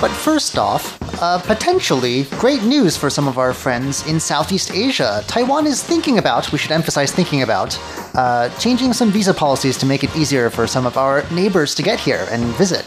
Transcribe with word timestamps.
But 0.00 0.10
first 0.10 0.56
off, 0.56 0.96
uh, 1.22 1.38
potentially 1.38 2.24
great 2.38 2.62
news 2.62 2.96
for 2.96 3.08
some 3.08 3.26
of 3.26 3.38
our 3.38 3.52
friends 3.52 4.06
in 4.06 4.20
Southeast 4.20 4.70
Asia. 4.70 5.24
Taiwan 5.26 5.66
is 5.66 5.82
thinking 5.82 6.18
about, 6.18 6.52
we 6.52 6.58
should 6.58 6.72
emphasize 6.72 7.10
thinking 7.10 7.42
about, 7.42 7.78
uh, 8.16 8.48
changing 8.58 8.92
some 8.92 9.10
visa 9.10 9.34
policies 9.34 9.76
to 9.78 9.86
make 9.86 10.02
it 10.02 10.14
easier 10.16 10.50
for 10.50 10.66
some 10.66 10.86
of 10.86 10.96
our 10.96 11.28
neighbors 11.30 11.74
to 11.74 11.82
get 11.82 12.00
here 12.00 12.26
and 12.30 12.44
visit. 12.56 12.84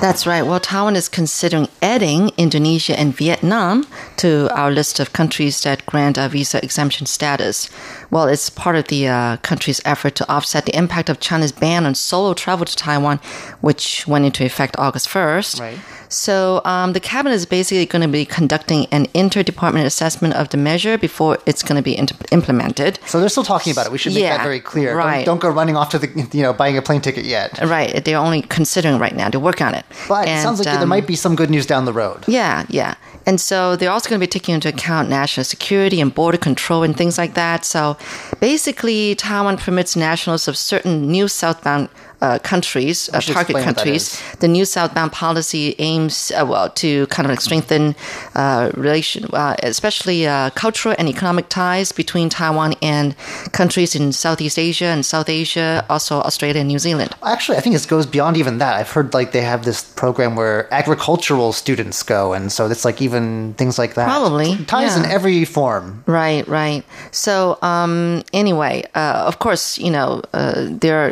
That's 0.00 0.26
right. 0.26 0.42
Well, 0.42 0.60
Taiwan 0.60 0.96
is 0.96 1.08
considering 1.08 1.66
adding 1.80 2.30
Indonesia 2.36 2.98
and 2.98 3.16
Vietnam 3.16 3.86
to 4.18 4.50
our 4.54 4.70
list 4.70 5.00
of 5.00 5.14
countries 5.14 5.62
that 5.62 5.86
grant 5.86 6.18
a 6.18 6.28
visa 6.28 6.62
exemption 6.62 7.06
status. 7.06 7.70
Well, 8.10 8.26
it's 8.28 8.50
part 8.50 8.76
of 8.76 8.88
the 8.88 9.08
uh, 9.08 9.36
country's 9.38 9.80
effort 9.86 10.14
to 10.16 10.30
offset 10.30 10.66
the 10.66 10.76
impact 10.76 11.08
of 11.08 11.20
China's 11.20 11.52
ban 11.52 11.86
on 11.86 11.94
solo 11.94 12.34
travel 12.34 12.66
to 12.66 12.76
Taiwan, 12.76 13.18
which 13.62 14.06
went 14.06 14.26
into 14.26 14.44
effect 14.44 14.76
August 14.78 15.08
1st. 15.08 15.60
Right. 15.60 15.78
So 16.10 16.60
um, 16.66 16.92
the 16.92 17.00
cabinet 17.00 17.34
is 17.34 17.46
basically 17.46 17.86
going 17.86 18.02
to 18.02 18.08
be 18.08 18.26
conducting 18.26 18.86
an 18.92 19.06
interdepartment 19.06 19.84
assessment 19.86 20.34
of 20.34 20.50
the 20.50 20.58
measure 20.58 20.98
before 20.98 21.38
it's 21.46 21.62
going 21.62 21.76
to 21.76 21.82
be 21.82 21.94
implemented. 22.30 22.98
So 23.06 23.20
they're 23.20 23.28
still 23.30 23.42
talking 23.42 23.72
about 23.72 23.86
it. 23.86 23.92
We 23.92 23.98
should 23.98 24.12
make 24.12 24.22
Yeah, 24.22 24.36
that 24.36 24.44
very 24.44 24.60
clear. 24.60 24.94
right. 24.96 25.24
Don't, 25.24 25.40
don't 25.40 25.50
go 25.50 25.56
running 25.56 25.76
off 25.76 25.88
to 25.90 25.98
the, 25.98 26.28
you 26.32 26.42
know, 26.42 26.52
buying 26.52 26.76
a 26.76 26.82
plane 26.82 27.00
ticket 27.00 27.24
yet. 27.24 27.58
Right. 27.60 28.04
They're 28.04 28.18
only 28.18 28.42
considering 28.42 28.98
right 28.98 29.16
now. 29.16 29.30
They're 29.30 29.40
working 29.40 29.66
on 29.66 29.74
it. 29.74 29.83
But 30.08 30.28
it 30.28 30.42
sounds 30.42 30.58
like 30.58 30.66
there 30.66 30.82
um, 30.82 30.88
might 30.88 31.06
be 31.06 31.16
some 31.16 31.36
good 31.36 31.50
news 31.50 31.66
down 31.66 31.84
the 31.84 31.92
road. 31.92 32.24
Yeah, 32.26 32.66
yeah. 32.68 32.94
And 33.26 33.40
so 33.40 33.76
they're 33.76 33.90
also 33.90 34.10
going 34.10 34.20
to 34.20 34.26
be 34.26 34.30
taking 34.30 34.54
into 34.54 34.68
account 34.68 35.08
national 35.08 35.44
security 35.44 36.00
and 36.00 36.14
border 36.14 36.36
control 36.36 36.82
and 36.82 36.96
things 36.96 37.16
like 37.16 37.34
that. 37.34 37.64
So 37.64 37.96
basically, 38.40 39.14
Taiwan 39.14 39.56
permits 39.56 39.96
nationals 39.96 40.46
of 40.46 40.56
certain 40.56 41.10
new 41.10 41.28
southbound 41.28 41.88
uh, 42.24 42.38
countries, 42.38 43.08
uh, 43.08 43.20
target 43.20 43.28
explain 43.28 43.44
what 43.44 43.60
that 43.60 43.64
countries. 43.64 44.22
The 44.40 44.48
new 44.48 44.64
southbound 44.64 45.12
policy 45.12 45.74
aims, 45.78 46.32
uh, 46.32 46.46
well, 46.48 46.70
to 46.82 47.06
kind 47.08 47.30
of 47.30 47.38
strengthen 47.40 47.94
uh, 48.34 48.70
relation, 48.74 49.28
uh, 49.32 49.56
especially 49.62 50.26
uh, 50.26 50.50
cultural 50.64 50.94
and 50.98 51.08
economic 51.08 51.46
ties 51.48 51.92
between 51.92 52.28
Taiwan 52.28 52.74
and 52.80 53.14
countries 53.52 53.94
in 53.94 54.12
Southeast 54.12 54.58
Asia 54.58 54.86
and 54.86 55.04
South 55.04 55.28
Asia, 55.28 55.84
also 55.90 56.14
Australia 56.22 56.60
and 56.60 56.68
New 56.68 56.78
Zealand. 56.78 57.10
Actually, 57.22 57.58
I 57.58 57.60
think 57.60 57.76
it 57.76 57.86
goes 57.88 58.06
beyond 58.06 58.36
even 58.36 58.58
that. 58.58 58.74
I've 58.80 58.90
heard 58.90 59.12
like 59.12 59.32
they 59.32 59.42
have 59.42 59.64
this 59.64 59.84
program 60.02 60.36
where 60.36 60.72
agricultural 60.72 61.52
students 61.52 62.02
go, 62.02 62.32
and 62.32 62.50
so 62.50 62.66
it's 62.72 62.84
like 62.84 63.02
even 63.02 63.54
things 63.54 63.78
like 63.78 63.94
that. 63.94 64.06
Probably, 64.06 64.56
ties 64.64 64.96
in 64.96 65.04
every 65.04 65.44
form. 65.44 66.02
Right, 66.06 66.46
right. 66.48 66.82
So, 67.10 67.58
um, 67.60 68.22
anyway, 68.32 68.84
uh, 68.94 69.24
of 69.28 69.38
course, 69.38 69.78
you 69.78 69.90
know, 69.90 70.22
uh, 70.32 70.66
there 70.70 70.98
are, 71.04 71.10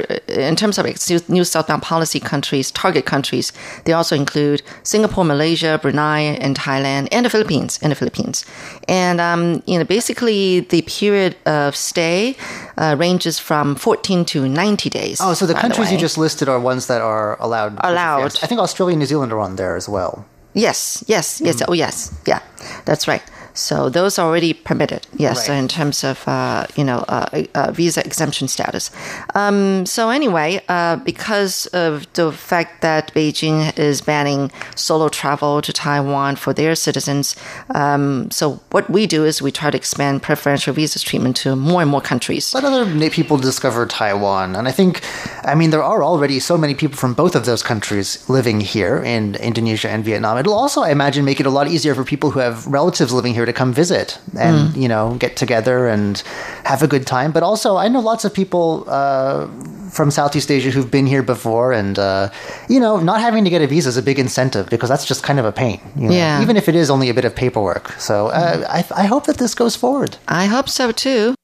in 0.49 0.56
terms 0.56 0.79
of 0.79 0.87
new 1.28 1.44
southbound 1.44 1.82
policy 1.82 2.20
countries, 2.20 2.70
target 2.70 3.06
countries, 3.06 3.52
they 3.84 3.92
also 3.92 4.16
include 4.16 4.62
Singapore, 4.82 5.24
Malaysia, 5.24 5.78
Brunei, 5.80 6.20
and 6.20 6.56
Thailand, 6.56 7.08
and 7.12 7.26
the 7.26 7.30
Philippines, 7.30 7.78
and 7.82 7.90
the 7.90 7.96
Philippines. 7.96 8.44
And, 8.88 9.20
um, 9.20 9.62
you 9.66 9.78
know, 9.78 9.84
basically 9.84 10.60
the 10.60 10.82
period 10.82 11.36
of 11.46 11.76
stay 11.76 12.36
uh, 12.76 12.96
ranges 12.98 13.38
from 13.38 13.74
14 13.76 14.24
to 14.26 14.48
90 14.48 14.90
days. 14.90 15.20
Oh, 15.20 15.34
so 15.34 15.46
the 15.46 15.54
countries 15.54 15.92
you 15.92 15.98
just 15.98 16.18
listed 16.18 16.48
are 16.48 16.58
ones 16.58 16.86
that 16.86 17.00
are 17.00 17.36
allowed. 17.40 17.78
Allowed. 17.80 18.36
I 18.42 18.46
think 18.46 18.60
Australia 18.60 18.92
and 18.94 19.00
New 19.00 19.06
Zealand 19.06 19.32
are 19.32 19.40
on 19.40 19.56
there 19.56 19.76
as 19.76 19.88
well. 19.88 20.24
Yes, 20.54 21.02
yes, 21.06 21.40
yes. 21.40 21.56
Mm. 21.62 21.64
Oh, 21.69 21.72
yes. 21.72 22.14
Yeah, 22.26 22.40
that's 22.84 23.08
right. 23.08 23.22
So 23.54 23.88
those 23.88 24.18
are 24.18 24.26
already 24.26 24.52
permitted. 24.54 25.06
Yes, 25.16 25.48
Right. 25.48 25.58
in 25.58 25.68
terms 25.68 26.04
of 26.04 26.26
uh, 26.26 26.66
you 26.76 26.84
know 26.84 27.04
uh, 27.08 27.42
uh, 27.54 27.70
visa 27.72 28.00
exemption 28.04 28.48
status. 28.48 28.90
Um, 29.34 29.84
so 29.86 30.10
anyway, 30.10 30.60
uh, 30.68 30.96
because 30.96 31.66
of 31.72 32.06
the 32.14 32.32
fact 32.32 32.80
that 32.82 33.12
Beijing 33.14 33.76
is 33.78 34.00
banning 34.00 34.50
solo 34.74 35.08
travel 35.08 35.60
to 35.62 35.72
Taiwan 35.72 36.36
for 36.36 36.52
their 36.54 36.74
citizens, 36.74 37.36
um, 37.74 38.30
so 38.30 38.60
what 38.70 38.88
we 38.90 39.06
do 39.06 39.24
is 39.24 39.42
we 39.42 39.50
try 39.52 39.70
to 39.70 39.76
expand 39.76 40.22
preferential 40.22 40.72
visa 40.74 40.98
treatment 40.98 41.36
to 41.36 41.56
more 41.56 41.82
and 41.82 41.90
more 41.90 42.00
countries. 42.00 42.54
Let 42.54 42.64
other 42.64 42.84
people 43.10 43.36
discover 43.36 43.86
Taiwan. 43.86 44.56
And 44.56 44.69
I 44.69 44.72
think, 44.72 45.02
I 45.44 45.54
mean, 45.54 45.70
there 45.70 45.82
are 45.82 46.02
already 46.02 46.40
so 46.40 46.56
many 46.56 46.74
people 46.74 46.96
from 46.96 47.14
both 47.14 47.34
of 47.34 47.44
those 47.44 47.62
countries 47.62 48.28
living 48.28 48.60
here 48.60 49.02
in 49.02 49.34
Indonesia 49.36 49.88
and 49.90 50.04
Vietnam. 50.04 50.38
It'll 50.38 50.54
also, 50.54 50.82
I 50.82 50.90
imagine, 50.90 51.24
make 51.24 51.40
it 51.40 51.46
a 51.46 51.50
lot 51.50 51.69
easier 51.69 51.94
for 51.94 52.04
people 52.04 52.30
who 52.30 52.40
have 52.40 52.66
relatives 52.66 53.12
living 53.12 53.34
here 53.34 53.41
to 53.47 53.53
come 53.53 53.72
visit 53.72 54.19
and, 54.38 54.76
you 54.76 54.88
know, 54.88 55.14
get 55.19 55.36
together 55.36 55.86
and 55.88 56.22
have 56.64 56.82
a 56.82 56.86
good 56.86 57.06
time. 57.06 57.32
But 57.32 57.42
also, 57.42 57.76
I 57.76 57.88
know 57.88 58.00
lots 58.00 58.25
of 58.25 58.32
people 58.32 58.84
uh, 58.88 59.47
from 59.91 60.10
Southeast 60.10 60.50
Asia 60.50 60.70
who've 60.70 60.91
been 60.91 61.06
here 61.06 61.22
before, 61.22 61.72
and, 61.72 61.98
uh, 61.98 62.31
you 62.69 62.81
know, 62.81 62.98
not 63.00 63.20
having 63.20 63.44
to 63.44 63.50
get 63.50 63.62
a 63.62 63.66
visa 63.66 63.88
is 63.88 63.97
a 63.97 64.02
big 64.02 64.19
incentive 64.19 64.69
because 64.70 64.88
that's 64.88 65.04
just 65.04 65.22
kind 65.22 65.38
of 65.38 65.44
a 65.44 65.52
pain. 65.52 65.81
you 65.97 66.08
know, 66.08 66.14
Yeah. 66.14 66.42
Even 66.42 66.56
if 66.56 66.69
it 66.69 66.75
is 66.75 66.91
only 66.91 67.08
a 67.10 67.14
bit 67.14 67.25
of 67.25 67.34
paperwork. 67.34 67.92
So 68.00 68.28
uh, 68.28 68.66
I, 68.69 69.02
I 69.02 69.06
hope 69.06 69.26
that 69.26 69.38
this 69.38 69.54
goes 69.54 69.76
forward. 69.76 70.16
I 70.28 70.47
hope 70.47 70.69
so 70.69 70.92
too. 70.92 71.34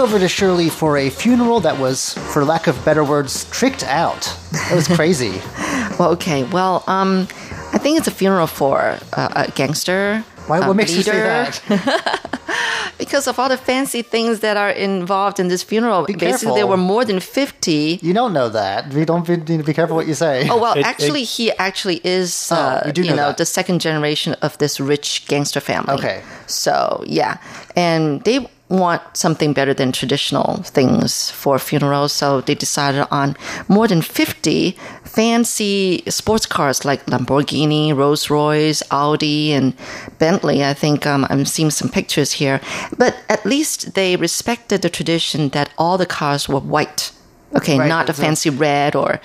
Over 0.00 0.18
to 0.18 0.28
Shirley 0.28 0.68
for 0.68 0.96
a 0.96 1.10
funeral 1.10 1.60
that 1.60 1.78
was, 1.78 2.14
for 2.32 2.44
lack 2.44 2.66
of 2.66 2.82
better 2.84 3.04
words, 3.04 3.48
tricked 3.50 3.84
out. 3.84 4.34
It 4.70 4.74
was 4.74 4.88
crazy. 4.88 5.40
Well, 5.98 6.12
okay. 6.12 6.44
Well, 6.44 6.82
um, 6.86 7.28
I 7.74 7.78
think 7.78 7.98
it's 7.98 8.06
a 8.08 8.10
funeral 8.10 8.46
for 8.46 8.96
uh, 9.12 9.44
a 9.46 9.50
gangster. 9.50 10.24
Why, 10.46 10.66
what 10.66 10.74
makes 10.74 10.94
you 10.96 11.02
say 11.02 11.12
that? 11.12 11.60
Because 12.98 13.26
of 13.26 13.38
all 13.38 13.48
the 13.50 13.58
fancy 13.58 14.00
things 14.00 14.40
that 14.40 14.56
are 14.56 14.70
involved 14.70 15.38
in 15.40 15.48
this 15.48 15.62
funeral. 15.62 16.04
Be 16.04 16.14
Basically, 16.14 16.30
careful. 16.30 16.54
there 16.54 16.66
were 16.66 16.76
more 16.78 17.04
than 17.04 17.20
50. 17.20 17.98
You 18.02 18.14
don't 18.14 18.32
know 18.32 18.48
that. 18.48 18.92
We 18.94 19.04
don't 19.04 19.26
be, 19.26 19.36
need 19.36 19.58
to 19.58 19.62
be 19.62 19.74
careful 19.74 19.96
what 19.96 20.06
you 20.06 20.14
say. 20.14 20.48
Oh, 20.48 20.58
well, 20.58 20.74
It- 20.78 20.86
actually, 20.86 21.22
it- 21.22 21.28
he 21.36 21.52
actually 21.52 22.00
is, 22.04 22.48
Oh, 22.50 22.56
uh, 22.56 22.82
you 22.86 22.92
do 22.92 23.02
you 23.02 23.10
know 23.10 23.16
know, 23.16 23.32
the 23.32 23.44
second 23.46 23.80
generation 23.80 24.34
of 24.40 24.56
this 24.58 24.80
rich 24.80 25.26
gangster 25.28 25.60
family. 25.60 25.94
Okay. 25.94 26.22
So, 26.46 27.04
yeah. 27.06 27.36
And 27.76 28.22
they 28.24 28.48
want 28.70 29.02
something 29.16 29.52
better 29.52 29.74
than 29.74 29.92
traditional 29.92 30.62
things 30.62 31.30
for 31.30 31.58
funerals, 31.58 32.12
so 32.12 32.40
they 32.40 32.54
decided 32.54 33.06
on 33.10 33.36
more 33.68 33.88
than 33.88 34.00
50 34.00 34.78
fancy 35.04 36.02
sports 36.08 36.46
cars 36.46 36.84
like 36.84 37.04
Lamborghini, 37.06 37.94
Rolls 37.94 38.30
Royce, 38.30 38.82
Audi, 38.90 39.52
and 39.52 39.74
Bentley. 40.18 40.64
I 40.64 40.72
think 40.72 41.04
um, 41.06 41.26
I'm 41.28 41.44
seeing 41.44 41.70
some 41.70 41.88
pictures 41.88 42.32
here. 42.32 42.60
But 42.96 43.16
at 43.28 43.44
least 43.44 43.94
they 43.94 44.16
respected 44.16 44.82
the 44.82 44.88
tradition 44.88 45.48
that 45.50 45.70
all 45.76 45.98
the 45.98 46.06
cars 46.06 46.48
were 46.48 46.60
white. 46.60 47.12
Okay, 47.52 47.76
Right, 47.80 47.88
not 47.88 48.08
a 48.08 48.12
fancy 48.12 48.48
red 48.48 48.94
or 48.94 49.20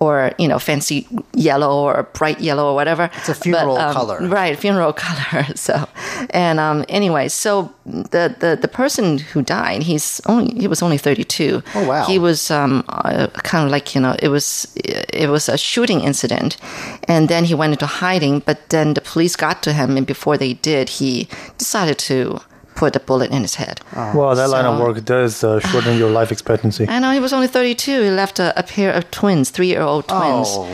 or 0.00 0.32
you 0.38 0.48
know 0.48 0.58
fancy 0.58 1.06
yellow 1.34 1.84
or 1.84 2.08
bright 2.14 2.40
yellow 2.40 2.70
or 2.70 2.74
whatever. 2.74 3.10
It's 3.16 3.28
a 3.28 3.34
funeral 3.34 3.76
um, 3.76 3.92
color. 3.92 4.18
right? 4.26 4.58
Funeral 4.58 4.92
color. 5.06 5.44
So, 5.54 5.86
and 6.30 6.58
um, 6.58 6.84
anyway, 6.88 7.28
so 7.28 7.72
the, 7.84 8.34
the 8.38 8.58
the 8.60 8.68
person 8.68 9.18
who 9.18 9.42
died, 9.42 9.82
he's 9.82 10.20
only 10.26 10.58
he 10.58 10.66
was 10.66 10.82
only 10.82 10.98
thirty 10.98 11.24
two. 11.24 11.62
Oh, 11.74 11.86
wow. 11.86 12.04
He 12.06 12.18
was 12.18 12.50
um, 12.50 12.82
uh, 12.88 13.28
kind 13.44 13.66
of 13.66 13.70
like 13.70 13.94
you 13.94 14.00
know 14.00 14.16
it 14.20 14.28
was 14.28 14.72
it 14.74 15.28
was 15.28 15.48
a 15.48 15.58
shooting 15.58 16.00
incident, 16.00 16.56
and 17.04 17.28
then 17.28 17.44
he 17.44 17.54
went 17.54 17.72
into 17.72 17.86
hiding. 17.86 18.40
But 18.40 18.70
then 18.70 18.94
the 18.94 19.02
police 19.02 19.36
got 19.36 19.62
to 19.64 19.72
him, 19.72 19.96
and 19.96 20.06
before 20.06 20.38
they 20.38 20.54
did, 20.54 20.88
he 20.88 21.28
decided 21.58 21.98
to 21.98 22.40
put 22.80 22.96
a 22.96 23.00
bullet 23.00 23.30
in 23.30 23.42
his 23.42 23.56
head. 23.56 23.76
Well, 23.94 24.34
that 24.34 24.48
line 24.48 24.64
of 24.64 24.80
work 24.80 25.04
does 25.04 25.44
uh, 25.44 25.60
shorten 25.60 25.98
your 25.98 26.10
life 26.10 26.32
expectancy. 26.32 26.88
I 26.94 26.98
know 26.98 27.12
he 27.12 27.20
was 27.20 27.34
only 27.34 27.46
32. 27.46 28.02
He 28.04 28.10
left 28.10 28.38
a, 28.38 28.58
a 28.58 28.62
pair 28.62 28.90
of 28.90 29.10
twins, 29.10 29.50
three 29.50 29.66
year 29.66 29.82
old 29.82 30.08
twins. 30.08 30.48
Oh. 30.48 30.66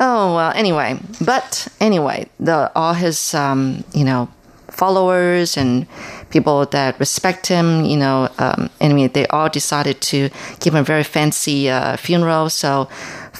Oh, 0.00 0.34
well, 0.34 0.52
anyway. 0.56 0.98
But 1.20 1.68
anyway, 1.80 2.26
the, 2.40 2.72
all 2.74 2.94
his, 2.94 3.32
um, 3.34 3.84
you 3.94 4.04
know, 4.04 4.28
followers 4.68 5.56
and 5.56 5.86
people 6.30 6.66
that 6.66 6.98
respect 6.98 7.46
him, 7.46 7.84
you 7.84 7.96
know, 7.96 8.28
um, 8.38 8.68
anyway, 8.80 9.06
they 9.06 9.26
all 9.28 9.48
decided 9.48 10.00
to 10.00 10.30
give 10.58 10.74
him 10.74 10.80
a 10.80 10.84
very 10.94 11.04
fancy 11.04 11.70
uh, 11.70 11.96
funeral. 11.96 12.50
So 12.50 12.88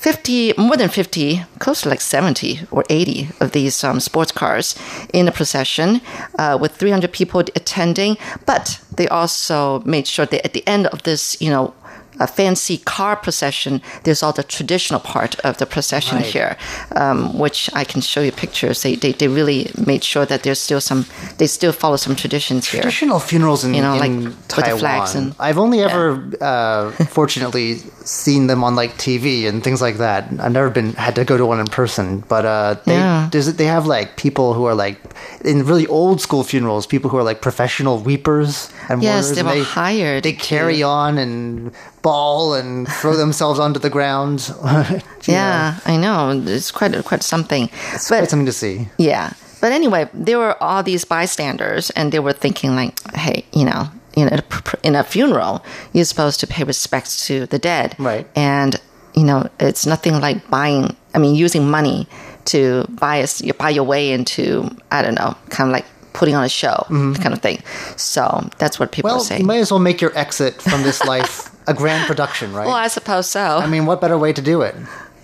50, 0.04 0.52
more 0.58 0.76
than 0.76 0.90
50, 0.90 1.44
close 1.60 1.80
to 1.80 1.88
like 1.88 2.02
70 2.02 2.60
or 2.70 2.84
80 2.90 3.30
of 3.40 3.52
these 3.52 3.82
um, 3.82 4.00
sports 4.00 4.30
cars 4.30 4.74
in 5.14 5.26
a 5.26 5.32
procession 5.32 6.02
uh, 6.38 6.58
with 6.60 6.76
300 6.76 7.10
people 7.10 7.40
attending. 7.40 8.18
But 8.44 8.84
they 8.94 9.08
also 9.08 9.80
made 9.86 10.06
sure 10.06 10.26
that 10.26 10.44
at 10.44 10.52
the 10.52 10.62
end 10.68 10.88
of 10.88 11.04
this, 11.04 11.40
you 11.40 11.48
know, 11.48 11.72
a 12.20 12.26
fancy 12.26 12.78
car 12.78 13.16
procession, 13.16 13.80
there's 14.04 14.22
all 14.22 14.32
the 14.32 14.42
traditional 14.44 15.00
part 15.00 15.38
of 15.40 15.56
the 15.58 15.66
procession 15.66 16.18
Right. 16.18 16.26
here, 16.26 16.56
um, 16.96 17.38
which 17.38 17.68
I 17.74 17.84
can 17.84 18.00
show 18.00 18.20
you 18.20 18.32
pictures. 18.32 18.82
They, 18.82 18.94
they 18.96 19.12
they 19.12 19.28
really 19.28 19.70
made 19.86 20.04
sure 20.04 20.26
that 20.26 20.42
there's 20.42 20.60
still 20.60 20.80
some, 20.80 21.06
they 21.38 21.46
still 21.46 21.72
follow 21.72 21.96
some 21.96 22.14
traditions 22.16 22.68
here. 22.68 22.82
Traditional 22.82 23.18
funerals 23.20 23.64
in, 23.64 23.74
You 23.74 23.82
know, 23.82 23.94
in 23.94 24.00
like 24.00 24.10
with 24.24 24.48
the 24.48 24.62
Taiwan. 24.62 24.78
flags 24.78 25.14
and- 25.14 25.34
I've 25.40 25.58
only 25.58 25.80
ever, 25.82 26.22
uh, 26.40 26.90
fortunately, 27.08 27.78
seen 28.04 28.46
them 28.48 28.62
on 28.62 28.76
like 28.76 28.92
TV 28.98 29.46
and 29.48 29.62
things 29.64 29.80
like 29.80 29.96
that. 29.98 30.24
I've 30.38 30.52
never 30.52 30.70
been 30.70 30.92
had 30.94 31.14
to 31.16 31.24
go 31.24 31.36
to 31.36 31.46
one 31.46 31.58
in 31.60 31.66
person, 31.66 32.22
but 32.28 32.44
uh, 32.44 32.76
they 32.84 32.94
Yeah. 32.96 33.28
does 33.30 33.48
it, 33.48 33.56
they 33.56 33.66
have 33.66 33.86
like 33.86 34.16
people 34.16 34.52
who 34.54 34.64
are 34.66 34.74
like 34.74 34.98
in 35.44 35.64
really 35.66 35.86
old 35.86 36.20
school 36.20 36.44
funerals, 36.44 36.86
people 36.86 37.10
who 37.10 37.16
are 37.16 37.24
like 37.24 37.40
professional 37.40 37.98
weepers 37.98 38.68
and 38.88 39.02
Yes, 39.02 39.24
mourners, 39.24 39.36
they 39.36 39.42
were 39.42 39.64
hired 39.64 40.22
They 40.22 40.32
to- 40.32 40.38
carry 40.38 40.82
on 40.82 41.18
and 41.18 41.72
bawl 42.04 42.54
and 42.54 42.86
throw 42.86 43.16
themselves 43.16 43.58
onto 43.58 43.80
the 43.80 43.90
ground. 43.90 44.54
You 45.26 45.32
know, 45.32 45.40
yeah, 45.40 45.78
I 45.86 45.96
know. 45.96 46.42
It's 46.46 46.70
quite 46.70 46.92
quite 47.06 47.22
something. 47.22 47.70
it's 47.94 48.10
but 48.10 48.18
quite 48.18 48.28
something 48.28 48.44
to 48.44 48.52
see. 48.52 48.88
Yeah. 48.98 49.32
But 49.62 49.72
anyway, 49.72 50.10
there 50.12 50.36
were 50.36 50.62
all 50.62 50.82
these 50.82 51.06
bystanders, 51.06 51.88
and 51.96 52.12
they 52.12 52.18
were 52.18 52.34
thinking 52.34 52.76
like, 52.76 52.92
"Hey, 53.14 53.46
you 53.54 53.64
know, 53.64 53.88
in 54.16 54.28
a, 54.28 54.42
in 54.82 54.94
a 54.94 55.02
funeral, 55.02 55.64
you're 55.94 56.04
supposed 56.04 56.40
to 56.40 56.46
pay 56.46 56.64
respects 56.64 57.26
to 57.26 57.46
the 57.46 57.58
dead, 57.58 57.96
Right. 57.98 58.26
And 58.36 58.78
you 59.14 59.24
know, 59.24 59.48
it's 59.60 59.86
nothing 59.86 60.20
like 60.20 60.50
buying. 60.50 60.96
I 61.14 61.18
mean, 61.18 61.34
using 61.36 61.70
money 61.70 62.08
to 62.46 62.84
buy 62.90 63.22
us, 63.22 63.40
you 63.40 63.54
buy 63.54 63.70
your 63.70 63.84
way 63.84 64.12
into, 64.12 64.68
I 64.90 65.02
don't 65.02 65.14
know, 65.14 65.36
kind 65.50 65.70
of 65.70 65.72
like 65.72 65.86
putting 66.12 66.34
on 66.34 66.44
a 66.44 66.48
show, 66.48 66.84
mm-hmm. 66.88 67.14
kind 67.14 67.32
of 67.32 67.40
thing. 67.40 67.62
So 67.96 68.50
that's 68.58 68.78
what 68.78 68.92
people. 68.92 69.10
Well, 69.10 69.20
saying. 69.20 69.40
you 69.40 69.46
might 69.46 69.58
as 69.58 69.70
well 69.70 69.80
make 69.80 70.00
your 70.00 70.16
exit 70.18 70.60
from 70.60 70.82
this 70.82 71.02
life 71.14 71.53
a 71.66 71.74
grand 71.74 72.06
production, 72.06 72.52
right? 72.52 72.66
well, 72.66 72.74
I 72.76 72.88
suppose 72.88 73.28
so. 73.28 73.58
I 73.58 73.66
mean, 73.66 73.86
what 73.86 74.00
better 74.00 74.18
way 74.18 74.32
to 74.32 74.42
do 74.42 74.62
it? 74.62 74.74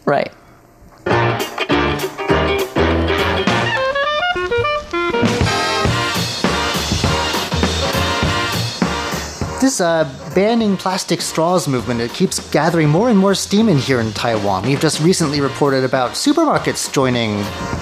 right. 0.05 0.33
This 9.61 9.79
uh, 9.79 10.05
banning 10.35 10.79
plastic 10.79 11.21
straws 11.21 11.69
movement 11.69 12.01
it 12.01 12.15
keeps 12.15 12.41
gathering 12.51 12.89
more 12.89 13.11
and 13.11 13.19
more 13.19 13.35
steam 13.35 13.69
in 13.69 13.77
here 13.77 14.01
in 14.01 14.11
Taiwan. 14.13 14.63
We've 14.65 14.81
just 14.81 15.01
recently 15.03 15.43
reported 15.43 15.85
about 15.85 16.13
supermarkets 16.13 16.91
joining 16.91 17.37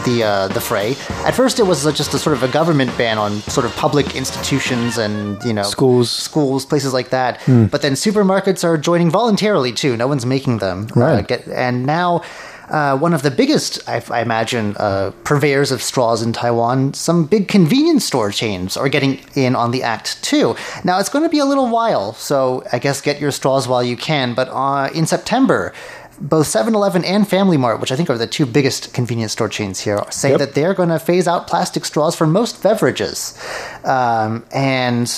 the 0.04 0.24
uh, 0.26 0.48
the 0.48 0.60
fray. 0.60 0.96
At 1.24 1.36
first, 1.36 1.60
it 1.60 1.62
was 1.62 1.86
uh, 1.86 1.92
just 1.92 2.12
a 2.14 2.18
sort 2.18 2.34
of 2.36 2.42
a 2.42 2.48
government 2.48 2.90
ban 2.98 3.16
on 3.16 3.40
sort 3.42 3.64
of 3.64 3.72
public 3.76 4.16
institutions 4.16 4.98
and 4.98 5.40
you 5.44 5.52
know 5.52 5.62
Schools. 5.62 6.10
schools, 6.10 6.66
places 6.66 6.92
like 6.92 7.10
that. 7.10 7.40
But 7.46 7.80
then 7.82 7.92
supermarkets 7.92 8.64
are 8.64 8.76
joining 8.76 9.08
voluntarily 9.10 9.72
too. 9.72 9.96
No 9.96 10.08
one's 10.08 10.26
making 10.26 10.58
them. 10.58 10.88
Uh, 10.96 11.00
Right. 11.00 11.28
get, 11.28 11.46
and 11.46 11.86
now. 11.86 12.22
Uh, 12.70 12.96
one 12.98 13.14
of 13.14 13.22
the 13.22 13.30
biggest, 13.30 13.86
I, 13.88 14.02
I 14.10 14.20
imagine, 14.20 14.76
uh, 14.76 15.12
purveyors 15.24 15.70
of 15.72 15.82
straws 15.82 16.22
in 16.22 16.32
Taiwan, 16.32 16.92
some 16.94 17.24
big 17.24 17.48
convenience 17.48 18.04
store 18.04 18.30
chains 18.30 18.76
are 18.76 18.88
getting 18.88 19.20
in 19.34 19.56
on 19.56 19.70
the 19.70 19.82
act 19.82 20.22
too. 20.22 20.54
Now, 20.84 20.98
it's 21.00 21.08
going 21.08 21.24
to 21.24 21.30
be 21.30 21.38
a 21.38 21.46
little 21.46 21.68
while, 21.68 22.12
so 22.12 22.62
I 22.72 22.78
guess 22.78 23.00
get 23.00 23.20
your 23.20 23.30
straws 23.30 23.66
while 23.66 23.82
you 23.82 23.96
can. 23.96 24.34
But 24.34 24.48
uh, 24.50 24.90
in 24.94 25.06
September, 25.06 25.72
both 26.20 26.48
7 26.48 26.74
Eleven 26.74 27.04
and 27.04 27.26
Family 27.28 27.56
Mart, 27.56 27.80
which 27.80 27.92
I 27.92 27.96
think 27.96 28.10
are 28.10 28.18
the 28.18 28.26
two 28.26 28.44
biggest 28.44 28.92
convenience 28.92 29.32
store 29.32 29.48
chains 29.48 29.80
here, 29.80 30.02
say 30.10 30.30
Yep. 30.30 30.38
that 30.40 30.54
they're 30.54 30.74
going 30.74 30.88
to 30.88 30.98
phase 30.98 31.28
out 31.28 31.46
plastic 31.46 31.84
straws 31.84 32.16
for 32.16 32.26
most 32.26 32.60
beverages. 32.62 33.38
Um, 33.84 34.44
and 34.52 35.08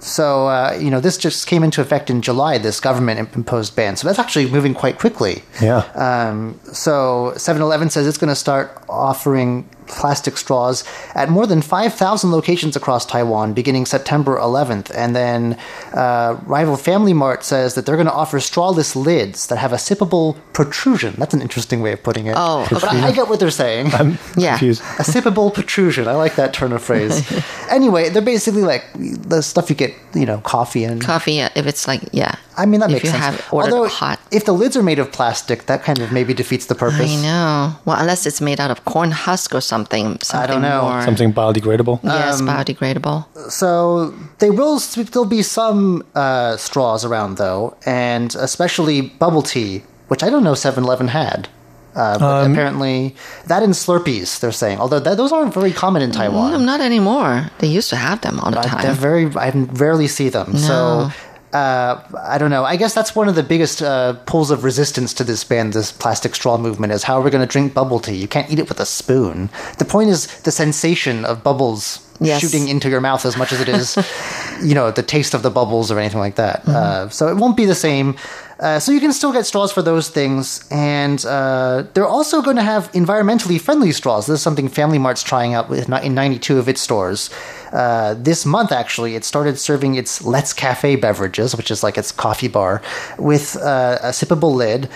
so, 0.00 0.48
uh, 0.48 0.78
you 0.80 0.90
know, 0.90 1.00
this 1.00 1.16
just 1.18 1.46
came 1.46 1.62
into 1.62 1.80
effect 1.80 2.10
in 2.10 2.22
July, 2.22 2.58
this 2.58 2.80
government 2.80 3.34
imposed 3.34 3.74
ban. 3.74 3.96
So 3.96 4.06
that's 4.06 4.18
actually 4.18 4.50
moving 4.50 4.74
quite 4.74 4.98
quickly. 4.98 5.42
Yeah. 5.60 5.78
Um, 5.94 6.58
so 6.72 7.32
7-Eleven 7.36 7.90
says 7.90 8.06
it's 8.06 8.18
going 8.18 8.28
to 8.28 8.36
start 8.36 8.82
offering 8.88 9.68
plastic 9.88 10.36
straws 10.36 10.84
at 11.14 11.28
more 11.28 11.46
than 11.46 11.62
5,000 11.62 12.30
locations 12.30 12.76
across 12.76 13.04
Taiwan 13.04 13.54
beginning 13.54 13.86
September 13.86 14.36
11th. 14.36 14.92
And 14.94 15.16
then 15.16 15.58
uh, 15.94 16.38
rival 16.44 16.76
Family 16.76 17.12
Mart 17.12 17.42
says 17.42 17.74
that 17.74 17.86
they're 17.86 17.96
going 17.96 18.06
to 18.06 18.12
offer 18.12 18.38
strawless 18.38 18.94
lids 18.94 19.46
that 19.48 19.56
have 19.58 19.72
a 19.72 19.76
sippable 19.76 20.36
protrusion. 20.52 21.14
That's 21.16 21.34
an 21.34 21.42
interesting 21.42 21.80
way 21.80 21.92
of 21.92 22.02
putting 22.02 22.26
it. 22.26 22.34
Oh, 22.36 22.66
but 22.70 22.84
I, 22.84 23.08
I 23.08 23.12
get 23.12 23.28
what 23.28 23.40
they're 23.40 23.50
saying. 23.50 23.90
Yeah. 24.36 24.58
Confused. 24.58 24.82
a 24.82 25.02
sippable 25.02 25.52
protrusion. 25.52 26.06
I 26.06 26.14
like 26.14 26.36
that 26.36 26.52
turn 26.52 26.72
of 26.72 26.82
phrase. 26.82 27.30
anyway, 27.70 28.08
they're 28.10 28.22
basically 28.22 28.62
like 28.62 28.84
the 28.94 29.42
stuff 29.42 29.70
you 29.70 29.76
get, 29.76 29.87
you 30.14 30.26
know, 30.26 30.38
coffee 30.38 30.84
and. 30.84 31.00
Coffee, 31.00 31.34
yeah, 31.34 31.48
if 31.54 31.66
it's 31.66 31.86
like, 31.86 32.02
yeah. 32.12 32.34
I 32.56 32.66
mean, 32.66 32.80
that 32.80 32.90
if 32.90 32.94
makes 32.94 33.04
you 33.04 33.10
sense. 33.10 33.22
have 33.24 33.52
ordered 33.52 33.72
Although, 33.72 33.88
hot. 33.88 34.20
if 34.32 34.44
the 34.44 34.52
lids 34.52 34.76
are 34.76 34.82
made 34.82 34.98
of 34.98 35.12
plastic, 35.12 35.66
that 35.66 35.82
kind 35.84 35.98
of 36.00 36.10
maybe 36.12 36.34
defeats 36.34 36.66
the 36.66 36.74
purpose. 36.74 37.10
I 37.10 37.22
know. 37.22 37.76
Well, 37.84 37.96
unless 37.98 38.26
it's 38.26 38.40
made 38.40 38.58
out 38.60 38.70
of 38.70 38.84
corn 38.84 39.10
husk 39.12 39.54
or 39.54 39.60
something. 39.60 40.18
something 40.22 40.40
I 40.40 40.46
don't 40.46 40.62
know. 40.62 40.82
More, 40.82 41.02
Something 41.02 41.32
biodegradable. 41.32 42.00
Yes, 42.02 42.40
Um, 42.40 42.48
biodegradable. 42.48 43.26
So 43.50 44.14
there 44.38 44.52
will 44.52 44.78
still 44.80 45.24
be 45.24 45.42
some 45.42 46.04
uh, 46.14 46.56
straws 46.56 47.04
around, 47.04 47.36
though, 47.38 47.76
and 47.86 48.34
especially 48.34 49.00
bubble 49.02 49.42
tea, 49.42 49.82
which 50.08 50.22
I 50.22 50.30
don't 50.30 50.42
know 50.44 50.52
7-Eleven 50.54 51.08
had. 51.08 51.48
Uh, 51.98 52.16
but 52.18 52.44
Um, 52.44 52.52
apparently, 52.52 53.14
that 53.50 53.62
in 53.66 53.70
Slurpees, 53.74 54.38
they're 54.40 54.52
saying. 54.62 54.78
Although 54.78 55.00
that, 55.00 55.16
those 55.16 55.32
aren't 55.32 55.52
very 55.60 55.72
common 55.72 56.00
in 56.06 56.10
Taiwan. 56.12 56.52
No, 56.52 56.58
not 56.72 56.80
anymore. 56.80 57.50
They 57.58 57.66
used 57.78 57.90
to 57.90 57.96
have 57.96 58.20
them 58.20 58.38
all 58.40 58.50
the 58.52 58.60
I, 58.60 58.62
time. 58.70 58.82
they're 58.82 59.02
very, 59.10 59.24
I 59.34 59.50
rarely 59.84 60.06
see 60.06 60.28
them. 60.30 60.56
So 60.56 61.10
uh, 61.52 61.92
I 62.34 62.36
don't 62.38 62.50
know. 62.50 62.64
I 62.64 62.76
guess 62.76 62.94
that's 62.94 63.16
one 63.16 63.28
of 63.28 63.34
the 63.34 63.42
biggest 63.42 63.82
uh, 63.82 64.12
pulls 64.30 64.50
of 64.50 64.62
resistance 64.64 65.12
to 65.14 65.24
this 65.24 65.42
ban, 65.44 65.70
this 65.70 65.90
plastic 65.92 66.34
straw 66.34 66.56
movement, 66.58 66.92
is 66.92 67.02
how 67.02 67.14
are 67.18 67.22
we 67.22 67.30
going 67.30 67.46
to 67.46 67.50
drink 67.50 67.74
bubble 67.74 67.98
tea? 68.00 68.14
You 68.16 68.28
can't 68.28 68.50
eat 68.52 68.58
it 68.58 68.68
with 68.68 68.80
a 68.80 68.86
spoon. 68.86 69.48
The 69.78 69.84
point 69.84 70.10
is 70.10 70.26
the 70.42 70.52
sensation 70.52 71.24
of 71.24 71.42
bubbles 71.42 72.04
Yes. 72.20 72.40
shooting 72.40 72.66
into 72.66 72.88
your 72.90 73.00
mouth 73.00 73.24
as 73.24 73.36
much 73.36 73.52
as 73.52 73.60
it 73.60 73.68
is, 73.68 73.96
you 74.68 74.74
know, 74.74 74.90
the 74.90 75.04
taste 75.04 75.34
of 75.34 75.42
the 75.44 75.50
bubbles 75.50 75.92
or 75.92 76.00
anything 76.00 76.18
like 76.18 76.34
that. 76.34 76.62
Mm-hmm. 76.62 76.74
Uh, 76.74 77.08
so 77.10 77.28
it 77.28 77.36
won't 77.36 77.56
be 77.56 77.64
the 77.64 77.76
same. 77.76 78.16
Uh, 78.60 78.80
so 78.80 78.90
you 78.90 78.98
can 78.98 79.12
still 79.12 79.32
get 79.32 79.46
straws 79.46 79.70
for 79.70 79.82
those 79.82 80.08
things, 80.08 80.66
and 80.70 81.24
uh, 81.26 81.84
they're 81.94 82.06
also 82.06 82.42
going 82.42 82.56
to 82.56 82.62
have 82.62 82.90
environmentally 82.92 83.60
friendly 83.60 83.92
straws. 83.92 84.26
This 84.26 84.40
is 84.40 84.42
something 84.42 84.68
Family 84.68 84.98
Mart's 84.98 85.22
trying 85.22 85.54
out 85.54 85.68
with, 85.68 85.88
in 85.88 86.14
92 86.14 86.58
of 86.58 86.68
its 86.68 86.80
stores. 86.80 87.30
Uh, 87.72 88.14
this 88.14 88.44
month, 88.44 88.72
actually, 88.72 89.14
it 89.14 89.24
started 89.24 89.58
serving 89.58 89.94
its 89.94 90.24
Let's 90.24 90.52
Cafe 90.52 90.96
beverages, 90.96 91.54
which 91.56 91.70
is 91.70 91.84
like 91.84 91.96
its 91.96 92.10
coffee 92.10 92.48
bar, 92.48 92.82
with 93.16 93.56
uh, 93.56 93.98
a 94.02 94.08
sippable 94.08 94.54
lid. 94.54 94.88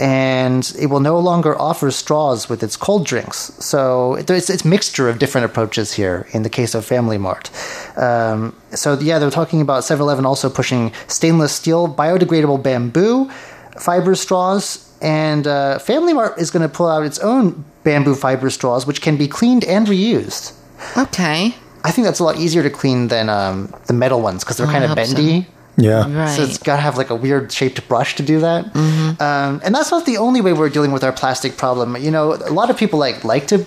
And 0.00 0.72
it 0.78 0.86
will 0.86 1.00
no 1.00 1.18
longer 1.18 1.56
offer 1.60 1.90
straws 1.90 2.48
with 2.48 2.62
its 2.62 2.74
cold 2.74 3.04
drinks. 3.04 3.52
So 3.62 4.14
it's 4.14 4.48
it's 4.48 4.64
mixture 4.64 5.10
of 5.10 5.18
different 5.18 5.44
approaches 5.44 5.92
here 5.92 6.26
in 6.32 6.42
the 6.42 6.48
case 6.48 6.74
of 6.74 6.86
Family 6.86 7.18
Mart. 7.18 7.50
Um, 7.96 8.56
so 8.70 8.98
yeah, 8.98 9.18
they're 9.18 9.30
talking 9.30 9.60
about 9.60 9.82
7-Eleven 9.82 10.24
also 10.24 10.48
pushing 10.48 10.92
stainless 11.06 11.52
steel, 11.52 11.86
biodegradable 11.86 12.62
bamboo, 12.62 13.30
fiber 13.78 14.14
straws, 14.14 14.90
and 15.02 15.46
uh, 15.46 15.78
Family 15.78 16.14
Mart 16.14 16.38
is 16.38 16.50
going 16.50 16.66
to 16.66 16.74
pull 16.74 16.88
out 16.88 17.04
its 17.04 17.18
own 17.18 17.64
bamboo 17.84 18.14
fiber 18.14 18.48
straws, 18.48 18.86
which 18.86 19.02
can 19.02 19.18
be 19.18 19.28
cleaned 19.28 19.64
and 19.64 19.86
reused. 19.86 20.54
Okay. 20.96 21.54
I 21.84 21.90
think 21.90 22.06
that's 22.06 22.20
a 22.20 22.24
lot 22.24 22.36
easier 22.38 22.62
to 22.62 22.70
clean 22.70 23.08
than 23.08 23.28
um, 23.28 23.74
the 23.86 23.92
metal 23.92 24.20
ones 24.20 24.44
because 24.44 24.56
they're 24.56 24.66
kind 24.66 24.84
of 24.84 24.94
bendy. 24.94 25.42
so. 25.42 25.48
Bendy. 25.82 26.12
Yeah. 26.14 26.22
Right. 26.22 26.36
So 26.36 26.42
it's 26.42 26.58
got 26.58 26.76
to 26.76 26.82
have 26.82 26.96
like 26.96 27.10
a 27.10 27.16
weird 27.16 27.52
shaped 27.52 27.86
brush 27.88 28.14
to 28.16 28.22
do 28.22 28.40
that. 28.40 28.66
Mm-hmm. 28.66 29.22
Um, 29.22 29.60
and 29.64 29.74
that's 29.74 29.90
not 29.90 30.06
the 30.06 30.16
only 30.18 30.40
way 30.40 30.52
we're 30.52 30.68
dealing 30.70 30.92
with 30.92 31.04
our 31.04 31.12
plastic 31.12 31.56
problem. 31.56 31.96
You 31.96 32.10
know, 32.10 32.34
a 32.34 32.52
lot 32.52 32.70
of 32.70 32.76
people 32.76 32.98
like 32.98 33.24
like 33.24 33.46
to 33.48 33.64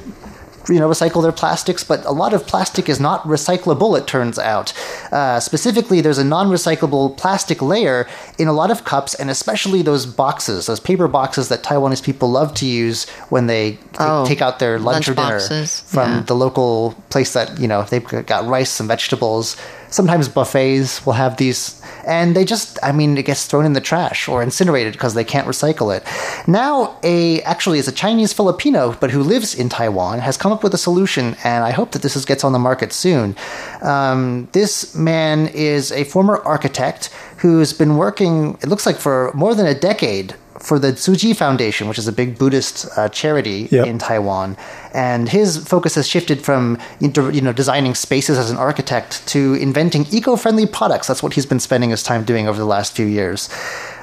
you 0.70 0.80
know 0.80 0.90
recycle 0.90 1.22
their 1.22 1.32
plastics, 1.32 1.84
but 1.84 2.06
a 2.06 2.12
lot 2.12 2.34
of 2.34 2.48
plastic 2.48 2.88
is 2.88 3.00
not 3.00 3.24
recyclable. 3.24 3.98
It 3.98 4.08
turns 4.08 4.40
out. 4.40 4.74
Uh, 5.12 5.40
specifically, 5.40 6.02
there's 6.02 6.18
a 6.18 6.24
non-recyclable 6.24 7.18
plastic 7.18 7.62
layer 7.62 8.08
in 8.38 8.48
a 8.48 8.54
lot 8.54 8.72
of 8.72 8.86
cups, 8.86 9.14
and 9.14 9.30
especially 9.30 9.82
those 9.82 10.06
boxes, 10.06 10.68
those 10.68 10.80
paper 10.80 11.08
boxes 11.08 11.50
that 11.50 11.64
Taiwanese 11.64 12.04
people 12.04 12.30
love 12.30 12.54
to 12.56 12.66
use 12.66 13.10
when 13.30 13.48
they 13.48 13.78
Oh, 14.00 14.26
take 14.26 14.42
out 14.42 14.60
their 14.60 14.80
lunch, 14.80 15.08
lunch 15.08 15.10
or 15.10 15.14
dinner 15.16 15.40
boxes, 15.40 15.82
from 15.82 16.12
yeah. 16.12 16.20
the 16.22 16.36
local 16.36 16.96
place 17.10 17.34
that 17.34 17.60
you 17.60 17.68
know 17.68 17.84
they've 17.84 18.26
got 18.26 18.48
rice 18.48 18.80
and 18.80 18.88
vegetables. 18.88 19.58
Sometimes 19.94 20.28
buffets 20.28 21.06
will 21.06 21.14
have 21.14 21.38
these, 21.38 21.80
and 22.04 22.36
they 22.36 22.46
just, 22.46 22.80
I 22.82 22.92
mean, 22.92 23.16
it 23.16 23.26
gets 23.26 23.46
thrown 23.46 23.64
in 23.64 23.74
the 23.74 23.80
trash 23.80 24.28
or 24.28 24.42
incinerated 24.42 24.94
because 24.94 25.14
they 25.14 25.24
can't 25.24 25.46
recycle 25.48 25.96
it. 25.96 26.04
Now, 26.48 26.98
a 27.04 27.44
actually 27.44 27.78
is 27.78 27.88
a 27.88 27.92
Chinese 27.92 28.34
Filipino, 28.34 28.98
but 29.00 29.12
who 29.12 29.22
lives 29.22 29.54
in 29.54 29.70
Taiwan, 29.70 30.18
has 30.18 30.36
come 30.36 30.52
up 30.52 30.64
with 30.64 30.74
a 30.74 30.80
solution, 30.80 31.36
and 31.44 31.64
I 31.64 31.70
hope 31.70 31.92
that 31.92 32.02
this 32.02 32.16
is, 32.16 32.26
gets 32.26 32.44
on 32.44 32.54
the 32.54 32.60
market 32.60 32.92
soon. 32.92 33.36
Um, 33.84 34.48
this 34.52 34.96
man 34.96 35.50
is 35.54 35.92
a 35.92 36.06
former 36.06 36.38
architect 36.38 37.12
who's 37.38 37.72
been 37.72 37.96
working, 37.96 38.58
it 38.64 38.70
looks 38.70 38.88
like, 38.88 38.98
for 38.98 39.32
more 39.36 39.54
than 39.54 39.68
a 39.68 39.76
decade 39.76 40.34
for 40.64 40.80
the 40.80 40.94
Tzu 40.94 41.16
Chi 41.18 41.34
Foundation, 41.34 41.88
which 41.90 42.00
is 42.00 42.08
a 42.08 42.12
big 42.12 42.38
Buddhist 42.40 42.88
uh, 42.98 43.10
charity 43.10 43.68
Yep. 43.72 43.86
in 43.88 43.98
Taiwan, 44.00 44.56
and 44.94 45.28
his 45.30 45.58
focus 45.58 45.96
has 45.96 46.08
shifted 46.08 46.42
from 46.42 46.78
into, 47.02 47.30
you 47.32 47.42
know 47.42 47.54
designing 47.54 47.96
spaces 47.96 48.38
as 48.38 48.50
an 48.50 48.58
architect 48.58 49.26
to 49.28 49.56
inventing 49.56 50.06
eco-friendly 50.12 50.68
products. 50.68 51.08
That's 51.08 51.22
what 51.24 51.34
he's 51.34 51.46
been 51.46 51.60
spending 51.60 51.90
his 51.90 52.04
time 52.04 52.24
doing 52.24 52.48
over 52.48 52.58
the 52.58 52.66
last 52.78 52.96
few 52.96 53.06
years. 53.06 53.50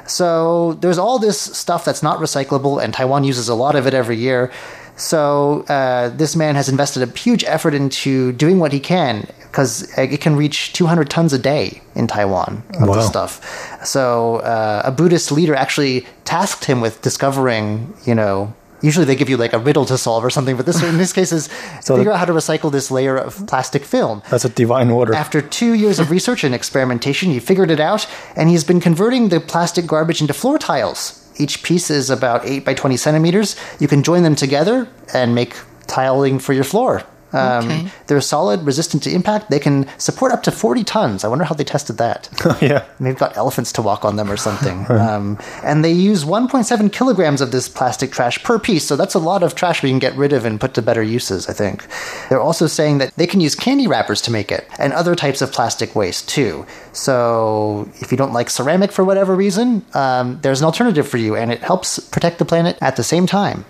So 0.07 0.75
there's 0.83 0.99
all 0.99 1.19
this 1.19 1.41
stuff 1.41 1.85
that's 1.85 2.03
not 2.03 2.19
recyclable, 2.19 2.83
and 2.83 2.93
Taiwan 2.93 3.25
uses 3.25 3.49
a 3.49 3.55
lot 3.55 3.75
of 3.75 3.87
it 3.87 3.95
every 3.95 4.17
year. 4.17 4.51
So 4.97 5.65
uh, 5.69 6.11
this 6.11 6.37
man 6.37 6.57
has 6.57 6.69
invested 6.69 7.03
a 7.03 7.19
huge 7.19 7.45
effort 7.45 7.75
into 7.75 8.33
doing 8.33 8.59
what 8.59 8.73
he 8.73 8.81
can 8.81 9.27
because 9.51 9.91
it 9.99 10.21
can 10.21 10.37
reach 10.37 10.73
200 10.73 11.11
tons 11.11 11.33
a 11.33 11.39
day 11.39 11.83
in 11.95 12.07
Taiwan 12.07 12.63
of 12.81 12.89
Wow. 12.89 12.95
this 12.95 13.07
stuff. 13.09 13.41
So 13.85 14.37
uh, 14.37 14.83
a 14.85 14.93
Buddhist 14.93 15.33
leader 15.33 15.55
actually 15.55 16.07
tasked 16.25 16.65
him 16.67 16.81
with 16.81 17.03
discovering, 17.03 17.93
you 18.05 18.15
know. 18.15 18.55
Usually 18.83 19.05
they 19.05 19.15
give 19.15 19.29
you 19.29 19.37
like 19.37 19.53
a 19.53 19.59
riddle 19.59 19.85
to 19.87 19.99
solve 19.99 20.25
or 20.25 20.31
something, 20.31 20.57
but 20.57 20.65
this 20.65 20.83
in 20.83 20.97
this 20.97 21.13
case 21.13 21.33
is 21.33 21.51
So 21.83 21.97
figure 21.99 22.13
out 22.13 22.19
how 22.19 22.25
to 22.25 22.33
recycle 22.33 22.73
this 22.73 22.91
layer 22.91 23.15
of 23.15 23.47
plastic 23.47 23.85
film. 23.85 24.23
That's 24.31 24.47
a 24.47 24.49
divine 24.49 24.91
order. 24.91 25.13
After 25.15 25.43
two 25.43 25.75
years 25.75 25.99
of 25.99 26.11
research 26.11 26.45
and 26.45 26.55
experimentation, 26.55 27.31
he 27.31 27.41
figured 27.41 27.71
it 27.71 27.79
out, 27.81 28.07
and 28.37 28.49
he's 28.49 28.65
been 28.65 28.81
converting 28.81 29.29
the 29.29 29.39
plastic 29.39 29.87
garbage 29.87 30.23
into 30.23 30.33
floor 30.33 30.59
tiles. 30.59 31.29
Each 31.39 31.63
piece 31.63 31.91
is 31.91 32.09
about 32.09 32.47
8 32.47 32.65
by 32.65 32.73
20 32.75 32.97
centimeters. 32.97 33.55
You 33.81 33.89
can 33.89 34.03
join 34.03 34.23
them 34.23 34.35
together 34.35 34.89
and 35.13 35.35
make 35.35 35.55
tiling 35.87 36.39
for 36.39 36.55
your 36.55 36.65
floor. 36.65 37.03
Um, 37.33 37.61
Okay. 37.61 37.91
They're 38.07 38.21
solid, 38.21 38.63
resistant 38.63 39.03
to 39.05 39.11
impact. 39.11 39.51
They 39.51 39.59
can 39.59 39.87
support 39.99 40.33
up 40.33 40.43
to 40.45 40.51
40 40.51 40.83
tons. 40.85 41.25
I 41.25 41.29
wonder 41.29 41.45
how 41.45 41.55
they 41.55 41.65
tested 41.65 41.99
that. 41.99 42.29
yeah. 42.61 42.85
They've 42.99 43.17
got 43.17 43.37
elephants 43.37 43.73
to 43.73 43.83
walk 43.83 44.05
on 44.05 44.17
them 44.17 44.31
or 44.31 44.37
something. 44.37 44.87
um, 44.91 45.39
and 45.63 45.85
they 45.85 45.93
use 45.93 46.25
1.7 46.25 46.93
kilograms 46.93 47.41
of 47.41 47.53
this 47.53 47.69
plastic 47.69 48.11
trash 48.11 48.43
per 48.43 48.59
piece, 48.59 48.85
so 48.85 48.97
that's 48.97 49.15
a 49.15 49.19
lot 49.19 49.43
of 49.43 49.55
trash 49.55 49.83
we 49.83 49.91
can 49.91 49.99
get 49.99 50.17
rid 50.17 50.33
of 50.33 50.45
and 50.45 50.61
put 50.61 50.75
to 50.75 50.83
better 50.83 51.03
uses, 51.03 51.49
I 51.49 51.53
think. 51.53 51.87
They're 52.29 52.41
also 52.41 52.67
saying 52.67 52.99
that 52.99 53.15
they 53.17 53.27
can 53.27 53.41
use 53.41 53.55
candy 53.55 53.87
wrappers 53.87 54.21
to 54.23 54.31
make 54.31 54.51
it, 54.51 54.67
and 54.79 54.93
other 54.93 55.15
types 55.15 55.43
of 55.43 55.53
plastic 55.53 55.95
waste 55.95 56.29
too. 56.29 56.67
So 56.93 57.89
if 58.01 58.11
you 58.11 58.19
don't 58.19 58.33
like 58.33 58.51
ceramic 58.51 58.93
for 58.93 59.05
whatever 59.05 59.35
reason, 59.37 59.85
um, 59.95 60.39
there's 60.43 60.61
an 60.61 60.67
alternative 60.67 61.07
for 61.09 61.19
you, 61.19 61.37
and 61.37 61.53
it 61.53 61.61
helps 61.61 61.99
protect 61.99 62.39
the 62.39 62.45
planet 62.45 62.79
at 62.81 62.97
the 62.97 63.05
same 63.05 63.27
time. 63.27 63.65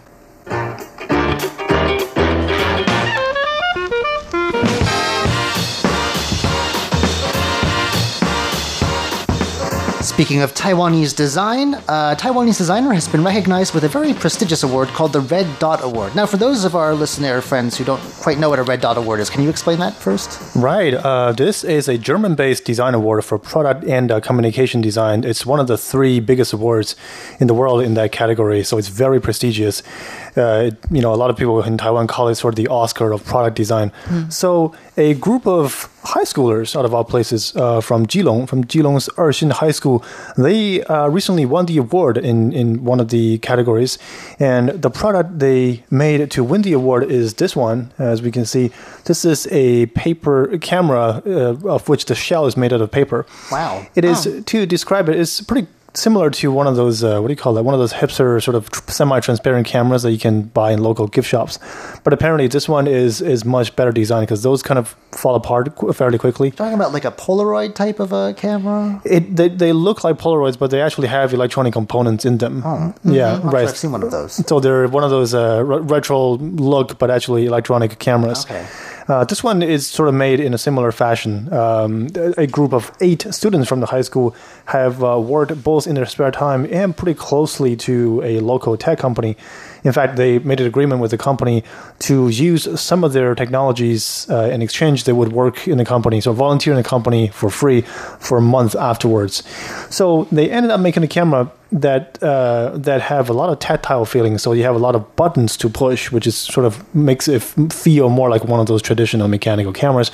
Speaking 10.21 10.43
of 10.43 10.53
Taiwanese 10.53 11.17
design, 11.17 11.73
a 11.73 12.15
Taiwanese 12.15 12.59
designer 12.59 12.93
has 12.93 13.09
been 13.09 13.25
recognized 13.25 13.73
with 13.73 13.85
a 13.85 13.89
very 13.89 14.13
prestigious 14.13 14.63
award 14.63 14.89
called 14.89 15.15
the 15.15 15.21
Red 15.21 15.47
Dot 15.59 15.83
Award. 15.83 16.15
Now, 16.15 16.27
for 16.27 16.37
those 16.37 16.67
of 16.67 16.77
our 16.77 16.95
listener 16.95 17.41
friends 17.41 17.79
who 17.79 17.85
don't 17.85 18.03
quite 18.21 18.39
know 18.39 18.51
what 18.51 18.59
a 18.59 18.63
Red 18.63 18.83
Dot 18.83 18.99
Award 18.99 19.21
is, 19.21 19.31
can 19.31 19.43
you 19.43 19.49
explain 19.49 19.79
that 19.79 19.95
first? 19.95 20.39
Right. 20.55 20.93
Uh, 20.93 21.33
this 21.33 21.65
is 21.65 21.89
a 21.89 21.97
German 21.97 22.35
based 22.35 22.67
design 22.67 22.93
award 22.93 23.25
for 23.25 23.39
product 23.39 23.83
and 23.85 24.13
uh, 24.13 24.21
communication 24.21 24.83
design. 24.83 25.25
It's 25.25 25.47
one 25.47 25.59
of 25.59 25.69
the 25.69 25.79
three 25.79 26.21
biggest 26.21 26.53
awards 26.53 26.97
in 27.39 27.47
the 27.47 27.55
world 27.55 27.83
in 27.83 27.95
that 27.95 28.13
category, 28.13 28.63
so 28.63 28.77
it's 28.77 28.89
very 28.89 29.23
prestigious. 29.23 29.83
Uh, 30.37 30.69
it- 30.69 30.77
you 30.91 31.01
know, 31.03 31.13
a 31.13 31.17
lot 31.23 31.31
of 31.31 31.37
people 31.37 31.63
in 31.63 31.77
Taiwan 31.79 32.07
call 32.07 32.29
it 32.29 32.35
sort 32.37 32.53
of 32.55 32.57
the 32.57 32.69
Oscar 32.69 33.13
of 33.13 33.25
product 33.25 33.57
design. 33.57 33.93
So, 34.29 34.73
a 34.97 35.15
group 35.15 35.47
of 35.47 35.89
high 36.03 36.25
schoolers 36.25 36.75
out 36.77 36.85
of 36.85 36.93
all 36.95 37.05
places 37.05 37.55
uh, 37.57 37.81
from 37.81 38.07
Keelung, 38.07 38.49
from 38.49 38.65
Keelung's 38.65 39.09
Erxin 39.17 39.53
High 39.53 39.71
School, 39.73 40.03
they 40.37 40.83
uh, 40.85 41.09
recently 41.09 41.47
won 41.47 41.67
the 41.67 41.79
award 41.79 42.17
in, 42.17 42.53
in 42.53 42.85
one 42.85 43.01
of 43.01 43.09
the 43.09 43.39
categories. 43.39 43.99
And 44.39 44.71
the 44.71 44.91
product 44.91 45.39
they 45.39 45.85
made 45.91 46.31
to 46.31 46.45
win 46.45 46.63
the 46.63 46.73
award 46.73 47.11
is 47.11 47.35
this 47.35 47.55
one. 47.57 47.93
As 47.99 48.23
we 48.23 48.31
can 48.31 48.45
see, 48.45 48.71
this 49.05 49.25
is 49.25 49.47
a 49.51 49.87
paper 49.87 50.59
camera 50.59 51.23
uh, 51.27 51.57
of 51.69 51.89
which 51.89 52.05
the 52.07 52.15
shell 52.15 52.47
is 52.47 52.57
made 52.57 52.73
out 52.73 52.81
of 52.81 52.91
paper. 52.91 53.27
Wow. 53.53 53.87
It 53.95 54.05
is, 54.05 54.29
to 54.47 54.67
describe 54.67 55.09
it, 55.09 55.17
it's 55.19 55.41
pretty 55.41 55.67
similar 55.95 56.31
to 56.31 56.53
one 56.53 56.67
of 56.67 56.77
those, 56.77 57.03
uh, 57.03 57.19
what 57.21 57.29
do 57.29 57.33
you 57.33 57.37
call 57.37 57.55
that? 57.55 57.63
One 57.63 57.75
of 57.75 57.81
those 57.81 57.93
hipster 57.93 58.43
sort 58.43 58.55
of 58.55 58.71
tr- 58.71 58.91
semi-transparent 58.91 59.67
cameras 59.67 60.03
that 60.03 60.13
you 60.13 60.19
can 60.19 60.43
buy 60.43 60.73
in 60.73 60.83
local 60.83 61.07
gift 61.07 61.29
shops. 61.29 61.59
But 62.05 62.13
apparently 62.13 62.47
this 62.49 62.69
one 62.69 62.87
is, 62.87 63.21
is 63.21 63.45
much 63.45 63.75
better 63.77 63.93
designed 63.93 64.27
because 64.27 64.43
those 64.43 64.63
kind 64.63 64.79
of 64.79 64.97
fall 65.13 65.35
apart 65.35 65.75
qu- 65.77 65.93
fairly 65.93 66.19
quickly. 66.19 66.51
Talking 66.53 66.75
about 66.75 66.93
like 66.93 67.05
a 67.05 67.11
Polaroid 67.11 67.75
type 67.75 68.01
of 68.01 68.13
a 68.13 68.35
camera? 68.35 69.03
It, 69.05 69.37
they, 69.37 69.49
they 69.49 69.73
look 69.73 70.05
like 70.05 70.17
Polaroids, 70.17 70.59
but 70.59 70.71
they 70.71 70.81
actually 70.81 71.09
have 71.09 71.35
electronic 71.35 71.73
components 71.73 72.25
in 72.25 72.39
them. 72.39 72.63
Yeah, 72.63 72.71
I'm 72.73 72.85
not 72.87 73.43
sure 73.43 73.51
right. 73.51 73.69
I've 73.69 73.77
seen 73.77 73.93
one 73.93 74.03
of 74.03 74.11
those. 74.11 74.47
So 74.47 74.61
they're 74.61 74.87
one 74.89 75.05
of 75.05 75.11
those 75.11 75.35
uh, 75.35 75.63
re- 75.65 75.81
retro 75.81 76.35
look, 76.37 76.99
but 76.99 77.11
actually 77.11 77.47
electronic 77.47 77.99
cameras. 77.99 78.45
Okay. 78.45 78.67
Uh, 79.11 79.25
this 79.25 79.43
one 79.43 79.61
is 79.61 79.89
sort 79.89 80.09
of 80.09 80.15
made 80.15 80.39
in 80.39 80.55
a 80.55 80.59
similar 80.59 80.93
fashion. 80.93 81.53
Um, 81.53 82.11
a 82.39 82.47
group 82.47 82.73
of 82.73 82.93
eight 83.01 83.27
students 83.33 83.69
from 83.69 83.81
the 83.81 83.87
high 83.87 84.03
school 84.03 84.37
have 84.67 85.03
uh, 85.03 85.19
worked 85.19 85.65
both 85.65 85.89
in 85.89 85.97
their 85.97 86.07
spare 86.07 86.31
time 86.31 86.65
and 86.71 86.97
pretty 86.97 87.19
closely 87.19 87.75
to 87.79 88.23
a 88.23 88.39
local 88.39 88.77
tech 88.77 89.01
company. 89.01 89.37
In 89.83 89.93
fact, 89.93 90.15
they 90.15 90.39
made 90.39 90.61
an 90.61 90.67
agreement 90.69 91.01
with 91.01 91.11
the 91.11 91.19
company 91.19 91.65
to 92.01 92.29
use 92.29 92.81
some 92.81 93.03
of 93.03 93.13
their 93.13 93.35
technologies 93.35 94.31
uh, 94.31 94.49
in 94.53 94.63
exchange. 94.63 95.03
They 95.03 95.13
would 95.13 95.33
work 95.33 95.67
in 95.67 95.79
the 95.79 95.85
company, 95.85 96.21
so 96.21 96.33
volunteer 96.33 96.73
in 96.73 96.77
the 96.77 96.89
company 96.89 97.29
for 97.29 97.51
free 97.51 97.81
for 97.81 98.39
a 98.39 98.43
month 98.43 98.77
afterwards. 98.77 99.43
So 99.91 100.29
they 100.31 100.49
ended 100.49 100.71
up 100.71 100.79
making 100.79 101.03
a 101.03 101.09
camera 101.09 101.51
that 101.73 102.19
uh, 102.23 102.77
that 102.79 103.01
have 103.01 103.31
a 103.31 103.33
lot 103.33 103.49
of 103.51 103.59
tactile 103.59 104.05
feeling. 104.05 104.39
So 104.39 104.53
you 104.53 104.65
have 104.65 104.75
a 104.75 104.79
lot 104.79 104.95
of 104.97 105.03
buttons 105.17 105.57
to 105.59 105.69
push, 105.69 106.11
which 106.11 106.27
is 106.27 106.35
sort 106.37 106.67
of 106.67 106.83
makes 106.95 107.29
it 107.29 107.43
feel 107.73 108.09
more 108.09 108.29
like 108.29 108.45
one 108.45 108.59
of 108.61 108.67
those 108.67 108.83
traditional 108.83 109.29
mechanical 109.29 109.73
cameras. 109.73 110.11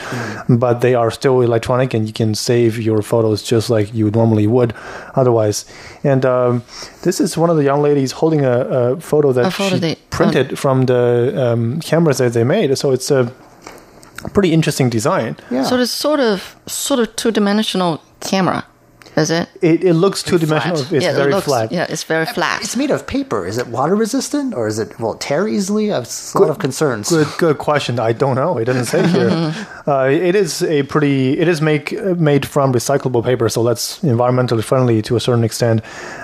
But 0.49 0.81
they 0.81 0.95
are 0.95 1.11
still 1.11 1.41
electronic, 1.41 1.95
and 1.95 2.07
you 2.07 2.13
can 2.13 2.35
save 2.35 2.79
your 2.79 3.03
photos 3.03 3.43
just 3.43 3.71
like 3.71 3.95
you 3.95 4.11
normally 4.11 4.47
would 4.47 4.75
otherwise. 5.15 5.65
And 6.05 6.25
um, 6.27 6.63
this 7.03 7.21
is 7.21 7.37
one 7.39 7.51
of 7.51 7.57
the 7.57 7.65
young 7.65 7.81
ladies 7.83 8.13
holding 8.13 8.45
a, 8.45 8.61
a 8.61 9.01
photo 9.01 9.33
that 9.33 9.47
A 9.47 9.51
photo 9.51 9.77
she 9.77 9.81
they- 9.81 9.95
printed 10.11 10.59
from 10.59 10.87
the 10.87 11.33
um, 11.37 11.81
cameras 11.81 12.19
that 12.19 12.33
they 12.33 12.45
made. 12.45 12.77
So 12.77 12.93
it's 12.93 13.11
a 13.11 13.33
pretty 14.35 14.53
interesting 14.53 14.91
design. 14.91 15.37
Yeah. 15.51 15.65
So 15.65 15.79
it's 15.81 15.91
sort 15.91 16.21
of 16.21 16.57
sort 16.67 17.01
of 17.01 17.15
two 17.17 17.31
dimensional 17.31 18.01
camera, 18.21 18.65
is 19.17 19.31
it? 19.31 19.49
It, 19.63 19.83
it 19.83 19.95
looks 19.95 20.23
two 20.23 20.39
dimensional. 20.39 20.81
It's 20.81 20.93
yeah, 20.93 21.15
very 21.15 21.31
it 21.31 21.35
looks, 21.35 21.47
flat. 21.47 21.73
Yeah, 21.73 21.87
it's 21.89 22.05
very 22.05 22.27
flat. 22.27 22.63
It's 22.63 22.77
made 22.77 22.91
of 22.91 23.07
paper. 23.07 23.47
Is 23.47 23.57
it 23.57 23.67
water 23.69 23.97
resistant 23.97 24.55
or 24.55 24.69
is 24.69 24.79
it, 24.79 24.99
will 25.01 25.15
it 25.15 25.21
tear 25.21 25.49
easily? 25.49 25.91
I 25.91 25.97
have 25.97 26.33
a 26.35 26.39
lot 26.39 26.51
of 26.51 26.59
concerns. 26.59 27.09
Good, 27.09 27.29
good 27.39 27.59
question. 27.59 27.99
I 27.99 28.13
don't 28.13 28.35
know. 28.35 28.59
It 28.59 28.67
doesn't 28.67 28.87
say 28.87 29.07
here. 29.09 29.55
uh, 29.87 30.09
it 30.11 30.35
is 30.35 30.63
a 30.63 30.83
pretty. 30.83 31.39
It 31.39 31.49
is 31.49 31.63
make 31.63 31.93
made 31.93 32.47
from 32.47 32.73
recyclable 32.73 33.25
paper, 33.25 33.49
so 33.49 33.65
that's 33.65 34.01
environmentally 34.01 34.63
friendly 34.63 35.01
to 35.03 35.17
a 35.17 35.21
certain 35.21 35.45
extent. 35.45 35.81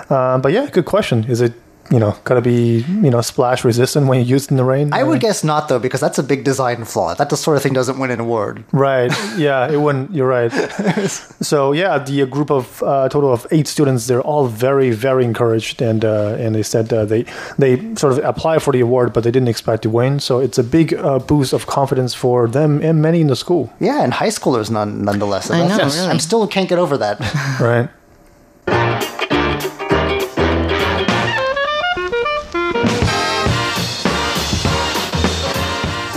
Uh, 0.09 0.37
but 0.37 0.51
yeah, 0.51 0.69
good 0.69 0.85
question. 0.85 1.23
Is 1.25 1.41
it 1.41 1.53
you 1.91 1.99
know, 1.99 2.15
gotta 2.23 2.41
be 2.41 2.85
you 2.87 3.09
know 3.09 3.21
splash 3.21 3.63
resistant 3.63 4.07
when 4.07 4.19
you 4.19 4.25
use 4.25 4.45
it 4.45 4.51
in 4.51 4.57
the 4.57 4.63
rain. 4.63 4.93
I 4.93 5.03
would 5.03 5.19
guess 5.19 5.43
not 5.43 5.67
though, 5.67 5.79
because 5.79 5.99
that's 5.99 6.17
a 6.17 6.23
big 6.23 6.43
design 6.43 6.85
flaw. 6.85 7.13
That 7.13 7.31
sort 7.37 7.57
of 7.57 7.63
thing 7.63 7.73
doesn't 7.73 7.99
win 7.99 8.11
an 8.11 8.19
award. 8.19 8.63
Right. 8.71 9.11
Yeah, 9.37 9.71
it 9.71 9.77
wouldn't. 9.77 10.13
You're 10.13 10.27
right. 10.27 10.51
so 11.41 11.71
yeah, 11.73 11.97
the 11.99 12.21
uh, 12.21 12.25
group 12.25 12.51
of 12.51 12.81
uh, 12.83 13.09
total 13.09 13.33
of 13.33 13.45
eight 13.51 13.67
students, 13.67 14.07
they're 14.07 14.21
all 14.21 14.47
very, 14.47 14.91
very 14.91 15.25
encouraged, 15.25 15.81
and 15.81 16.05
uh, 16.05 16.35
and 16.39 16.55
they 16.55 16.63
said 16.63 16.91
uh, 16.93 17.05
they 17.05 17.25
they 17.57 17.95
sort 17.95 18.13
of 18.13 18.19
apply 18.23 18.59
for 18.59 18.71
the 18.71 18.79
award, 18.79 19.13
but 19.13 19.23
they 19.23 19.31
didn't 19.31 19.49
expect 19.49 19.83
to 19.83 19.89
win. 19.89 20.19
So 20.19 20.39
it's 20.39 20.57
a 20.57 20.63
big 20.63 20.93
uh, 20.93 21.19
boost 21.19 21.53
of 21.53 21.65
confidence 21.67 22.13
for 22.13 22.47
them 22.47 22.81
and 22.81 23.01
many 23.01 23.21
in 23.21 23.27
the 23.27 23.35
school. 23.35 23.71
Yeah, 23.79 24.03
and 24.03 24.13
high 24.13 24.29
schoolers 24.29 24.69
none, 24.71 25.03
nonetheless. 25.03 25.51
I 25.51 25.59
know, 25.59 25.67
That's- 25.67 25.95
really. 25.97 26.09
I'm 26.09 26.19
still 26.19 26.47
can't 26.47 26.69
get 26.69 26.79
over 26.79 26.97
that. 26.97 27.19
Right. 27.59 27.89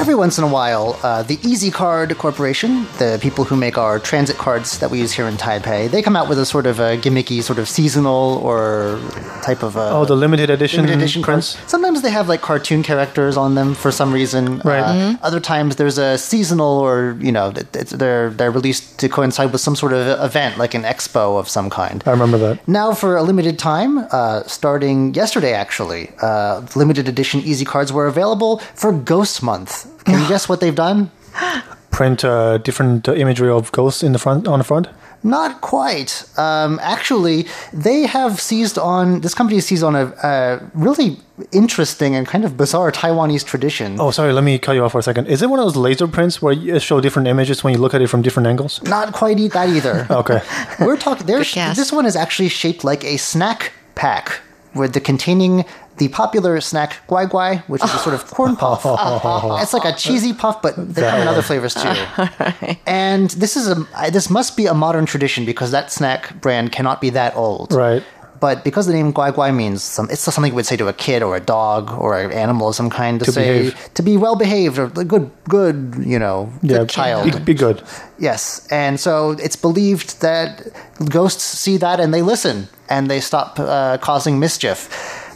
Every 0.07 0.15
once 0.15 0.39
in 0.39 0.45
a 0.45 0.47
while, 0.47 0.97
uh, 1.03 1.25
the 1.25 1.37
Easy 1.43 1.69
Card 1.69 2.17
Corporation, 2.17 2.85
the 2.99 3.19
people 3.21 3.43
who 3.43 3.57
make 3.57 3.77
our 3.77 3.99
transit 3.99 4.37
cards 4.39 4.79
that 4.79 4.89
we 4.89 5.01
use 5.01 5.11
here 5.11 5.27
in 5.27 5.35
Taipei, 5.37 5.91
they 5.91 6.01
come 6.01 6.15
out 6.15 6.29
with 6.29 6.39
a 6.39 6.47
sort 6.47 6.65
of 6.67 6.79
a 6.79 6.97
gimmicky, 6.97 7.43
sort 7.43 7.59
of 7.59 7.69
seasonal 7.69 8.39
or 8.45 9.01
type 9.43 9.65
of 9.65 9.75
a 9.75 9.91
Oh, 9.91 10.05
the 10.05 10.15
limited 10.15 10.49
edition, 10.49 10.83
limited 10.83 10.99
edition 11.03 11.23
prints. 11.23 11.57
cards. 11.57 11.69
Sometimes 11.69 12.03
they 12.03 12.11
have 12.11 12.29
like 12.29 12.41
cartoon 12.41 12.85
characters 12.85 13.37
on 13.37 13.57
them 13.57 13.75
for 13.75 13.91
some 13.91 14.13
reason. 14.13 14.61
Right. 14.61 14.79
Uh, 14.79 15.17
Other 15.25 15.41
times 15.41 15.75
there's 15.75 15.99
a 15.99 16.17
seasonal 16.19 16.79
or 16.79 17.17
you 17.21 17.33
know 17.33 17.51
th- 17.51 17.67
th- 17.73 17.91
they're 17.91 18.31
they're 18.31 18.53
released 18.53 19.01
to 19.01 19.09
coincide 19.09 19.51
with 19.51 19.61
some 19.61 19.75
sort 19.75 19.93
of 19.93 20.07
event 20.25 20.57
like 20.57 20.75
an 20.75 20.85
expo 20.85 21.37
of 21.41 21.49
some 21.49 21.69
kind. 21.69 22.05
I 22.07 22.13
remember 22.13 22.39
that. 22.39 22.61
Now, 22.69 22.95
for 22.95 23.17
a 23.17 23.25
limited 23.25 23.59
time, 23.59 24.07
uh, 24.13 24.45
starting 24.45 25.15
yesterday 25.15 25.53
actually, 25.53 26.11
uh, 26.23 26.65
limited 26.77 27.09
edition 27.09 27.41
Easy 27.41 27.65
Cards 27.65 27.93
were 27.93 28.07
available 28.07 28.59
for 28.77 28.93
Ghost 28.93 29.43
Month. 29.43 29.95
Can 30.07 30.21
you 30.23 30.29
guess 30.29 30.49
what 30.49 30.61
they've 30.61 30.75
done? 30.75 31.11
Print 31.91 32.25
uh, 32.25 32.59
different 32.59 33.09
uh, 33.09 33.15
imagery 33.15 33.51
of 33.51 33.73
ghosts 33.73 34.03
in 34.03 34.13
the 34.13 34.19
front 34.19 34.47
on 34.47 34.59
the 34.61 34.65
front. 34.65 34.89
Not 35.23 35.61
quite. 35.61 36.25
Um, 36.37 36.79
actually, 36.83 37.47
they 37.73 38.03
have 38.03 38.41
seized 38.41 38.79
on 38.79 39.23
this 39.23 39.35
company 39.35 39.61
seized 39.61 39.83
on 39.83 39.97
a, 39.97 40.13
a 40.23 40.71
really 40.75 41.19
interesting 41.53 42.15
and 42.15 42.27
kind 42.27 42.45
of 42.45 42.57
bizarre 42.57 42.93
Taiwanese 42.93 43.45
tradition. 43.45 43.97
Oh, 43.99 44.11
sorry. 44.11 44.33
Let 44.33 44.45
me 44.45 44.59
cut 44.59 44.73
you 44.73 44.85
off 44.85 44.93
for 44.93 44.99
a 44.99 45.03
second. 45.03 45.27
Is 45.27 45.43
it 45.43 45.51
one 45.51 45.59
of 45.59 45.65
those 45.65 45.77
laser 45.77 46.07
prints 46.07 46.41
where 46.41 46.53
you 46.53 46.79
show 46.79 47.01
different 47.01 47.29
images 47.29 47.65
when 47.65 47.73
you 47.75 47.81
look 47.81 47.95
at 47.95 48.03
it 48.03 48.09
from 48.09 48.23
different 48.23 48.47
angles? 48.47 48.81
Not 48.85 49.13
quite 49.13 49.39
that 49.53 49.69
either. 49.69 50.07
Okay. 50.17 50.41
We're 50.81 50.97
talking. 50.97 51.27
This 51.27 51.93
one 51.93 52.07
is 52.07 52.17
actually 52.17 52.49
shaped 52.49 52.85
like 52.85 53.05
a 53.05 53.17
snack 53.17 53.73
pack, 53.95 54.41
with 54.75 54.93
the 54.93 55.01
containing 55.01 55.65
the 55.99 56.09
popular 56.09 56.61
snack 56.61 56.91
guai 57.09 57.27
guai, 57.27 57.61
which 57.69 57.83
is 57.83 57.93
a 57.93 57.99
sort 57.99 58.15
of 58.15 58.27
corn 58.37 58.57
puff. 58.57 58.83
it's 59.63 59.73
like 59.73 59.85
a 59.85 59.97
cheesy 59.97 60.33
puff, 60.33 60.61
but 60.63 60.75
they 60.77 61.03
come 61.03 61.21
in 61.23 61.29
other 61.29 61.43
flavors 61.43 61.75
too. 61.75 61.89
And 62.87 63.31
this 63.31 63.57
is 63.57 63.69
a 63.69 63.87
this 64.11 64.29
must 64.31 64.57
be 64.57 64.67
a 64.67 64.75
modern 64.75 65.07
tradition 65.07 65.45
because 65.45 65.71
that 65.71 65.91
snack 65.93 66.41
brand 66.41 66.73
cannot 66.73 67.01
be 67.01 67.11
that 67.11 67.35
old. 67.37 67.73
Right. 67.73 68.03
But 68.39 68.65
because 68.65 68.87
the 68.87 68.93
name 68.93 69.15
guai 69.15 69.33
guai 69.33 69.55
means 69.55 69.83
some, 69.83 70.11
it's 70.11 70.21
something 70.21 70.53
you 70.53 70.57
would 70.57 70.67
say 70.67 70.77
to 70.77 70.89
a 70.89 70.93
kid 70.93 71.23
or 71.23 71.37
a 71.37 71.41
dog 71.41 71.91
or 71.91 72.21
an 72.21 72.33
animal 72.33 72.69
of 72.69 72.75
some 72.75 72.91
kind 72.91 73.19
to, 73.21 73.25
To 73.25 73.33
say 73.33 73.47
behave. 73.63 73.95
to 73.95 74.03
be 74.03 74.19
well 74.19 74.37
behaved 74.37 74.79
or 74.79 74.89
good, 74.89 75.31
good, 75.49 75.97
you 76.05 76.19
know, 76.19 76.53
good 76.67 76.89
child. 76.91 77.33
Be, 77.33 77.55
be 77.55 77.55
good. 77.55 77.83
Yes, 78.19 78.67
and 78.71 79.01
so 79.01 79.31
it's 79.31 79.57
believed 79.57 80.21
that 80.21 80.67
ghosts 81.09 81.45
see 81.45 81.79
that 81.79 81.99
and 81.99 82.13
they 82.13 82.21
listen 82.21 82.69
and 82.91 83.11
they 83.11 83.21
stop 83.21 83.59
uh, 83.59 83.97
causing 83.99 84.39
mischief. 84.39 84.79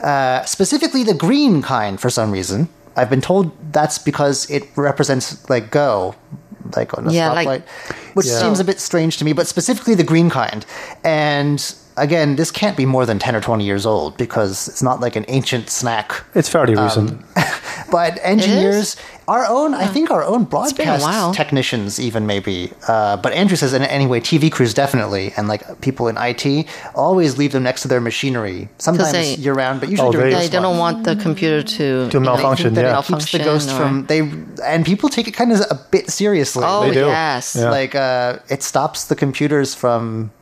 Uh, 0.02 0.45
specifically, 0.45 1.02
the 1.04 1.14
green 1.14 1.62
kind, 1.62 2.00
for 2.00 2.11
some 2.11 2.30
reason. 2.30 2.69
I've 2.97 3.09
been 3.11 3.21
told 3.21 3.52
that's 3.73 3.99
because 3.99 4.50
it 4.50 4.64
represents 4.76 5.49
like 5.49 5.71
go, 5.71 6.14
like 6.76 6.97
on 6.99 7.07
a 7.09 7.12
Yeah, 7.12 7.30
stoplight, 7.30 7.47
like- 7.47 7.69
which 8.14 8.26
Yeah. 8.26 8.40
seems 8.40 8.59
a 8.61 8.64
bit 8.64 8.80
strange 8.80 9.16
to 9.19 9.25
me. 9.25 9.33
But 9.33 9.47
specifically, 9.47 9.95
the 9.95 10.04
green 10.04 10.28
kind, 10.28 10.66
and 11.04 11.75
again, 11.97 12.37
this 12.37 12.50
can't 12.50 12.76
be 12.76 12.87
more 12.87 13.06
than 13.06 13.18
ten 13.18 13.35
or 13.37 13.40
twenty 13.40 13.64
years 13.64 13.85
old 13.87 14.16
because 14.16 14.68
it's 14.68 14.82
not 14.82 15.00
like 15.00 15.16
an 15.16 15.25
ancient 15.28 15.70
snack. 15.70 16.25
It's 16.35 16.49
fairly 16.49 16.75
Um, 16.76 16.85
recent. 16.85 17.23
But 17.90 18.20
engineers, 18.23 18.94
our 19.26 19.44
own, 19.47 19.75
I 19.75 19.87
think 19.88 20.12
our 20.12 20.23
own 20.23 20.44
broadcast 20.44 21.35
technicians, 21.35 21.99
even 21.99 22.25
maybe. 22.25 22.73
Uh, 22.87 23.16
but 23.16 23.32
Andrew 23.32 23.56
says, 23.56 23.73
in 23.73 23.82
anyway, 23.82 24.20
TV 24.20 24.50
crews 24.52 24.73
definitely, 24.75 25.32
and 25.37 25.49
like 25.49 25.80
people 25.80 26.06
in 26.06 26.16
IT, 26.16 26.69
always 26.95 27.36
leave 27.36 27.50
them 27.50 27.65
next 27.65 27.82
to 27.82 27.88
their 27.88 28.00
machinery. 28.00 28.69
Sometimes 28.78 29.10
they- 29.10 29.34
year 29.34 29.54
round, 29.54 29.80
but 29.80 29.88
usually 29.88 30.08
Oh, 30.08 30.12
during 30.12 30.30
they- 30.32 30.47
they 30.47 30.49
don't 30.49 30.62
month. 30.62 30.78
want 30.78 31.04
the 31.04 31.17
computer 31.17 31.62
to 31.65 32.08
To 32.10 32.21
malfunction, 32.21 32.75
That 32.75 32.84
yeah. 32.84 32.99
it 33.00 33.04
keeps 33.06 33.32
the 33.32 33.38
ghost 33.41 33.71
or- 33.71 33.76
from 33.78 34.06
they, 34.06 34.21
and 34.65 34.84
people 34.86 35.08
take 35.08 35.26
it 35.26 35.32
kind 35.32 35.50
of 35.50 35.58
a 35.69 35.75
bit 35.91 36.10
seriously. 36.10 36.62
Oh 36.65 36.82
They 36.86 36.95
do. 36.95 37.06
yes. 37.06 37.56
Yeah. 37.58 37.71
Like 37.71 37.97
uh, 37.97 38.38
it 38.49 38.62
stops 38.62 39.06
the 39.06 39.17
computers 39.17 39.75
from 39.75 40.02
Misbehave. 40.02 40.40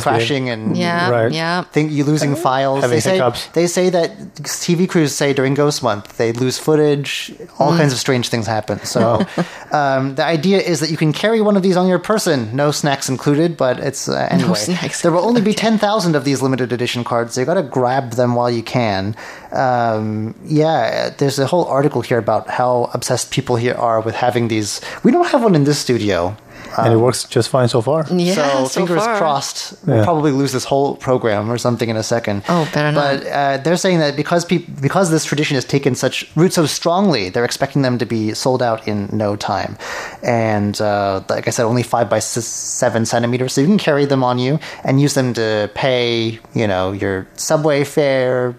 Crashing 0.00 0.48
and 0.50 0.76
Yeah. 0.76 1.10
Right. 1.10 1.32
Yeah. 1.32 1.64
think 1.72 1.90
you 1.92 2.04
losing 2.04 2.36
files. 2.36 2.80
Having 2.82 2.96
they 2.96 3.00
say 3.00 3.12
hiccups. 3.12 3.46
they 3.54 3.66
say 3.66 3.90
that 3.90 4.10
TV 4.44 4.88
crews 4.88 5.12
say 5.14 5.32
during 5.32 5.54
Ghost 5.54 5.82
Month 5.82 6.16
they 6.16 6.32
lose 6.32 6.58
footage. 6.58 7.32
All 7.58 7.72
Mm. 7.72 7.78
kinds 7.78 7.92
of 7.92 7.98
strange 7.98 8.28
things 8.28 8.46
happen. 8.46 8.78
So 8.84 9.20
um, 9.72 10.14
the 10.14 10.24
idea 10.24 10.58
is 10.58 10.80
that 10.80 10.90
you 10.90 10.96
can 10.96 11.12
carry 11.12 11.40
one 11.40 11.56
of 11.56 11.62
these 11.62 11.76
on 11.76 11.88
your 11.88 11.98
person, 11.98 12.54
no 12.54 12.70
snacks 12.70 13.08
included. 13.08 13.56
But 13.56 13.78
it's 13.80 14.08
uh, 14.08 14.28
anyway. 14.30 14.54
snacks 14.54 15.02
there 15.02 15.10
will 15.12 15.24
only 15.26 15.40
be 15.42 15.54
ten 15.54 15.78
thousand 15.78 16.14
of 16.14 16.24
these 16.24 16.40
limited 16.42 16.72
edition 16.72 17.02
cards. 17.04 17.34
So 17.34 17.40
you 17.40 17.46
got 17.46 17.54
to 17.54 17.62
grab 17.62 18.12
them 18.12 18.34
while 18.36 18.50
you 18.50 18.62
can. 18.62 19.16
Um, 19.52 20.34
yeah, 20.44 21.10
there's 21.18 21.38
a 21.38 21.46
whole 21.46 21.64
article 21.66 22.00
here 22.02 22.18
about 22.18 22.48
how 22.50 22.90
obsessed 22.94 23.30
people 23.30 23.56
here 23.56 23.74
are 23.74 24.00
with 24.00 24.14
having 24.14 24.48
these. 24.48 24.80
We 25.02 25.10
don't 25.12 25.26
have 25.28 25.42
one 25.42 25.54
in 25.54 25.64
this 25.64 25.78
studio. 25.78 26.36
And 26.78 26.92
it 26.92 26.96
works 26.96 27.24
just 27.24 27.48
fine 27.48 27.68
so 27.68 27.80
far. 27.80 28.04
Yeah. 28.10 28.34
So, 28.34 28.64
so 28.66 28.80
fingers 28.80 29.04
far. 29.04 29.16
crossed, 29.18 29.74
we'll 29.86 29.96
Yeah. 29.98 30.04
probably 30.04 30.32
lose 30.32 30.52
this 30.52 30.64
whole 30.64 30.96
program 30.96 31.50
or 31.50 31.58
something 31.58 31.88
in 31.88 31.96
a 31.96 32.02
second. 32.02 32.42
Oh, 32.48 32.68
better 32.74 32.92
not. 32.92 33.20
But 33.22 33.26
uh, 33.26 33.56
they're 33.58 33.76
saying 33.76 33.98
that 34.00 34.16
because 34.16 34.44
peop 34.44 34.66
because 34.80 35.10
this 35.10 35.24
tradition 35.24 35.54
has 35.56 35.64
taken 35.64 35.94
such 35.94 36.30
root 36.36 36.52
so 36.52 36.66
strongly, 36.66 37.28
they're 37.30 37.44
expecting 37.44 37.82
them 37.82 37.98
to 37.98 38.06
be 38.06 38.34
sold 38.34 38.62
out 38.62 38.86
in 38.88 39.08
no 39.12 39.36
time. 39.36 39.76
And 40.22 40.80
uh, 40.80 41.22
like 41.28 41.46
I 41.48 41.50
said, 41.50 41.64
only 41.64 41.82
five 41.82 42.08
by 42.10 42.18
s- 42.18 42.44
seven 42.44 43.06
centimeters, 43.06 43.52
so 43.52 43.60
you 43.60 43.66
can 43.66 43.78
carry 43.78 44.04
them 44.04 44.24
on 44.24 44.38
you 44.38 44.58
and 44.84 45.00
use 45.00 45.14
them 45.14 45.34
to 45.34 45.70
pay, 45.74 46.38
you 46.54 46.66
know, 46.66 46.92
your 46.92 47.26
subway 47.36 47.84
fare. 47.84 48.54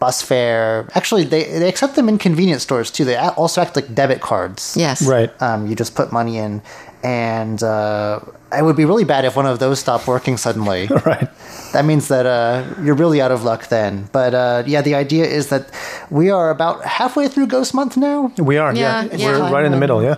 Bus 0.00 0.22
fare. 0.22 0.86
Actually, 0.94 1.24
they, 1.24 1.42
they 1.42 1.68
accept 1.68 1.96
them 1.96 2.08
in 2.08 2.18
convenience 2.18 2.62
stores 2.62 2.88
too. 2.88 3.04
They 3.04 3.16
also 3.16 3.60
act 3.60 3.74
like 3.74 3.92
debit 3.96 4.20
cards. 4.20 4.76
Yes. 4.78 5.02
Right. 5.04 5.30
Um, 5.42 5.66
you 5.66 5.74
just 5.74 5.96
put 5.96 6.12
money 6.12 6.38
in, 6.38 6.62
and 7.02 7.62
uh, 7.62 8.20
it 8.56 8.64
would 8.64 8.76
be 8.76 8.84
really 8.84 9.04
bad 9.04 9.24
if 9.24 9.36
one 9.36 9.46
of 9.46 9.58
those 9.58 9.78
stopped 9.78 10.06
working 10.06 10.36
suddenly. 10.36 10.88
Right. 11.06 11.28
that 11.72 11.84
means 11.84 12.08
that 12.08 12.26
uh, 12.26 12.64
you're 12.82 12.94
really 12.94 13.20
out 13.20 13.30
of 13.30 13.44
luck 13.44 13.68
then. 13.68 14.08
But 14.12 14.34
uh, 14.34 14.62
yeah, 14.66 14.82
the 14.82 14.94
idea 14.94 15.24
is 15.26 15.48
that 15.48 15.70
we 16.10 16.30
are 16.30 16.50
about 16.50 16.84
halfway 16.84 17.28
through 17.28 17.46
Ghost 17.48 17.72
Month 17.74 17.96
now. 17.96 18.32
We 18.38 18.56
are. 18.58 18.74
Yeah, 18.74 19.04
Yeah. 19.04 19.14
yeah. 19.16 19.26
We're 19.26 19.52
right 19.52 19.64
in 19.64 19.72
the 19.72 19.78
middle. 19.78 20.02
Yeah. 20.02 20.16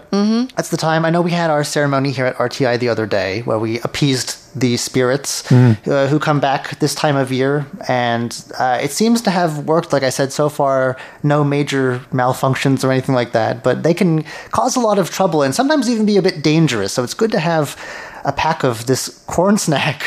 That's 0.56 0.70
the 0.70 0.76
time. 0.76 1.04
I 1.04 1.10
know 1.10 1.20
we 1.22 1.32
had 1.32 1.50
our 1.50 1.64
ceremony 1.64 2.12
here 2.12 2.26
at 2.26 2.36
RTI 2.36 2.78
the 2.78 2.88
other 2.88 3.06
day 3.06 3.42
where 3.42 3.58
we 3.58 3.80
appeased 3.80 4.36
the 4.54 4.76
spirits 4.76 5.42
Mm. 5.50 5.76
uh, 5.88 6.06
who 6.08 6.18
come 6.18 6.40
back 6.40 6.78
this 6.80 6.94
time 6.94 7.16
of 7.16 7.30
year, 7.32 7.66
and 7.88 8.44
uh, 8.58 8.78
it 8.82 8.90
seems 8.90 9.20
to 9.22 9.30
have 9.30 9.66
worked. 9.66 9.92
Like 9.92 10.02
I 10.02 10.10
said, 10.10 10.32
so 10.32 10.48
far, 10.48 10.96
no 11.22 11.44
major 11.44 12.00
malfunctions 12.12 12.84
or 12.84 12.90
anything 12.90 13.14
like 13.14 13.32
that. 13.32 13.62
But 13.62 13.82
they 13.82 13.94
can 13.94 14.24
cause 14.50 14.76
a 14.76 14.80
lot 14.80 14.98
of 14.98 15.10
trouble 15.10 15.42
and 15.42 15.54
sometimes 15.54 15.88
even 15.88 16.06
be 16.06 16.16
a 16.16 16.22
bit 16.22 16.42
dangerous. 16.42 16.92
So 16.92 17.02
it's 17.04 17.14
good 17.14 17.30
to 17.32 17.38
have 17.40 17.76
a 18.24 18.32
pack 18.32 18.64
of 18.64 18.86
this 18.86 19.22
corn 19.26 19.56
snack. 19.66 20.02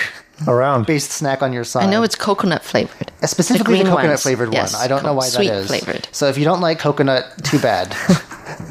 Around. 0.47 0.87
Based 0.87 1.11
snack 1.11 1.41
on 1.43 1.53
your 1.53 1.63
side. 1.63 1.83
I 1.87 1.89
know 1.91 2.03
it's 2.03 2.15
coconut 2.15 2.63
flavored. 2.63 3.11
Uh, 3.21 3.27
specifically 3.27 3.77
the, 3.77 3.83
green 3.83 3.85
coconut 3.85 4.09
ones. 4.09 4.23
flavored 4.23 4.51
Yes, 4.51 4.73
one. 4.73 4.81
I 4.81 4.87
don't 4.87 5.03
know 5.03 5.09
co- 5.09 5.15
why 5.19 5.27
sweet 5.29 5.47
that 5.47 5.57
is. 5.59 5.67
flavored. 5.67 6.07
So 6.11 6.27
if 6.27 6.37
you 6.37 6.43
don't 6.43 6.59
like 6.59 6.79
coconut, 6.79 7.23
too 7.43 7.59
bad. 7.59 7.95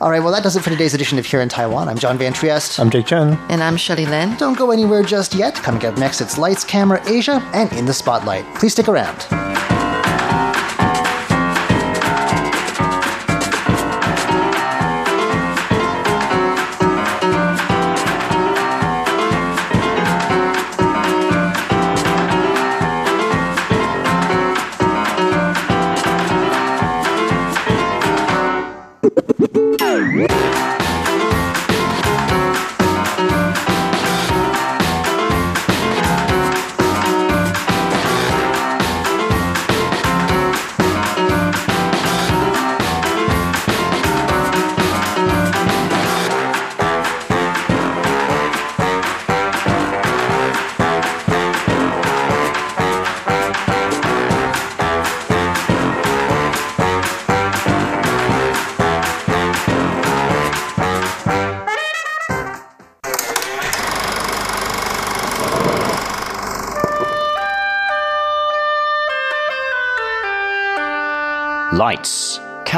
All 0.00 0.10
right, 0.10 0.20
well 0.22 0.32
that 0.32 0.44
does 0.44 0.54
it 0.54 0.62
for 0.62 0.70
today's 0.70 0.94
edition 0.94 1.18
of 1.18 1.26
Here 1.26 1.40
in 1.40 1.48
Taiwan. 1.48 1.88
I'm 1.88 1.98
John 1.98 2.18
Van 2.18 2.32
Trieste. 2.32 2.78
I'm 2.78 2.88
Jake 2.88 3.06
Chen. 3.06 3.36
And 3.48 3.64
I'm 3.64 3.76
Shirley 3.76 4.06
Lin. 4.06 4.36
Don't 4.36 4.56
go 4.56 4.70
anywhere 4.70 5.02
just 5.02 5.34
yet. 5.34 5.56
Coming 5.56 5.84
up 5.86 5.98
next, 5.98 6.20
it's 6.20 6.38
Lights, 6.38 6.62
Camera, 6.62 7.02
Asia, 7.08 7.42
and 7.52 7.72
In 7.72 7.84
the 7.84 7.92
Spotlight. 7.94 8.44
Please 8.54 8.72
stick 8.74 8.86
around. 8.86 9.26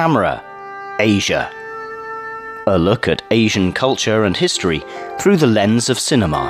Camera, 0.02 0.42
Asia. 0.98 1.52
A 2.66 2.78
look 2.78 3.06
at 3.06 3.22
Asian 3.30 3.70
culture 3.70 4.24
and 4.24 4.34
history 4.34 4.82
through 5.18 5.36
the 5.36 5.46
lens 5.46 5.90
of 5.90 5.98
cinema. 5.98 6.48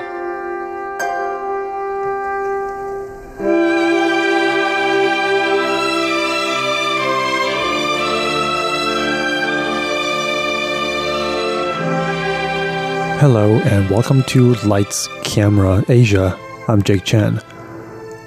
Hello, 13.18 13.56
and 13.64 13.90
welcome 13.90 14.22
to 14.28 14.54
Lights 14.64 15.08
Camera 15.24 15.84
Asia. 15.88 16.38
I'm 16.68 16.84
Jake 16.84 17.02
Chen. 17.02 17.40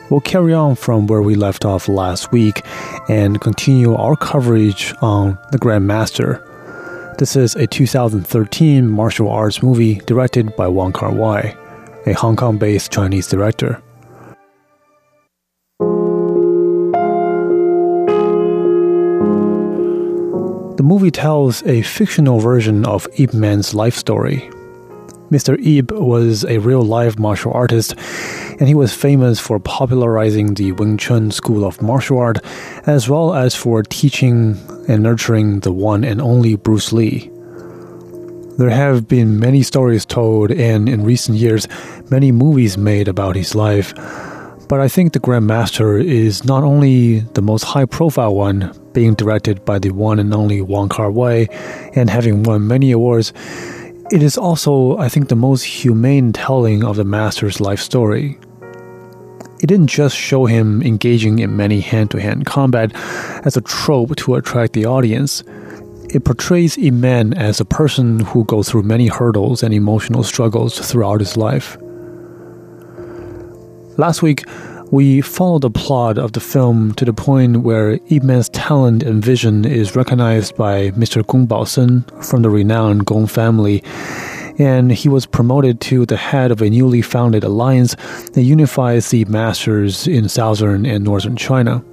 We'll 0.09 0.19
carry 0.19 0.53
on 0.53 0.75
from 0.75 1.07
where 1.07 1.21
we 1.21 1.35
left 1.35 1.63
off 1.63 1.87
last 1.87 2.33
week 2.33 2.61
and 3.09 3.41
continue 3.41 3.95
our 3.95 4.15
coverage 4.15 4.93
on 5.01 5.37
The 5.51 5.59
Grandmaster. 5.59 6.41
This 7.17 7.35
is 7.35 7.55
a 7.55 7.67
2013 7.67 8.89
martial 8.89 9.29
arts 9.29 9.61
movie 9.61 9.95
directed 10.05 10.55
by 10.55 10.67
Wong 10.67 10.93
Kar 10.93 11.11
Wai, 11.11 11.55
a 12.05 12.13
Hong 12.13 12.35
Kong 12.35 12.57
based 12.57 12.91
Chinese 12.91 13.27
director. 13.27 13.81
The 20.75 20.83
movie 20.83 21.11
tells 21.11 21.63
a 21.63 21.81
fictional 21.83 22.39
version 22.39 22.83
of 22.85 23.07
Ip 23.17 23.33
Man's 23.33 23.73
life 23.73 23.95
story. 23.95 24.49
Mr. 25.33 25.57
Ip 25.65 25.91
was 25.93 26.45
a 26.45 26.59
real 26.59 26.83
life 26.83 27.17
martial 27.17 27.51
artist, 27.53 27.95
and 28.59 28.67
he 28.67 28.75
was 28.75 28.93
famous 28.93 29.39
for 29.39 29.57
popularizing 29.59 30.53
the 30.53 30.73
Wing 30.73 30.95
Chun 30.95 31.31
school 31.31 31.65
of 31.65 31.81
martial 31.81 32.19
art, 32.19 32.37
as 32.85 33.09
well 33.09 33.33
as 33.33 33.55
for 33.55 33.81
teaching 33.81 34.55
and 34.87 35.01
nurturing 35.01 35.61
the 35.61 35.71
one 35.71 36.03
and 36.03 36.21
only 36.21 36.55
Bruce 36.55 36.93
Lee. 36.93 37.31
There 38.59 38.69
have 38.69 39.07
been 39.07 39.39
many 39.39 39.63
stories 39.63 40.05
told, 40.05 40.51
and 40.51 40.87
in 40.87 41.03
recent 41.03 41.39
years, 41.39 41.67
many 42.11 42.31
movies 42.31 42.77
made 42.77 43.07
about 43.07 43.35
his 43.35 43.55
life. 43.55 43.91
But 44.69 44.81
I 44.81 44.87
think 44.87 45.13
The 45.13 45.19
Grandmaster 45.19 45.99
is 46.03 46.45
not 46.45 46.63
only 46.63 47.21
the 47.33 47.41
most 47.41 47.63
high 47.63 47.85
profile 47.85 48.35
one, 48.35 48.71
being 48.93 49.15
directed 49.15 49.65
by 49.65 49.79
the 49.79 49.89
one 49.89 50.19
and 50.19 50.31
only 50.31 50.61
Wong 50.61 50.89
Kar 50.89 51.09
Wai 51.09 51.47
and 51.95 52.11
having 52.11 52.43
won 52.43 52.67
many 52.67 52.91
awards 52.91 53.33
it 54.11 54.21
is 54.21 54.37
also, 54.37 54.97
I 54.97 55.09
think, 55.09 55.29
the 55.29 55.35
most 55.35 55.63
humane 55.63 56.33
telling 56.33 56.83
of 56.83 56.97
the 56.97 57.03
master's 57.03 57.61
life 57.61 57.79
story. 57.79 58.37
It 59.61 59.67
didn't 59.67 59.87
just 59.87 60.15
show 60.15 60.45
him 60.45 60.81
engaging 60.81 61.39
in 61.39 61.55
many 61.55 61.79
hand 61.79 62.11
to 62.11 62.21
hand 62.21 62.45
combat 62.45 62.91
as 63.45 63.55
a 63.55 63.61
trope 63.61 64.15
to 64.17 64.35
attract 64.35 64.73
the 64.73 64.85
audience. 64.85 65.41
It 66.09 66.25
portrays 66.25 66.77
Ip 66.77 66.93
Man 66.93 67.33
as 67.33 67.61
a 67.61 67.65
person 67.65 68.19
who 68.19 68.43
goes 68.43 68.69
through 68.69 68.83
many 68.83 69.07
hurdles 69.07 69.63
and 69.63 69.73
emotional 69.73 70.23
struggles 70.23 70.77
throughout 70.79 71.21
his 71.21 71.37
life. 71.37 71.77
Last 73.97 74.21
week, 74.21 74.43
we 74.93 75.21
follow 75.21 75.57
the 75.57 75.71
plot 75.71 76.19
of 76.19 76.33
the 76.33 76.39
film 76.39 76.93
to 76.93 77.03
the 77.03 77.11
point 77.11 77.61
where 77.61 77.93
Ip 78.09 78.21
Man's 78.21 78.47
talent 78.49 79.01
and 79.01 79.25
vision 79.25 79.65
is 79.65 79.95
recognized 79.95 80.55
by 80.55 80.91
Mr. 80.91 81.25
Gong 81.25 81.47
Baosen 81.47 82.03
from 82.23 82.43
the 82.43 82.51
renowned 82.51 83.07
Gong 83.07 83.25
family, 83.25 83.81
and 84.59 84.91
he 84.91 85.09
was 85.09 85.25
promoted 85.25 85.81
to 85.81 86.05
the 86.05 86.15
head 86.15 86.51
of 86.51 86.61
a 86.61 86.69
newly 86.69 87.01
founded 87.01 87.43
alliance 87.43 87.95
that 88.33 88.43
unifies 88.43 89.09
the 89.09 89.25
masters 89.25 90.05
in 90.05 90.29
southern 90.29 90.85
and 90.85 91.03
northern 91.03 91.35
China. 91.35 91.83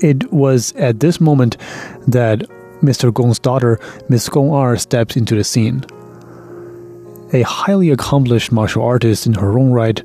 It 0.00 0.32
was 0.32 0.72
at 0.76 1.00
this 1.00 1.20
moment 1.20 1.58
that 2.06 2.38
Mr. 2.80 3.12
Gong's 3.12 3.38
daughter, 3.38 3.78
Miss 4.08 4.26
Gong 4.30 4.54
Er, 4.54 4.78
steps 4.78 5.18
into 5.18 5.34
the 5.34 5.44
scene. 5.44 5.84
A 7.34 7.42
highly 7.42 7.90
accomplished 7.90 8.52
martial 8.52 8.82
artist 8.82 9.26
in 9.26 9.34
her 9.34 9.58
own 9.58 9.70
right, 9.70 10.02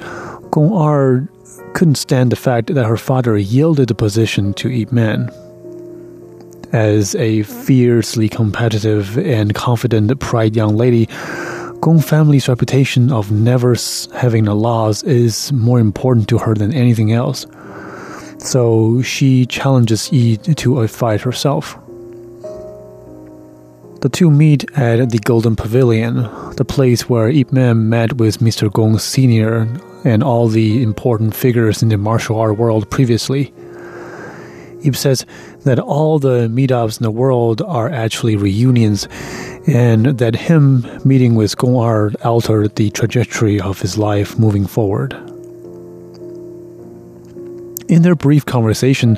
Gong 0.51 0.73
Er 0.73 1.29
couldn't 1.73 1.95
stand 1.95 2.31
the 2.31 2.35
fact 2.35 2.73
that 2.73 2.85
her 2.85 2.97
father 2.97 3.37
yielded 3.37 3.87
the 3.87 3.95
position 3.95 4.53
to 4.55 4.71
Ip 4.71 4.91
Man. 4.91 5.29
As 6.71 7.15
a 7.15 7.43
fiercely 7.43 8.29
competitive 8.29 9.17
and 9.17 9.53
confident 9.53 10.19
pride 10.19 10.55
young 10.55 10.75
lady, 10.75 11.07
Gong 11.81 11.99
family's 11.99 12.47
reputation 12.47 13.11
of 13.11 13.31
never 13.31 13.75
having 14.13 14.47
a 14.47 14.53
loss 14.53 15.03
is 15.03 15.51
more 15.51 15.79
important 15.79 16.29
to 16.29 16.37
her 16.37 16.55
than 16.55 16.73
anything 16.73 17.11
else. 17.11 17.45
So 18.37 19.01
she 19.01 19.45
challenges 19.45 20.11
Yi 20.11 20.37
to 20.37 20.81
a 20.81 20.87
fight 20.87 21.21
herself. 21.21 21.77
The 24.03 24.09
two 24.09 24.29
meet 24.29 24.69
at 24.77 25.11
the 25.11 25.17
Golden 25.17 25.55
Pavilion, 25.55 26.23
the 26.57 26.65
place 26.65 27.07
where 27.07 27.29
Ip 27.29 27.53
Man 27.53 27.87
met 27.87 28.17
with 28.17 28.39
Mr. 28.39 28.69
Gong 28.69 28.97
Sr 28.97 29.65
and 30.03 30.21
all 30.21 30.49
the 30.49 30.83
important 30.83 31.33
figures 31.33 31.81
in 31.81 31.87
the 31.87 31.97
martial 31.97 32.37
art 32.37 32.57
world 32.57 32.91
previously. 32.91 33.53
Ip 34.83 34.97
says 34.97 35.25
that 35.61 35.79
all 35.79 36.19
the 36.19 36.49
meetups 36.49 36.99
in 36.99 37.03
the 37.03 37.11
world 37.11 37.61
are 37.61 37.89
actually 37.89 38.35
reunions, 38.35 39.07
and 39.67 40.07
that 40.17 40.35
him 40.35 40.85
meeting 41.05 41.35
with 41.35 41.55
Gong 41.55 41.81
Er 41.81 42.11
altered 42.25 42.75
the 42.75 42.89
trajectory 42.89 43.61
of 43.61 43.79
his 43.79 43.97
life 43.97 44.37
moving 44.37 44.67
forward. 44.67 45.13
In 47.87 48.01
their 48.01 48.15
brief 48.15 48.45
conversation, 48.45 49.17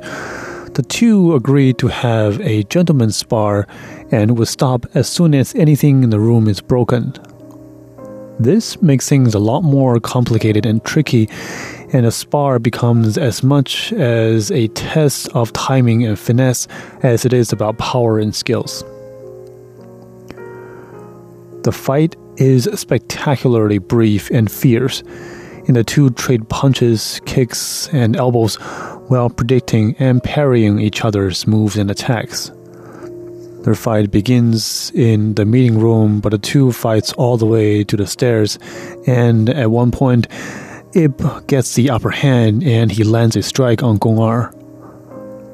the 0.76 0.84
two 0.84 1.34
agreed 1.36 1.78
to 1.78 1.88
have 1.88 2.40
a 2.42 2.64
gentleman's 2.64 3.16
spar 3.16 3.66
and 4.12 4.38
would 4.38 4.50
stop 4.50 4.86
as 4.94 5.08
soon 5.08 5.34
as 5.34 5.56
anything 5.56 6.04
in 6.04 6.10
the 6.10 6.20
room 6.20 6.50
is 6.50 6.60
broken. 6.60 7.14
This 8.40 8.82
makes 8.82 9.08
things 9.08 9.34
a 9.34 9.40
lot 9.40 9.62
more 9.62 10.02
complicated 10.02 10.66
and 10.66 10.84
tricky, 10.84 11.30
and 11.94 12.06
a 12.06 12.12
spar 12.12 12.60
becomes 12.60 13.18
as 13.18 13.42
much 13.42 13.94
as 13.94 14.52
a 14.52 14.68
test 14.70 15.30
of 15.30 15.54
timing 15.54 16.06
and 16.06 16.20
finesse 16.20 16.68
as 17.02 17.24
it 17.24 17.32
is 17.32 17.54
about 17.54 17.78
power 17.78 18.20
and 18.20 18.36
skills. 18.36 18.84
The 21.64 21.72
fight 21.72 22.18
is 22.36 22.66
spectacularly 22.76 23.78
brief 23.78 24.30
and 24.30 24.52
fierce, 24.52 25.02
and 25.68 25.78
the 25.78 25.86
two 25.86 26.10
trade 26.10 26.50
punches, 26.50 27.22
kicks, 27.26 27.88
and 27.94 28.18
elbows 28.18 28.58
while 29.08 29.30
predicting 29.30 29.96
and 30.00 30.24
parrying 30.24 30.80
each 30.80 31.04
other's 31.04 31.46
moves 31.48 31.78
and 31.78 31.92
attacks. 31.92 32.52
Their 33.66 33.76
fight 33.76 34.12
begins 34.12 34.92
in 34.92 35.34
the 35.34 35.46
meeting 35.46 35.80
room, 35.80 36.20
but 36.20 36.30
the 36.30 36.38
two 36.38 36.72
fights 36.72 37.14
all 37.14 37.36
the 37.36 37.48
way 37.48 37.84
to 37.84 37.98
the 37.98 38.06
stairs. 38.06 38.60
And 39.08 39.50
at 39.50 39.72
one 39.72 39.92
point, 39.92 40.28
Ip 40.94 41.20
gets 41.48 41.74
the 41.74 41.90
upper 41.90 42.12
hand 42.12 42.64
and 42.64 42.92
he 42.92 43.04
lands 43.04 43.36
a 43.36 43.42
strike 43.42 43.82
on 43.82 43.98
Gong 43.98 44.20
Er. 44.20 44.52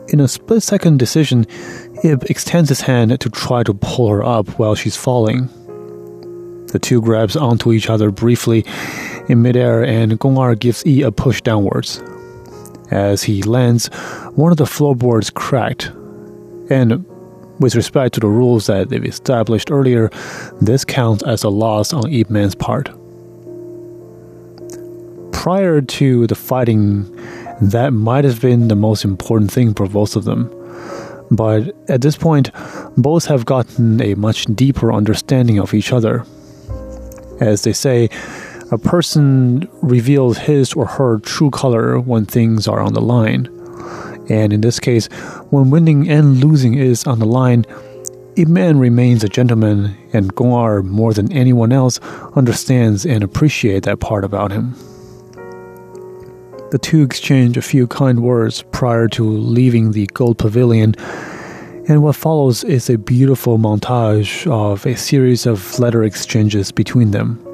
In 0.09 0.19
a 0.19 0.27
split 0.27 0.61
second 0.61 0.99
decision, 0.99 1.47
Ip 2.03 2.29
extends 2.29 2.67
his 2.67 2.81
hand 2.81 3.17
to 3.21 3.29
try 3.29 3.63
to 3.63 3.73
pull 3.73 4.09
her 4.09 4.23
up 4.25 4.59
while 4.59 4.75
she's 4.75 4.97
falling. 4.97 5.47
The 6.67 6.79
two 6.79 7.01
grabs 7.01 7.37
onto 7.37 7.71
each 7.71 7.89
other 7.89 8.11
briefly 8.11 8.65
in 9.29 9.41
midair, 9.41 9.85
and 9.85 10.19
Gong 10.19 10.37
Er 10.37 10.55
gives 10.55 10.85
Yi 10.85 11.03
a 11.03 11.13
push 11.13 11.41
downwards. 11.41 12.03
As 12.91 13.23
he 13.23 13.41
lands, 13.41 13.87
one 14.35 14.51
of 14.51 14.57
the 14.57 14.65
floorboards 14.65 15.29
cracked, 15.29 15.91
and 16.69 17.05
with 17.59 17.75
respect 17.75 18.13
to 18.15 18.19
the 18.19 18.27
rules 18.27 18.67
that 18.67 18.89
they've 18.89 19.05
established 19.05 19.71
earlier, 19.71 20.09
this 20.59 20.83
counts 20.83 21.23
as 21.23 21.43
a 21.43 21.49
loss 21.49 21.93
on 21.93 22.11
Ip 22.11 22.29
Man's 22.29 22.55
part. 22.55 22.89
Prior 25.31 25.81
to 25.81 26.27
the 26.27 26.35
fighting, 26.35 27.05
that 27.61 27.91
might 27.93 28.25
have 28.25 28.41
been 28.41 28.67
the 28.67 28.75
most 28.75 29.05
important 29.05 29.51
thing 29.51 29.73
for 29.73 29.87
both 29.87 30.15
of 30.15 30.25
them. 30.25 30.49
But 31.31 31.73
at 31.87 32.01
this 32.01 32.17
point, 32.17 32.51
both 32.97 33.25
have 33.25 33.45
gotten 33.45 34.01
a 34.01 34.15
much 34.15 34.45
deeper 34.45 34.91
understanding 34.91 35.59
of 35.59 35.73
each 35.73 35.93
other. 35.93 36.25
As 37.39 37.63
they 37.63 37.73
say, 37.73 38.09
a 38.71 38.77
person 38.77 39.67
reveals 39.81 40.37
his 40.37 40.73
or 40.73 40.85
her 40.85 41.19
true 41.19 41.51
color 41.51 41.99
when 41.99 42.25
things 42.25 42.69
are 42.69 42.79
on 42.79 42.93
the 42.93 43.01
line. 43.01 43.47
And 44.29 44.53
in 44.53 44.61
this 44.61 44.79
case, 44.79 45.07
when 45.49 45.69
winning 45.69 46.09
and 46.09 46.41
losing 46.41 46.75
is 46.75 47.05
on 47.05 47.19
the 47.19 47.25
line, 47.25 47.65
Ip 48.37 48.47
Man 48.47 48.79
remains 48.79 49.25
a 49.25 49.27
gentleman, 49.27 49.97
and 50.13 50.33
Gong 50.35 50.53
Er, 50.53 50.81
more 50.83 51.13
than 51.13 51.29
anyone 51.33 51.73
else, 51.73 51.99
understands 52.33 53.05
and 53.05 53.25
appreciates 53.25 53.87
that 53.87 53.99
part 53.99 54.23
about 54.23 54.51
him. 54.51 54.73
The 56.71 56.79
two 56.81 57.03
exchange 57.03 57.57
a 57.57 57.61
few 57.61 57.87
kind 57.87 58.23
words 58.23 58.63
prior 58.71 59.09
to 59.09 59.29
leaving 59.29 59.91
the 59.91 60.07
Gold 60.13 60.37
Pavilion, 60.37 60.95
and 61.89 62.01
what 62.01 62.15
follows 62.15 62.63
is 62.63 62.89
a 62.89 62.97
beautiful 62.97 63.57
montage 63.57 64.49
of 64.49 64.85
a 64.85 64.95
series 64.95 65.45
of 65.45 65.77
letter 65.77 66.05
exchanges 66.05 66.71
between 66.71 67.11
them. 67.11 67.45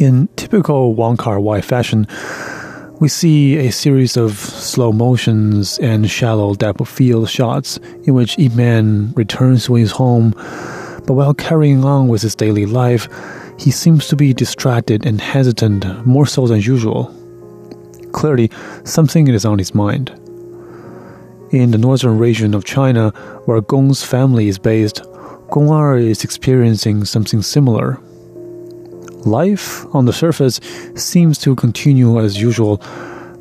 In 0.00 0.30
typical 0.36 0.94
Wong 0.94 1.18
Kar 1.18 1.38
Wai 1.38 1.60
fashion, 1.60 2.06
We 3.00 3.08
see 3.08 3.58
a 3.58 3.70
series 3.70 4.16
of 4.16 4.32
slow 4.38 4.92
motions 4.92 5.78
and 5.78 6.10
shallow 6.10 6.54
depth 6.54 6.80
of 6.80 6.88
field 6.88 7.28
shots 7.28 7.78
in 8.04 8.14
which 8.14 8.38
Ip 8.38 8.54
Man 8.54 9.12
returns 9.14 9.66
to 9.66 9.74
his 9.74 9.90
home, 9.90 10.30
but 11.06 11.12
while 11.12 11.34
carrying 11.34 11.84
on 11.84 12.08
with 12.08 12.22
his 12.22 12.34
daily 12.34 12.64
life, 12.64 13.08
he 13.58 13.70
seems 13.70 14.08
to 14.08 14.16
be 14.16 14.32
distracted 14.32 15.04
and 15.04 15.20
hesitant 15.20 15.84
more 16.06 16.24
so 16.24 16.46
than 16.46 16.62
usual. 16.62 17.14
Clearly, 18.12 18.50
something 18.84 19.28
is 19.28 19.44
on 19.44 19.58
his 19.58 19.74
mind. 19.74 20.08
In 21.50 21.72
the 21.72 21.78
northern 21.78 22.16
region 22.16 22.54
of 22.54 22.64
China, 22.64 23.10
where 23.44 23.60
Gong's 23.60 24.02
family 24.02 24.48
is 24.48 24.58
based, 24.58 25.02
Gong 25.50 25.68
Er 25.68 25.98
is 25.98 26.24
experiencing 26.24 27.04
something 27.04 27.42
similar. 27.42 28.00
Life, 29.26 29.86
on 29.94 30.06
the 30.06 30.12
surface, 30.12 30.60
seems 30.94 31.38
to 31.38 31.54
continue 31.54 32.18
as 32.20 32.40
usual, 32.40 32.82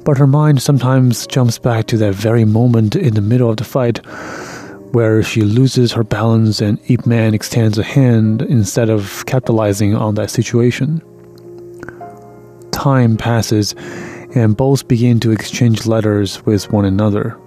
but 0.03 0.17
her 0.17 0.27
mind 0.27 0.61
sometimes 0.61 1.25
jumps 1.27 1.57
back 1.57 1.87
to 1.87 1.97
that 1.97 2.13
very 2.13 2.45
moment 2.45 2.95
in 2.95 3.13
the 3.13 3.21
middle 3.21 3.49
of 3.49 3.57
the 3.57 3.63
fight 3.63 3.99
where 4.93 5.21
she 5.21 5.41
loses 5.41 5.91
her 5.91 6.03
balance 6.03 6.61
and 6.61 6.79
Ip 6.89 7.05
Man 7.05 7.33
extends 7.33 7.77
a 7.77 7.83
hand 7.83 8.41
instead 8.41 8.89
of 8.89 9.23
capitalizing 9.25 9.95
on 9.95 10.15
that 10.15 10.31
situation. 10.31 11.01
Time 12.71 13.17
passes, 13.17 13.75
and 14.35 14.57
both 14.57 14.87
begin 14.87 15.19
to 15.19 15.31
exchange 15.31 15.85
letters 15.85 16.43
with 16.45 16.71
one 16.71 16.85
another. 16.85 17.37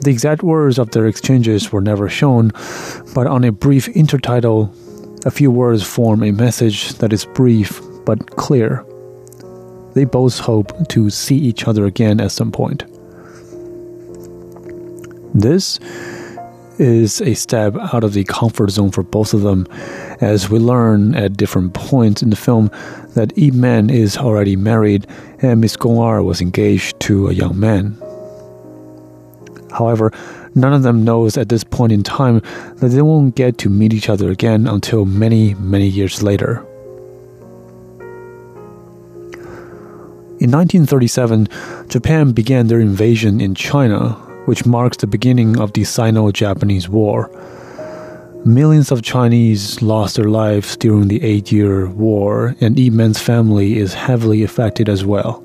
The 0.00 0.10
exact 0.10 0.42
words 0.42 0.78
of 0.78 0.90
their 0.90 1.06
exchanges 1.06 1.72
were 1.72 1.80
never 1.80 2.08
shown, 2.08 2.52
but 3.14 3.26
on 3.26 3.44
a 3.44 3.52
brief 3.52 3.86
intertitle, 3.94 4.74
a 5.24 5.30
few 5.30 5.50
words 5.50 5.82
form 5.82 6.22
a 6.22 6.30
message 6.30 6.94
that 6.94 7.12
is 7.12 7.24
brief 7.24 7.80
but 8.04 8.36
clear. 8.36 8.84
They 9.94 10.04
both 10.04 10.38
hope 10.38 10.88
to 10.88 11.10
see 11.10 11.36
each 11.36 11.66
other 11.66 11.86
again 11.86 12.20
at 12.20 12.32
some 12.32 12.52
point. 12.52 12.84
This 15.34 15.80
is 16.78 17.20
a 17.20 17.34
step 17.34 17.76
out 17.76 18.04
of 18.04 18.12
the 18.12 18.24
comfort 18.24 18.70
zone 18.70 18.90
for 18.90 19.02
both 19.02 19.32
of 19.32 19.42
them, 19.42 19.66
as 20.20 20.50
we 20.50 20.58
learn 20.58 21.14
at 21.14 21.36
different 21.36 21.74
points 21.74 22.22
in 22.22 22.30
the 22.30 22.36
film 22.36 22.70
that 23.14 23.32
Ip 23.36 23.54
Man 23.54 23.90
is 23.90 24.16
already 24.16 24.56
married 24.56 25.06
and 25.40 25.60
Miss 25.60 25.76
Gong 25.76 26.24
was 26.24 26.40
engaged 26.40 26.98
to 27.00 27.28
a 27.28 27.32
young 27.32 27.58
man. 27.58 27.96
However, 29.74 30.12
none 30.54 30.72
of 30.72 30.84
them 30.84 31.04
knows 31.04 31.36
at 31.36 31.48
this 31.48 31.64
point 31.64 31.92
in 31.92 32.02
time 32.02 32.40
that 32.76 32.88
they 32.88 33.02
won't 33.02 33.34
get 33.34 33.58
to 33.58 33.68
meet 33.68 33.92
each 33.92 34.08
other 34.08 34.30
again 34.30 34.66
until 34.66 35.04
many, 35.04 35.54
many 35.54 35.88
years 35.88 36.22
later. 36.22 36.64
In 40.40 40.50
1937, 40.50 41.48
Japan 41.88 42.32
began 42.32 42.66
their 42.66 42.80
invasion 42.80 43.40
in 43.40 43.54
China, 43.54 44.10
which 44.46 44.66
marks 44.66 44.98
the 44.98 45.06
beginning 45.06 45.58
of 45.58 45.72
the 45.72 45.84
Sino 45.84 46.30
Japanese 46.30 46.88
War. 46.88 47.30
Millions 48.44 48.90
of 48.90 49.02
Chinese 49.02 49.80
lost 49.80 50.16
their 50.16 50.28
lives 50.28 50.76
during 50.76 51.08
the 51.08 51.22
Eight 51.22 51.50
Year 51.50 51.88
War, 51.88 52.54
and 52.60 52.78
Ip 52.78 52.92
Man's 52.92 53.18
family 53.18 53.78
is 53.78 53.94
heavily 53.94 54.42
affected 54.42 54.88
as 54.88 55.04
well. 55.04 55.43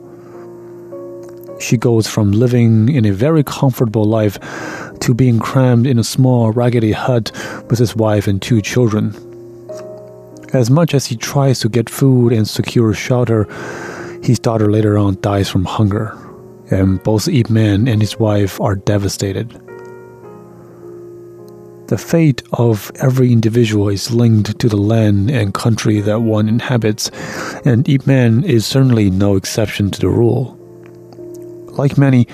She 1.59 1.77
goes 1.77 2.07
from 2.07 2.31
living 2.31 2.89
in 2.89 3.05
a 3.05 3.11
very 3.11 3.43
comfortable 3.43 4.05
life 4.05 4.39
to 5.01 5.13
being 5.13 5.39
crammed 5.39 5.85
in 5.85 5.99
a 5.99 6.03
small, 6.03 6.51
raggedy 6.51 6.93
hut 6.93 7.31
with 7.69 7.79
his 7.79 7.95
wife 7.95 8.27
and 8.27 8.41
two 8.41 8.61
children. 8.61 9.15
As 10.53 10.69
much 10.69 10.93
as 10.93 11.05
he 11.05 11.15
tries 11.15 11.59
to 11.59 11.69
get 11.69 11.89
food 11.89 12.33
and 12.33 12.47
secure 12.47 12.93
shelter, 12.93 13.43
his 14.23 14.39
daughter 14.39 14.71
later 14.71 14.97
on 14.97 15.19
dies 15.21 15.49
from 15.49 15.65
hunger, 15.65 16.17
and 16.71 17.01
both 17.03 17.27
Ip 17.27 17.49
and 17.49 18.01
his 18.01 18.17
wife 18.17 18.59
are 18.59 18.75
devastated. 18.75 19.51
The 21.87 21.97
fate 21.97 22.43
of 22.53 22.91
every 22.95 23.31
individual 23.31 23.89
is 23.89 24.11
linked 24.11 24.59
to 24.59 24.69
the 24.69 24.77
land 24.77 25.31
and 25.31 25.53
country 25.53 26.01
that 26.01 26.21
one 26.21 26.47
inhabits, 26.47 27.09
and 27.65 27.87
Ip 27.89 28.07
is 28.07 28.65
certainly 28.65 29.09
no 29.09 29.35
exception 29.35 29.89
to 29.91 29.99
the 29.99 30.09
rule. 30.09 30.58
Like 31.79 31.97
many, 31.97 32.27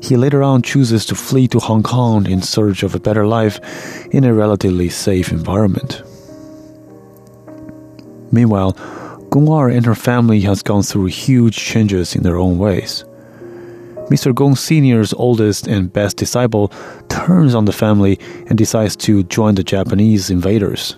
he 0.00 0.16
later 0.16 0.40
on 0.44 0.62
chooses 0.62 1.04
to 1.06 1.16
flee 1.16 1.48
to 1.48 1.58
Hong 1.58 1.82
Kong 1.82 2.30
in 2.30 2.40
search 2.40 2.84
of 2.84 2.94
a 2.94 3.00
better 3.00 3.26
life 3.26 3.58
in 4.14 4.22
a 4.22 4.32
relatively 4.32 4.88
safe 4.88 5.32
environment. 5.32 6.00
Meanwhile, 8.30 8.74
Gong 9.30 9.48
Er 9.48 9.68
and 9.68 9.84
her 9.84 9.96
family 9.96 10.42
has 10.42 10.62
gone 10.62 10.84
through 10.84 11.06
huge 11.06 11.56
changes 11.56 12.14
in 12.14 12.22
their 12.22 12.36
own 12.36 12.56
ways. 12.56 13.04
Mr. 14.12 14.32
Gong 14.32 14.54
Sr.'s 14.54 15.12
oldest 15.14 15.66
and 15.66 15.92
best 15.92 16.16
disciple 16.16 16.68
turns 17.08 17.52
on 17.52 17.64
the 17.64 17.72
family 17.72 18.20
and 18.46 18.56
decides 18.56 18.94
to 19.06 19.24
join 19.24 19.56
the 19.56 19.64
Japanese 19.64 20.30
invaders. 20.30 20.94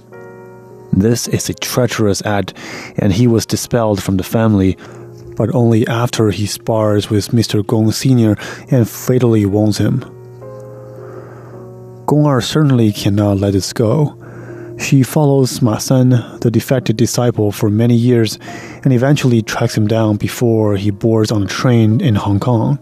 This 0.92 1.28
is 1.28 1.48
a 1.48 1.54
treacherous 1.54 2.20
act, 2.26 2.52
and 2.98 3.10
he 3.14 3.26
was 3.26 3.46
dispelled 3.46 4.02
from 4.02 4.18
the 4.18 4.22
family, 4.36 4.76
but 5.36 5.54
only 5.54 5.86
after 5.86 6.30
he 6.30 6.46
spars 6.46 7.08
with 7.10 7.28
Mr. 7.28 7.64
Gong 7.64 7.92
Sr. 7.92 8.36
and 8.70 8.88
fatally 8.88 9.46
wounds 9.46 9.78
him. 9.78 10.00
Gong 12.06 12.26
Er 12.26 12.40
certainly 12.40 12.92
cannot 12.92 13.38
let 13.38 13.52
this 13.52 13.72
go. 13.72 14.16
She 14.78 15.02
follows 15.02 15.62
Ma 15.62 15.78
San, 15.78 16.10
the 16.40 16.50
defected 16.50 16.96
disciple, 16.96 17.50
for 17.50 17.70
many 17.70 17.96
years 17.96 18.38
and 18.84 18.92
eventually 18.92 19.42
tracks 19.42 19.76
him 19.76 19.86
down 19.86 20.16
before 20.16 20.76
he 20.76 20.90
boards 20.90 21.32
on 21.32 21.44
a 21.44 21.46
train 21.46 22.00
in 22.00 22.14
Hong 22.14 22.40
Kong. 22.40 22.78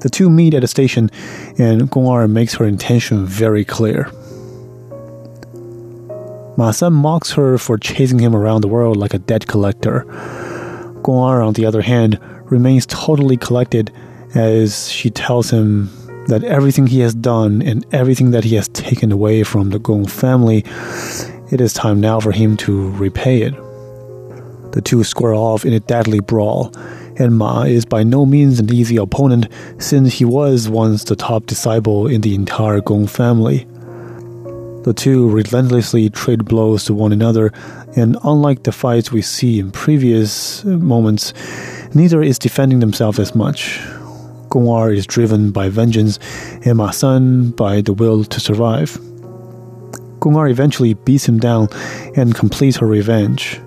The 0.00 0.10
two 0.10 0.28
meet 0.28 0.52
at 0.52 0.64
a 0.64 0.68
station, 0.68 1.10
and 1.58 1.90
Gong 1.90 2.08
Er 2.08 2.28
makes 2.28 2.54
her 2.54 2.66
intention 2.66 3.24
very 3.24 3.64
clear. 3.64 4.10
Ma 6.56 6.70
San 6.70 6.92
mocks 6.92 7.32
her 7.32 7.56
for 7.56 7.78
chasing 7.78 8.18
him 8.18 8.36
around 8.36 8.60
the 8.60 8.68
world 8.68 8.96
like 8.96 9.14
a 9.14 9.18
debt 9.18 9.46
collector. 9.46 10.04
Er, 11.08 11.42
on 11.42 11.52
the 11.54 11.66
other 11.66 11.82
hand, 11.82 12.18
remains 12.44 12.86
totally 12.86 13.36
collected 13.36 13.92
as 14.34 14.90
she 14.90 15.10
tells 15.10 15.50
him 15.50 15.90
that 16.26 16.42
everything 16.44 16.86
he 16.86 17.00
has 17.00 17.14
done 17.14 17.62
and 17.62 17.84
everything 17.92 18.30
that 18.30 18.44
he 18.44 18.54
has 18.54 18.68
taken 18.68 19.12
away 19.12 19.42
from 19.42 19.70
the 19.70 19.78
Gong 19.78 20.06
family, 20.06 20.64
it 21.50 21.60
is 21.60 21.72
time 21.72 22.00
now 22.00 22.20
for 22.20 22.32
him 22.32 22.56
to 22.58 22.90
repay 22.92 23.42
it. 23.42 23.54
The 24.72 24.82
two 24.82 25.04
square 25.04 25.34
off 25.34 25.64
in 25.64 25.72
a 25.72 25.80
deadly 25.80 26.20
brawl, 26.20 26.72
and 27.16 27.36
Ma 27.36 27.62
is 27.62 27.84
by 27.84 28.02
no 28.02 28.26
means 28.26 28.58
an 28.58 28.72
easy 28.72 28.96
opponent 28.96 29.48
since 29.78 30.14
he 30.14 30.24
was 30.24 30.68
once 30.68 31.04
the 31.04 31.14
top 31.14 31.46
disciple 31.46 32.06
in 32.06 32.22
the 32.22 32.34
entire 32.34 32.80
Gong 32.80 33.06
family. 33.06 33.66
The 34.84 34.92
two 34.92 35.30
relentlessly 35.30 36.10
trade 36.10 36.44
blows 36.44 36.84
to 36.84 36.94
one 36.94 37.10
another, 37.10 37.54
and 37.96 38.18
unlike 38.22 38.64
the 38.64 38.72
fights 38.72 39.10
we 39.10 39.22
see 39.22 39.58
in 39.58 39.70
previous 39.70 40.62
moments, 40.62 41.32
neither 41.94 42.22
is 42.22 42.38
defending 42.38 42.80
themselves 42.80 43.18
as 43.18 43.34
much. 43.34 43.80
Gong 44.50 44.68
Er 44.68 44.92
is 44.92 45.06
driven 45.06 45.52
by 45.52 45.70
vengeance, 45.70 46.18
and 46.66 46.76
Ma 46.76 46.92
by 47.56 47.80
the 47.80 47.94
will 47.94 48.24
to 48.24 48.40
survive. 48.40 48.98
Gong 50.20 50.36
Er 50.36 50.48
eventually 50.48 50.92
beats 50.92 51.26
him 51.26 51.38
down 51.38 51.68
and 52.14 52.34
completes 52.34 52.76
her 52.76 52.86
revenge. 52.86 53.62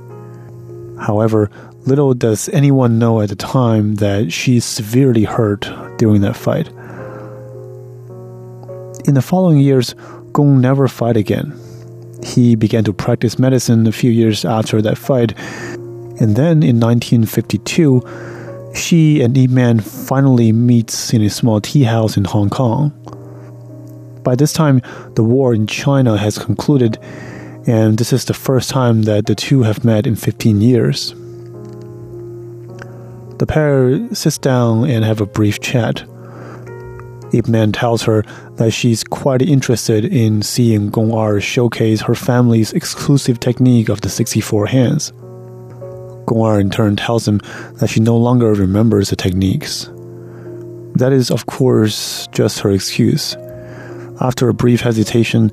However, 1.00 1.50
little 1.88 2.14
does 2.14 2.48
anyone 2.50 3.00
know 3.00 3.22
at 3.22 3.30
the 3.30 3.36
time 3.36 3.96
that 3.96 4.32
she's 4.32 4.66
severely 4.66 5.24
hurt 5.24 5.68
during 5.98 6.22
that 6.22 6.36
fight. 6.36 6.68
In 9.08 9.14
the 9.14 9.22
following 9.22 9.60
years, 9.60 9.96
Gong 10.38 10.62
never 10.62 10.88
fight 10.88 11.18
again. 11.18 11.60
He 12.24 12.56
began 12.56 12.84
to 12.84 12.94
practice 12.94 13.40
medicine 13.40 13.88
a 13.88 13.92
few 13.92 14.12
years 14.12 14.46
after 14.46 14.84
that 14.84 14.96
fight, 14.96 15.34
and 16.22 16.36
then 16.36 16.62
in 16.62 16.80
1952, 16.80 18.04
she 18.76 19.24
and 19.24 19.36
Ip 19.36 19.50
Man 19.50 19.80
finally 19.80 20.52
meets 20.52 21.12
in 21.12 21.24
a 21.24 21.30
small 21.32 21.60
tea 21.60 21.86
house 21.86 22.18
in 22.18 22.26
Hong 22.26 22.52
Kong. 22.52 22.92
By 24.24 24.36
this 24.36 24.54
time, 24.54 24.84
the 25.16 25.24
war 25.24 25.56
in 25.56 25.66
China 25.66 26.18
has 26.18 26.38
concluded, 26.38 27.00
and 27.66 27.98
this 27.98 28.14
is 28.14 28.26
the 28.26 28.36
first 28.36 28.70
time 28.70 29.04
that 29.10 29.26
the 29.26 29.34
two 29.34 29.64
have 29.64 29.84
met 29.84 30.06
in 30.06 30.16
15 30.16 30.62
years. 30.62 31.16
The 33.40 33.48
pair 33.48 34.14
sits 34.14 34.38
down 34.38 34.86
and 34.86 35.04
have 35.04 35.20
a 35.20 35.26
brief 35.26 35.62
chat. 35.62 36.04
Ip 37.34 37.48
Man 37.48 37.72
tells 37.72 38.04
her 38.04 38.24
that 38.56 38.72
she's 38.72 39.04
quite 39.04 39.42
interested 39.42 40.06
in 40.06 40.42
seeing 40.42 40.90
Gong 40.90 41.14
Er 41.14 41.40
showcase 41.40 42.02
her 42.02 42.16
family's 42.16 42.74
exclusive 42.74 43.40
technique 43.40 43.90
of 43.90 44.02
the 44.02 44.10
64 44.10 44.68
hands. 44.68 45.12
Gong 46.26 46.46
Er 46.46 46.60
in 46.60 46.70
turn 46.70 46.96
tells 46.96 47.28
him 47.28 47.40
that 47.76 47.90
she 47.90 48.00
no 48.00 48.16
longer 48.16 48.54
remembers 48.54 49.10
the 49.10 49.16
techniques. 49.16 49.90
That 50.96 51.14
is, 51.14 51.30
of 51.30 51.46
course, 51.46 52.28
just 52.32 52.60
her 52.60 52.72
excuse. 52.72 53.36
After 54.20 54.50
a 54.50 54.54
brief 54.54 54.82
hesitation, 54.82 55.52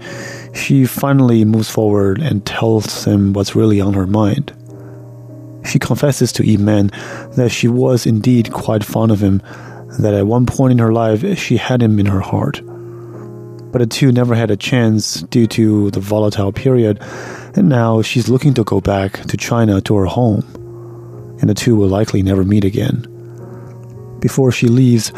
she 0.54 0.86
finally 0.86 1.44
moves 1.44 1.68
forward 1.68 2.22
and 2.22 2.46
tells 2.46 3.04
him 3.04 3.34
what's 3.34 3.54
really 3.54 3.80
on 3.80 3.92
her 3.92 4.06
mind. 4.06 4.52
She 5.66 5.78
confesses 5.78 6.32
to 6.32 6.48
Ip 6.48 6.60
Man 6.60 6.90
that 7.32 7.50
she 7.50 7.68
was 7.68 8.06
indeed 8.06 8.52
quite 8.52 8.84
fond 8.84 9.10
of 9.12 9.20
him, 9.20 9.42
that 9.98 10.14
at 10.14 10.26
one 10.26 10.46
point 10.46 10.72
in 10.72 10.78
her 10.78 10.92
life 10.92 11.38
she 11.38 11.56
had 11.56 11.82
him 11.82 11.98
in 11.98 12.06
her 12.06 12.20
heart. 12.20 12.60
But 13.72 13.78
the 13.78 13.86
two 13.86 14.12
never 14.12 14.34
had 14.34 14.50
a 14.50 14.56
chance 14.56 15.22
due 15.22 15.46
to 15.48 15.90
the 15.90 16.00
volatile 16.00 16.52
period, 16.52 17.00
and 17.56 17.68
now 17.68 18.02
she's 18.02 18.28
looking 18.28 18.54
to 18.54 18.64
go 18.64 18.80
back 18.80 19.20
to 19.26 19.36
China 19.36 19.80
to 19.80 19.96
her 19.96 20.06
home, 20.06 20.44
and 21.40 21.50
the 21.50 21.54
two 21.54 21.74
will 21.76 21.88
likely 21.88 22.22
never 22.22 22.44
meet 22.44 22.64
again. 22.64 23.06
Before 24.20 24.52
she 24.52 24.68
leaves, 24.68 25.12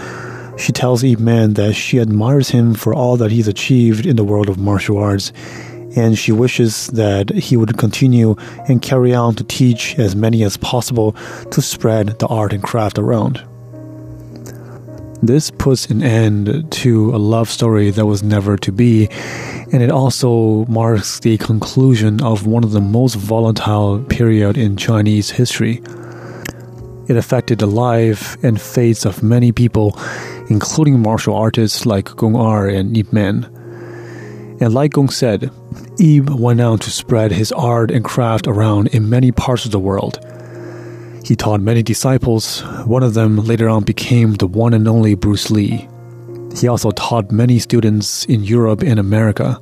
she 0.57 0.73
tells 0.73 1.05
Ip 1.05 1.21
Man 1.21 1.55
that 1.55 1.75
she 1.75 2.01
admires 2.01 2.49
him 2.49 2.75
for 2.75 2.95
all 2.95 3.17
that 3.19 3.31
he's 3.31 3.47
achieved 3.47 4.07
in 4.07 4.17
the 4.17 4.25
world 4.25 4.49
of 4.49 4.59
martial 4.59 4.99
arts, 4.99 5.33
and 5.95 6.19
she 6.19 6.33
wishes 6.33 6.89
that 6.89 7.31
he 7.31 7.57
would 7.57 7.77
continue 7.79 8.37
and 8.69 8.83
carry 8.83 9.15
on 9.15 9.35
to 9.35 9.45
teach 9.45 9.99
as 9.99 10.17
many 10.17 10.43
as 10.45 10.57
possible 10.57 11.13
to 11.51 11.61
spread 11.63 12.19
the 12.19 12.27
art 12.27 12.53
and 12.53 12.63
craft 12.63 12.99
around. 12.99 13.43
This 15.27 15.51
puts 15.51 15.87
an 15.87 16.05
end 16.05 16.71
to 16.71 17.11
a 17.13 17.19
love 17.19 17.51
story 17.51 17.91
that 17.91 18.07
was 18.07 18.23
never 18.23 18.57
to 18.59 18.71
be, 18.71 19.09
and 19.73 19.83
it 19.83 19.91
also 19.91 20.65
marks 20.67 21.19
the 21.19 21.37
conclusion 21.39 22.23
of 22.23 22.47
one 22.47 22.63
of 22.63 22.71
the 22.71 22.81
most 22.81 23.17
volatile 23.17 24.05
period 24.05 24.57
in 24.57 24.77
Chinese 24.77 25.31
history. 25.31 25.83
It 27.09 27.17
affected 27.17 27.59
the 27.59 27.67
life 27.67 28.37
and 28.45 28.61
fates 28.61 29.05
of 29.05 29.25
many 29.25 29.51
people, 29.51 29.99
including 30.49 31.01
martial 31.01 31.35
artists 31.35 31.85
like 31.85 32.15
Gong 32.15 32.37
Er 32.37 32.69
and 32.69 32.97
Ip 32.97 33.13
Man. 33.13 33.51
And 34.61 34.73
like 34.73 34.93
Gong 34.93 35.09
said, 35.09 35.51
Ip 35.99 36.31
went 36.31 36.61
on 36.61 36.79
to 36.79 36.91
spread 36.93 37.33
his 37.33 37.51
art 37.51 37.91
and 37.91 38.05
craft 38.05 38.47
around 38.47 38.95
in 38.95 39.11
many 39.11 39.33
parts 39.33 39.65
of 39.65 39.73
the 39.73 39.81
world. 39.81 40.21
He 41.27 41.35
taught 41.35 41.61
many 41.61 41.83
disciples. 41.83 42.61
One 42.85 43.03
of 43.03 43.15
them 43.15 43.39
later 43.39 43.69
on 43.69 43.83
became 43.83 44.35
the 44.35 44.47
one 44.47 44.73
and 44.73 44.87
only 44.87 45.17
Bruce 45.17 45.51
Lee. 45.51 45.89
He 46.55 46.69
also 46.69 46.93
taught 46.93 47.33
many 47.33 47.59
students 47.59 48.25
in 48.27 48.45
Europe 48.45 48.81
and 48.83 49.01
America. 49.01 49.61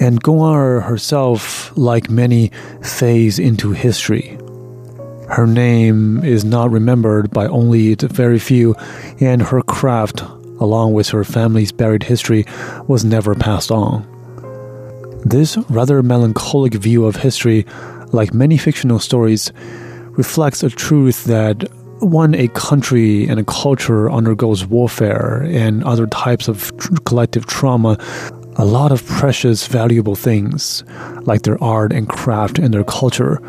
And 0.00 0.22
Gong 0.22 0.40
Er 0.40 0.80
herself, 0.80 1.76
like 1.76 2.08
many, 2.08 2.50
phased 2.82 3.38
into 3.38 3.72
history. 3.72 4.38
Her 5.28 5.46
name 5.46 6.24
is 6.24 6.42
not 6.42 6.70
remembered 6.70 7.30
by 7.30 7.46
only 7.46 7.94
the 7.94 8.08
very 8.08 8.38
few, 8.38 8.74
and 9.20 9.42
her 9.42 9.60
craft, 9.60 10.22
along 10.58 10.94
with 10.94 11.10
her 11.10 11.22
family's 11.22 11.70
buried 11.70 12.04
history, 12.04 12.46
was 12.86 13.04
never 13.04 13.34
passed 13.34 13.70
on. 13.70 14.06
This 15.22 15.58
rather 15.68 16.02
melancholic 16.02 16.72
view 16.72 17.04
of 17.04 17.16
history, 17.16 17.66
like 18.10 18.32
many 18.32 18.56
fictional 18.56 19.00
stories, 19.00 19.52
reflects 20.18 20.64
a 20.64 20.68
truth 20.68 21.24
that 21.24 21.62
when 22.00 22.34
a 22.34 22.48
country 22.48 23.26
and 23.28 23.38
a 23.38 23.44
culture 23.44 24.10
undergoes 24.10 24.66
warfare 24.66 25.44
and 25.44 25.82
other 25.84 26.08
types 26.08 26.48
of 26.48 26.76
tr- 26.76 26.94
collective 27.06 27.46
trauma, 27.46 27.96
a 28.56 28.64
lot 28.64 28.90
of 28.90 29.06
precious, 29.06 29.68
valuable 29.68 30.16
things, 30.16 30.84
like 31.22 31.42
their 31.42 31.62
art 31.62 31.92
and 31.92 32.08
craft 32.08 32.58
and 32.58 32.74
their 32.74 32.84
culture, 32.84 33.40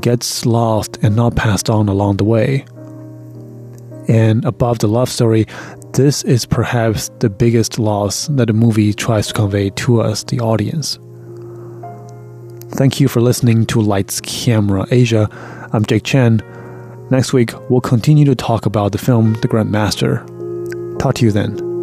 gets 0.00 0.46
lost 0.46 0.98
and 1.02 1.16
not 1.16 1.34
passed 1.34 1.68
on 1.68 1.88
along 1.88 2.16
the 2.16 2.24
way. 2.24 2.64
And 4.06 4.44
above 4.44 4.78
the 4.78 4.88
love 4.88 5.08
story, 5.08 5.46
this 5.94 6.22
is 6.22 6.46
perhaps 6.46 7.10
the 7.18 7.30
biggest 7.30 7.78
loss 7.78 8.28
that 8.28 8.46
the 8.46 8.52
movie 8.52 8.94
tries 8.94 9.28
to 9.28 9.34
convey 9.34 9.70
to 9.70 10.00
us, 10.00 10.22
the 10.22 10.38
audience. 10.38 10.98
Thank 12.76 13.00
you 13.00 13.08
for 13.08 13.20
listening 13.20 13.66
to 13.66 13.80
Lights 13.80 14.20
Camera 14.20 14.86
Asia. 14.90 15.28
I'm 15.74 15.84
Jake 15.84 16.04
Chen. 16.04 16.40
Next 17.10 17.32
week, 17.32 17.50
we'll 17.68 17.80
continue 17.80 18.24
to 18.26 18.36
talk 18.36 18.64
about 18.64 18.92
the 18.92 18.98
film 18.98 19.32
The 19.32 19.48
Grandmaster. 19.48 20.24
Talk 21.00 21.16
to 21.16 21.24
you 21.24 21.32
then. 21.32 21.73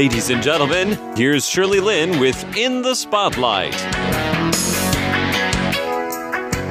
Ladies 0.00 0.30
and 0.30 0.42
gentlemen, 0.42 0.98
here's 1.14 1.46
Shirley 1.46 1.78
Lin 1.78 2.20
with 2.20 2.56
In 2.56 2.80
the 2.80 2.94
Spotlight. 2.94 3.78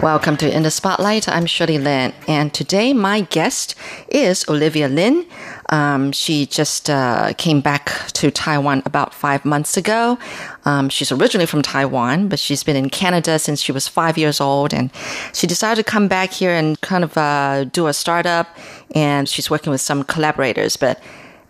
Welcome 0.01 0.35
to 0.37 0.51
In 0.51 0.63
the 0.63 0.71
Spotlight. 0.71 1.29
I'm 1.29 1.45
Shirley 1.45 1.77
Lin, 1.77 2.11
and 2.27 2.51
today 2.51 2.91
my 2.91 3.21
guest 3.21 3.75
is 4.07 4.49
Olivia 4.49 4.87
Lin. 4.87 5.27
Um, 5.69 6.11
she 6.11 6.47
just 6.47 6.89
uh, 6.89 7.33
came 7.37 7.61
back 7.61 8.07
to 8.13 8.31
Taiwan 8.31 8.81
about 8.87 9.13
five 9.13 9.45
months 9.45 9.77
ago. 9.77 10.17
Um, 10.65 10.89
she's 10.89 11.11
originally 11.11 11.45
from 11.45 11.61
Taiwan, 11.61 12.29
but 12.29 12.39
she's 12.39 12.63
been 12.63 12.75
in 12.75 12.89
Canada 12.89 13.37
since 13.37 13.61
she 13.61 13.71
was 13.71 13.87
five 13.87 14.17
years 14.17 14.41
old, 14.41 14.73
and 14.73 14.89
she 15.35 15.45
decided 15.45 15.85
to 15.85 15.91
come 15.91 16.07
back 16.07 16.31
here 16.31 16.55
and 16.55 16.81
kind 16.81 17.03
of 17.03 17.15
uh, 17.15 17.65
do 17.65 17.85
a 17.85 17.93
startup. 17.93 18.47
And 18.95 19.29
she's 19.29 19.51
working 19.51 19.69
with 19.69 19.81
some 19.81 20.03
collaborators, 20.03 20.77
but 20.77 20.99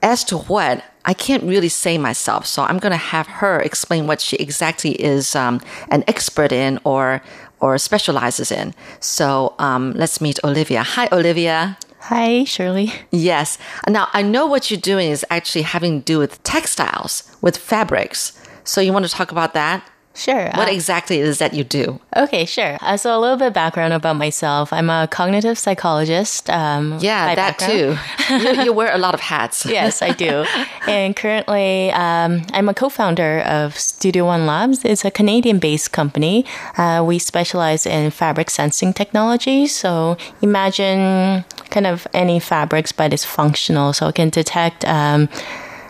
as 0.02 0.26
to 0.26 0.38
what, 0.38 0.84
I 1.10 1.14
can't 1.14 1.42
really 1.44 1.70
say 1.70 1.98
myself. 1.98 2.46
So 2.46 2.62
I'm 2.62 2.78
going 2.78 2.92
to 2.92 3.06
have 3.16 3.26
her 3.42 3.60
explain 3.60 4.06
what 4.06 4.22
she 4.22 4.36
exactly 4.36 4.92
is 4.92 5.36
um, 5.36 5.60
an 5.90 6.04
expert 6.08 6.52
in 6.52 6.80
or 6.84 7.24
or 7.60 7.80
specializes 7.80 8.52
in. 8.52 8.76
So 9.00 9.56
um, 9.58 9.94
let's 9.94 10.22
meet 10.22 10.38
Olivia. 10.44 10.84
Hi, 10.84 11.10
Olivia. 11.12 11.80
Hi, 12.02 12.44
Shirley. 12.44 12.94
Yes. 13.10 13.58
Now 13.88 14.08
I 14.14 14.22
know 14.22 14.46
what 14.46 14.70
you're 14.70 14.80
doing 14.80 15.10
is 15.10 15.26
actually 15.32 15.64
having 15.64 16.02
to 16.02 16.06
do 16.06 16.20
with 16.20 16.44
textiles, 16.44 17.36
with 17.42 17.58
fabrics. 17.58 18.40
So 18.64 18.80
you 18.80 18.94
want 18.94 19.06
to 19.06 19.12
talk 19.12 19.32
about 19.32 19.56
that? 19.56 19.84
Sure. 20.20 20.46
What 20.54 20.68
uh, 20.68 20.72
exactly 20.72 21.20
is 21.20 21.38
that 21.40 21.54
you 21.54 21.64
do? 21.64 22.00
Okay, 22.16 22.44
sure. 22.46 22.78
Uh, 22.82 22.98
so 22.98 23.18
a 23.18 23.20
little 23.20 23.38
bit 23.38 23.54
background 23.54 23.94
about 23.94 24.18
myself. 24.18 24.74
I'm 24.74 24.90
a 24.90 25.08
cognitive 25.10 25.58
psychologist. 25.58 26.50
Um, 26.50 26.98
Yeah, 27.00 27.34
that 27.36 27.58
background. 27.58 28.00
too. 28.28 28.34
you, 28.60 28.64
you 28.66 28.74
wear 28.74 28.94
a 28.94 28.98
lot 28.98 29.14
of 29.14 29.22
hats. 29.22 29.66
yes, 29.66 30.02
I 30.02 30.12
do. 30.12 30.46
And 30.88 31.16
currently, 31.16 31.92
um, 31.92 32.42
I'm 32.54 32.68
a 32.68 32.74
co-founder 32.74 33.40
of 33.42 33.78
Studio 33.80 34.26
One 34.26 34.46
Labs. 34.46 34.84
It's 34.84 35.06
a 35.06 35.12
Canadian-based 35.12 35.92
company. 35.94 36.46
Uh, 36.78 37.02
we 37.08 37.18
specialize 37.20 37.86
in 37.86 38.12
fabric 38.12 38.50
sensing 38.50 38.94
technology. 38.94 39.68
So 39.68 40.18
imagine 40.42 41.46
kind 41.70 41.88
of 41.88 42.08
any 42.14 42.40
fabrics, 42.40 42.92
but 42.92 43.14
it's 43.14 43.24
functional, 43.24 43.94
so 43.94 44.08
it 44.10 44.16
can 44.16 44.30
detect. 44.30 44.84
Um, 44.86 45.30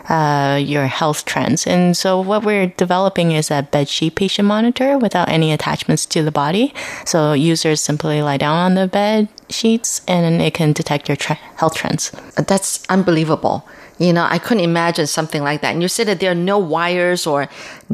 uh, 0.10 0.60
your 0.62 0.88
health 0.88 1.26
trends. 1.26 1.68
And 1.68 1.96
so 1.96 2.20
what 2.20 2.44
we're 2.44 2.68
developing 2.68 3.32
is 3.32 3.52
a 3.52 3.68
bedsheet 3.72 4.16
patient 4.16 4.48
monitor 4.48 4.98
without 4.98 5.30
any 5.30 5.54
attachments 5.54 6.06
to 6.08 6.24
the 6.24 6.32
body. 6.32 6.74
So 7.06 7.34
users 7.34 7.82
simply 7.82 8.22
lie 8.22 8.38
down 8.38 8.58
on 8.58 8.74
the 8.74 8.88
bed 8.88 9.30
sheets 9.50 10.02
and 10.08 10.42
it 10.42 10.54
can 10.54 10.74
detect 10.74 11.08
your 11.08 11.18
health 11.56 11.76
trends. 11.76 12.12
That's 12.36 12.84
unbelievable. 12.90 13.68
You 14.00 14.14
know, 14.14 14.26
I 14.30 14.40
couldn't 14.40 14.64
imagine 14.64 15.08
something 15.08 15.44
like 15.44 15.62
that. 15.62 15.74
And 15.74 15.82
you 15.82 15.90
said 15.90 16.08
that 16.08 16.22
there 16.22 16.32
are 16.32 16.36
no 16.36 16.58
wires 16.58 17.28
or 17.28 17.50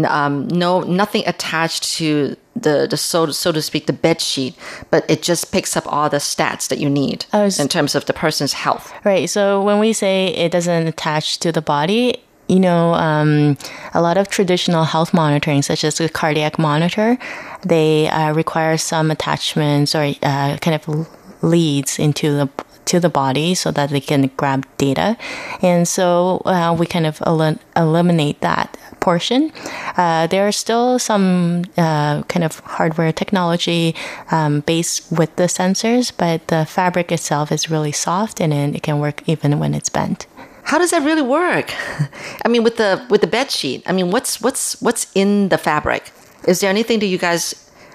um, 0.07 0.47
no 0.47 0.82
nothing 0.82 1.24
attached 1.26 1.84
to 1.95 2.38
the 2.56 2.88
the 2.89 2.97
so 2.97 3.32
so 3.32 3.51
to 3.51 3.62
speak 3.62 3.86
the 3.86 3.93
bed 3.93 4.22
sheet, 4.22 4.56
but 4.89 5.10
it 5.10 5.22
just 5.22 5.51
picks 5.51 5.76
up 5.76 5.86
all 5.91 6.10
the 6.10 6.18
stats 6.18 6.68
that 6.70 6.80
you 6.80 6.89
need 6.89 7.26
Oh, 7.34 7.49
in 7.60 7.68
terms 7.68 7.95
of 7.95 8.06
the 8.06 8.14
person's 8.14 8.53
health. 8.53 8.93
Right. 9.03 9.30
So 9.30 9.62
when 9.62 9.80
we 9.80 9.93
say 9.93 10.28
it 10.28 10.51
doesn't 10.51 10.88
attach 10.88 11.39
to 11.39 11.51
the 11.51 11.62
body, 11.62 12.22
you 12.47 12.60
know, 12.60 12.93
um, 12.93 13.58
a 13.93 14.01
lot 14.01 14.18
of 14.18 14.30
traditional 14.30 14.84
health 14.86 15.14
monitoring, 15.14 15.62
such 15.62 15.84
as 15.84 15.97
the 15.97 16.10
cardiac 16.10 16.58
monitor, 16.60 17.18
they 17.66 18.08
uh, 18.10 18.34
require 18.34 18.78
some 18.78 19.12
attachments 19.12 19.95
or 19.95 20.14
uh, 20.24 20.58
kind 20.58 20.76
of 20.76 21.08
leads 21.41 21.99
into 21.99 22.32
the 22.32 22.49
to 22.86 22.99
the 22.99 23.09
body 23.09 23.55
so 23.55 23.71
that 23.71 23.89
they 23.89 24.01
can 24.01 24.31
grab 24.38 24.65
data. 24.77 25.17
And 25.61 25.88
so 25.88 26.41
uh, 26.45 26.75
we 26.77 26.86
kind 26.86 27.05
of 27.05 27.21
el- 27.25 27.59
eliminate 27.75 28.41
that 28.41 28.77
portion. 28.99 29.51
Uh, 29.97 30.27
there 30.27 30.47
are 30.47 30.51
still 30.51 30.97
some 30.99 31.65
uh, 31.77 32.23
kind 32.23 32.43
of 32.43 32.59
hardware 32.59 33.11
technology 33.11 33.95
um, 34.31 34.61
based 34.61 35.11
with 35.11 35.36
the 35.36 35.43
sensors, 35.43 36.11
but 36.15 36.47
the 36.47 36.65
fabric 36.65 37.11
itself 37.11 37.51
is 37.51 37.69
really 37.69 37.91
soft 37.91 38.41
and 38.41 38.53
it 38.53 38.83
can 38.83 38.99
work 38.99 39.21
even 39.27 39.59
when 39.59 39.73
it's 39.73 39.89
bent. 39.89 40.27
How 40.63 40.79
does 40.79 40.89
that 40.89 41.03
really 41.03 41.21
work? 41.21 41.71
I 42.45 42.47
mean, 42.47 42.63
with 42.63 42.77
the 42.77 43.05
with 43.09 43.21
the 43.21 43.27
bed 43.27 43.51
sheet. 43.51 43.83
I 43.86 43.91
mean, 43.91 44.09
what's 44.09 44.41
what's 44.41 44.81
what's 44.81 45.05
in 45.13 45.49
the 45.49 45.59
fabric? 45.59 46.11
Is 46.47 46.59
there 46.59 46.71
anything 46.71 46.97
that 46.99 47.05
you 47.05 47.19
guys 47.19 47.53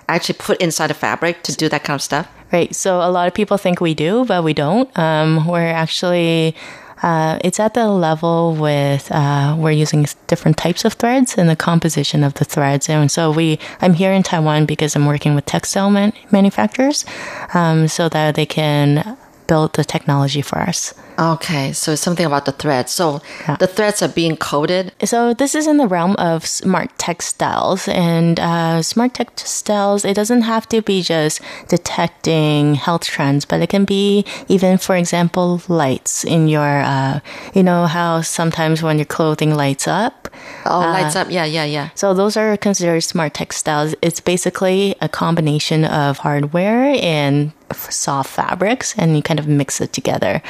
actually 0.08 0.38
put 0.38 0.60
inside 0.60 0.86
the 0.86 0.94
fabric 0.94 1.42
to 1.42 1.52
do 1.52 1.68
that 1.68 1.82
kind 1.82 1.96
of 1.96 2.02
stuff? 2.02 2.28
Right. 2.52 2.74
So 2.74 3.00
a 3.00 3.10
lot 3.10 3.28
of 3.28 3.34
people 3.34 3.56
think 3.58 3.80
we 3.80 3.94
do, 3.94 4.24
but 4.24 4.42
we 4.42 4.54
don't. 4.54 4.96
Um, 4.98 5.46
we're 5.46 5.60
actually. 5.68 6.56
Uh, 7.02 7.38
it's 7.42 7.58
at 7.58 7.72
the 7.72 7.88
level 7.88 8.54
with 8.54 9.10
uh, 9.10 9.56
we're 9.58 9.70
using 9.70 10.04
different 10.26 10.58
types 10.58 10.84
of 10.84 10.92
threads 10.94 11.38
and 11.38 11.48
the 11.48 11.56
composition 11.56 12.22
of 12.22 12.34
the 12.34 12.44
threads, 12.44 12.90
and 12.90 13.10
so 13.10 13.30
we. 13.30 13.58
I'm 13.80 13.94
here 13.94 14.12
in 14.12 14.22
Taiwan 14.22 14.66
because 14.66 14.94
I'm 14.96 15.06
working 15.06 15.34
with 15.34 15.46
textile 15.46 15.90
man- 15.90 16.12
manufacturers, 16.30 17.06
um, 17.54 17.88
so 17.88 18.10
that 18.10 18.34
they 18.34 18.44
can 18.44 19.16
build 19.50 19.70
the 19.74 19.84
technology 19.84 20.42
for 20.50 20.58
us. 20.70 20.94
Okay, 21.18 21.72
so 21.80 21.92
it's 21.92 22.00
something 22.00 22.24
about 22.24 22.44
the 22.48 22.52
threads. 22.62 22.92
So 22.92 23.20
Yeah. 23.46 23.56
the 23.62 23.66
threads 23.76 24.00
are 24.04 24.12
being 24.22 24.36
coded. 24.50 24.84
So 25.04 25.34
this 25.34 25.52
is 25.54 25.66
in 25.66 25.76
the 25.82 25.88
realm 25.96 26.14
of 26.30 26.46
smart 26.46 26.90
textiles, 26.98 27.88
and 27.88 28.38
uh, 28.40 28.80
smart 28.92 29.12
textiles. 29.20 30.04
It 30.10 30.14
doesn't 30.20 30.44
have 30.54 30.64
to 30.72 30.78
be 30.80 31.02
just 31.02 31.40
detecting 31.68 32.74
health 32.86 33.04
trends, 33.04 33.44
but 33.44 33.60
it 33.60 33.68
can 33.68 33.84
be 33.84 34.24
even, 34.48 34.78
for 34.78 34.96
example, 34.96 35.60
lights 35.68 36.24
in 36.24 36.48
your. 36.48 36.80
Uh, 36.94 37.20
you 37.54 37.62
know 37.62 37.86
how 37.86 38.22
sometimes 38.22 38.82
when 38.82 38.96
your 38.98 39.10
clothing 39.16 39.54
lights 39.54 39.86
up. 39.88 40.19
Oh, 40.66 40.80
lights 40.80 41.16
up. 41.16 41.30
Yeah, 41.30 41.44
yeah, 41.44 41.64
yeah. 41.64 41.90
So 41.94 42.12
those 42.14 42.36
are 42.36 42.56
considered 42.56 43.00
smart 43.02 43.34
textiles. 43.34 43.94
It's 44.02 44.20
basically 44.20 44.94
a 45.00 45.08
combination 45.08 45.84
of 45.84 46.18
hardware 46.18 46.96
and 47.00 47.52
soft 47.72 48.30
fabrics, 48.30 48.94
and 48.98 49.16
you 49.16 49.22
kind 49.22 49.40
of 49.40 49.48
mix 49.48 49.80
it 49.80 49.92
together. 49.92 50.42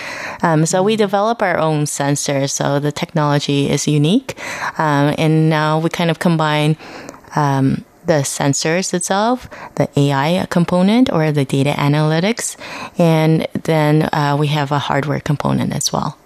Um, 0.43 0.67
so 0.67 0.83
we 0.83 0.97
develop 0.97 1.43
our 1.43 1.59
own 1.59 1.85
sensors. 1.85 2.51
So 2.51 2.81
the 2.81 2.93
technology 2.93 3.71
is 3.71 3.87
unique, 3.87 4.39
um, 4.79 5.15
and 5.17 5.49
now 5.49 5.79
we 5.79 5.91
kind 5.91 6.11
of 6.11 6.19
combine. 6.19 6.77
Um, 7.37 7.85
the 8.07 8.23
sensors 8.25 8.93
itself, 8.93 9.49
the 9.77 9.89
AI 9.97 10.45
component 10.51 11.13
or 11.13 11.31
the 11.31 11.45
data 11.45 11.71
analytics, 11.71 12.57
and 12.99 13.47
then 13.63 14.09
uh, 14.13 14.37
we 14.41 14.49
have 14.49 14.73
a 14.73 14.81
hardware 14.81 15.21
component 15.21 15.73
as 15.73 15.93
well. 15.93 16.19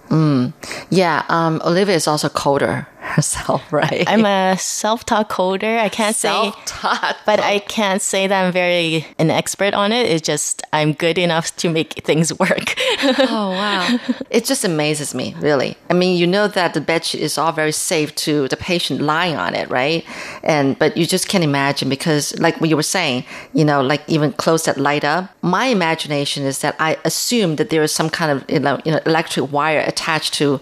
Yeah, 0.89 1.25
um, 1.29 1.61
Olivia 1.65 1.97
is 1.97 2.07
also 2.07 2.29
a 2.29 2.31
coder 2.31 2.87
herself, 3.05 3.63
right? 3.73 4.05
I'm 4.07 4.25
a 4.25 4.57
self-taught 4.59 5.29
coder. 5.29 5.79
I 5.79 5.89
can't 5.89 6.17
say 6.17 6.29
self-taught. 6.29 7.19
but 7.27 7.41
I 7.41 7.61
can't 7.61 8.03
say 8.03 8.27
that 8.27 8.45
I'm 8.45 8.53
very 8.53 9.07
an 9.19 9.31
expert 9.31 9.75
on 9.75 9.93
it. 9.93 10.11
It's 10.11 10.27
just 10.27 10.63
I'm 10.73 10.93
good 10.93 11.19
enough 11.19 11.55
to 11.57 11.71
make 11.71 12.05
things 12.05 12.33
work. 12.39 12.75
Oh 13.03 13.51
wow! 13.51 13.99
it 14.31 14.45
just 14.45 14.65
amazes 14.65 15.15
me, 15.15 15.35
really. 15.39 15.77
I 15.91 15.95
mean, 15.95 16.19
you 16.19 16.27
know 16.27 16.49
that 16.49 16.75
the 16.75 16.81
bedsheet 16.81 17.21
is 17.21 17.39
all 17.39 17.53
very 17.53 17.73
safe 17.73 18.15
to 18.17 18.49
the 18.49 18.57
patient 18.57 19.01
lying 19.01 19.37
on 19.37 19.55
it, 19.55 19.69
right? 19.71 20.05
And 20.43 20.79
but 20.79 20.97
you 20.97 21.07
just 21.07 21.29
can't 21.29 21.45
imagine 21.45 21.89
because, 21.89 22.39
like 22.39 22.61
what 22.61 22.71
you 22.71 22.77
were 22.77 22.83
saying, 22.83 23.25
you 23.53 23.65
know, 23.65 23.83
like 23.83 24.03
even 24.09 24.33
close 24.33 24.65
that 24.65 24.79
light 24.79 25.05
up. 25.05 25.31
My 25.43 25.67
imagination 25.67 26.45
is 26.45 26.61
that 26.61 26.75
I 26.79 26.97
assume 27.05 27.57
that 27.57 27.71
there 27.71 27.83
is 27.83 27.93
some 27.93 28.11
kind 28.11 28.31
of 28.33 28.51
you 28.51 28.61
know, 28.61 28.81
you 28.85 28.93
know 28.93 29.01
electric 29.07 29.53
wire 29.53 29.81
attached 29.81 30.35
to 30.35 30.61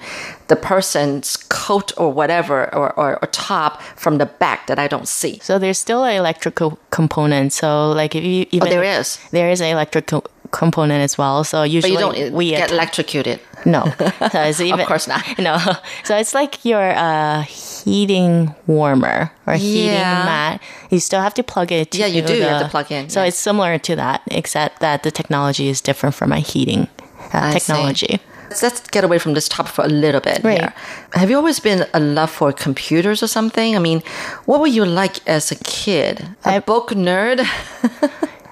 the 0.52 0.56
person's 0.74 1.28
coat 1.48 1.88
or 1.96 2.08
whatever 2.20 2.56
or, 2.74 2.88
or, 3.00 3.10
or 3.22 3.28
top 3.32 3.80
from 4.02 4.18
the 4.22 4.26
back 4.42 4.66
that 4.66 4.78
I 4.84 4.86
don't 4.94 5.08
see. 5.08 5.34
so 5.48 5.52
there's 5.62 5.78
still 5.86 6.02
an 6.04 6.14
electrical 6.22 6.68
component. 6.90 7.52
So 7.60 7.68
like 8.00 8.12
if 8.18 8.22
you 8.30 8.44
even 8.56 8.68
Oh, 8.68 8.70
there 8.70 8.84
is. 9.00 9.06
there 9.30 9.48
is 9.54 9.60
an 9.62 9.68
electrical 9.76 10.20
component 10.50 11.00
as 11.08 11.16
well. 11.16 11.36
So 11.44 11.62
usually 11.62 11.94
But 11.96 12.00
you 12.00 12.12
don't 12.26 12.32
we 12.38 12.50
get 12.50 12.70
electrocuted. 12.70 13.40
no. 13.64 13.82
So 14.32 14.38
it's 14.48 14.60
even, 14.60 14.84
course 14.92 15.08
not. 15.08 15.22
No. 15.48 15.56
So 16.04 16.12
it's 16.20 16.34
like 16.40 16.52
your 16.72 16.86
uh, 17.08 17.42
heating 17.48 18.54
warmer 18.66 19.32
or 19.46 19.54
heating 19.54 19.96
Yeah. 20.04 20.24
mat. 20.32 20.60
You 20.90 21.00
still 21.00 21.22
have 21.26 21.34
to 21.40 21.42
plug 21.42 21.72
it. 21.72 21.94
Yeah, 21.94 22.10
you 22.16 22.20
do. 22.20 22.34
You 22.36 22.42
have 22.52 22.62
to 22.62 22.68
plug 22.68 22.92
in, 22.92 23.08
So 23.08 23.22
it's 23.28 23.38
similar 23.48 23.78
to 23.88 23.96
that, 23.96 24.20
except 24.30 24.80
that 24.80 25.02
the 25.02 25.10
technology 25.10 25.66
is 25.72 25.80
different 25.80 26.14
from 26.14 26.30
a 26.32 26.40
heating 26.52 26.88
uh, 27.32 27.56
I 27.56 27.58
see. 27.58 28.20
Let's 28.60 28.80
get 28.90 29.04
away 29.04 29.18
from 29.18 29.34
this 29.34 29.48
topic 29.48 29.72
for 29.72 29.84
a 29.84 29.88
little 29.88 30.20
bit 30.20 30.42
Right. 30.42 30.58
here. 30.60 30.72
Have 31.12 31.30
you 31.30 31.36
always 31.36 31.60
been 31.60 31.86
a 31.94 32.00
love 32.00 32.30
for 32.30 32.52
computers 32.52 33.22
or 33.22 33.28
something? 33.28 33.76
I 33.76 33.78
mean, 33.78 34.02
what 34.46 34.58
were 34.60 34.66
you 34.66 34.84
like 34.84 35.20
as 35.28 35.52
a 35.52 35.56
kid? 35.56 36.26
A 36.44 36.56
I- 36.56 36.58
book 36.60 36.90
nerd? 36.90 37.46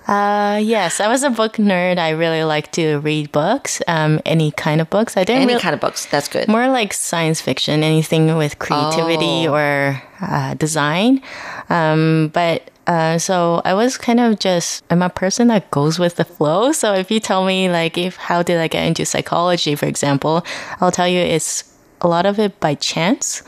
Uh, 0.09 0.59
yes, 0.61 0.98
I 0.98 1.07
was 1.07 1.22
a 1.22 1.30
book 1.30 1.53
nerd. 1.59 1.96
I 1.98 2.11
really 2.11 2.42
like 2.42 2.72
to 2.72 2.98
read 2.98 3.30
books, 3.30 3.80
um, 3.86 4.18
any 4.26 4.51
kind 4.51 4.80
of 4.80 4.90
books. 4.90 5.16
I 5.16 5.22
didn't 5.22 5.42
Any 5.42 5.53
really, 5.53 5.61
kind 5.62 5.72
of 5.72 5.80
books. 5.80 6.07
That's 6.07 6.26
good. 6.26 6.48
more 6.48 6.66
like 6.66 6.92
science 6.92 7.40
fiction, 7.40 7.84
anything 7.84 8.36
with 8.36 8.59
creativity 8.59 9.46
Oh. 9.46 9.55
or 9.55 10.03
uh, 10.20 10.55
design. 10.55 11.22
Um, 11.68 12.28
but 12.34 12.70
uh, 12.87 13.18
so 13.18 13.62
I 13.64 13.74
was 13.74 13.97
kind 13.97 14.20
of 14.20 14.39
just 14.39 14.85
I'm 14.91 15.03
a 15.03 15.11
person 15.11 15.49
that 15.49 15.70
goes 15.70 15.99
with 15.99 16.16
the 16.16 16.24
flow. 16.24 16.72
So 16.72 16.95
if 16.95 17.11
you 17.11 17.20
tell 17.20 17.45
me 17.45 17.70
like 17.70 17.99
if 17.99 18.16
how 18.16 18.43
did 18.43 18.59
I 18.59 18.68
get 18.68 18.85
into 18.87 19.05
psychology, 19.05 19.74
for 19.74 19.87
example, 19.87 20.45
I'll 20.81 20.93
tell 20.93 21.09
you 21.09 21.20
it's 21.20 21.64
a 22.01 22.09
lot 22.09 22.26
of 22.26 22.39
it 22.39 22.59
by 22.61 22.74
chance. 22.74 23.43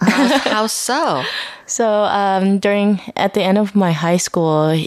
how, 0.00 0.38
how 0.38 0.66
so? 0.66 1.22
So 1.66 1.88
um, 2.04 2.58
during 2.58 3.00
at 3.16 3.34
the 3.34 3.42
end 3.42 3.58
of 3.58 3.74
my 3.74 3.92
high 3.92 4.16
school, 4.16 4.86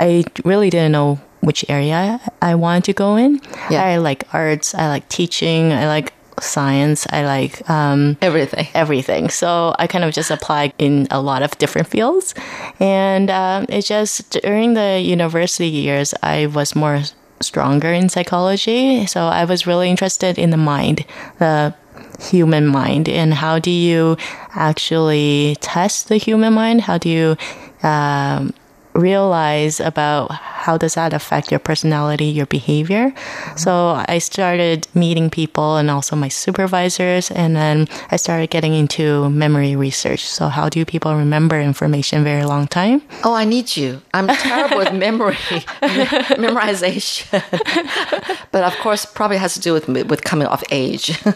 I 0.00 0.24
really 0.44 0.70
didn't 0.70 0.92
know 0.92 1.20
which 1.40 1.64
area 1.68 2.20
I 2.40 2.54
wanted 2.54 2.84
to 2.84 2.92
go 2.92 3.16
in. 3.16 3.40
Yeah. 3.70 3.84
I 3.84 3.98
like 3.98 4.24
arts. 4.32 4.74
I 4.74 4.88
like 4.88 5.08
teaching. 5.08 5.72
I 5.72 5.86
like 5.86 6.12
science. 6.40 7.06
I 7.10 7.24
like 7.24 7.68
um, 7.70 8.16
Everything. 8.20 8.66
everything. 8.74 9.30
So 9.30 9.74
I 9.78 9.86
kind 9.86 10.04
of 10.04 10.12
just 10.12 10.30
applied 10.30 10.72
in 10.78 11.06
a 11.10 11.20
lot 11.20 11.42
of 11.42 11.56
different 11.58 11.88
fields, 11.88 12.34
and 12.80 13.30
um, 13.30 13.66
it 13.68 13.82
just 13.82 14.30
during 14.42 14.74
the 14.74 15.00
university 15.00 15.68
years 15.68 16.14
I 16.22 16.46
was 16.46 16.74
more 16.74 17.02
stronger 17.40 17.92
in 17.92 18.08
psychology. 18.08 19.06
So 19.06 19.26
I 19.26 19.44
was 19.44 19.66
really 19.66 19.90
interested 19.90 20.38
in 20.38 20.50
the 20.50 20.56
mind, 20.56 21.04
the 21.38 21.74
human 22.20 22.66
mind, 22.66 23.08
and 23.08 23.32
how 23.34 23.58
do 23.58 23.70
you 23.70 24.16
actually 24.54 25.56
test 25.60 26.08
the 26.08 26.16
human 26.16 26.52
mind? 26.52 26.80
How 26.82 26.98
do 26.98 27.08
you 27.08 27.36
um, 27.82 28.52
realize 28.98 29.80
about 29.80 30.30
how 30.32 30.76
does 30.76 30.94
that 30.94 31.12
affect 31.14 31.50
your 31.50 31.60
personality, 31.60 32.26
your 32.26 32.46
behavior. 32.46 33.14
So 33.56 34.02
I 34.08 34.18
started 34.18 34.86
meeting 34.94 35.30
people 35.30 35.76
and 35.76 35.90
also 35.90 36.16
my 36.16 36.28
supervisors, 36.28 37.30
and 37.30 37.54
then 37.56 37.86
I 38.10 38.16
started 38.16 38.50
getting 38.50 38.74
into 38.74 39.30
memory 39.30 39.76
research. 39.76 40.26
So 40.26 40.48
how 40.48 40.68
do 40.68 40.84
people 40.84 41.14
remember 41.14 41.60
information 41.60 42.24
very 42.24 42.44
long 42.44 42.66
time? 42.66 43.00
Oh, 43.24 43.34
I 43.34 43.44
need 43.44 43.76
you. 43.76 44.02
I'm 44.12 44.26
terrible 44.26 44.78
with 44.78 44.92
memory, 44.92 45.34
memorization. 46.36 47.28
but 48.52 48.64
of 48.64 48.74
course, 48.78 49.06
probably 49.06 49.36
has 49.38 49.54
to 49.54 49.60
do 49.60 49.72
with 49.72 49.88
with 49.88 50.24
coming 50.24 50.48
of 50.48 50.62
age. 50.70 51.18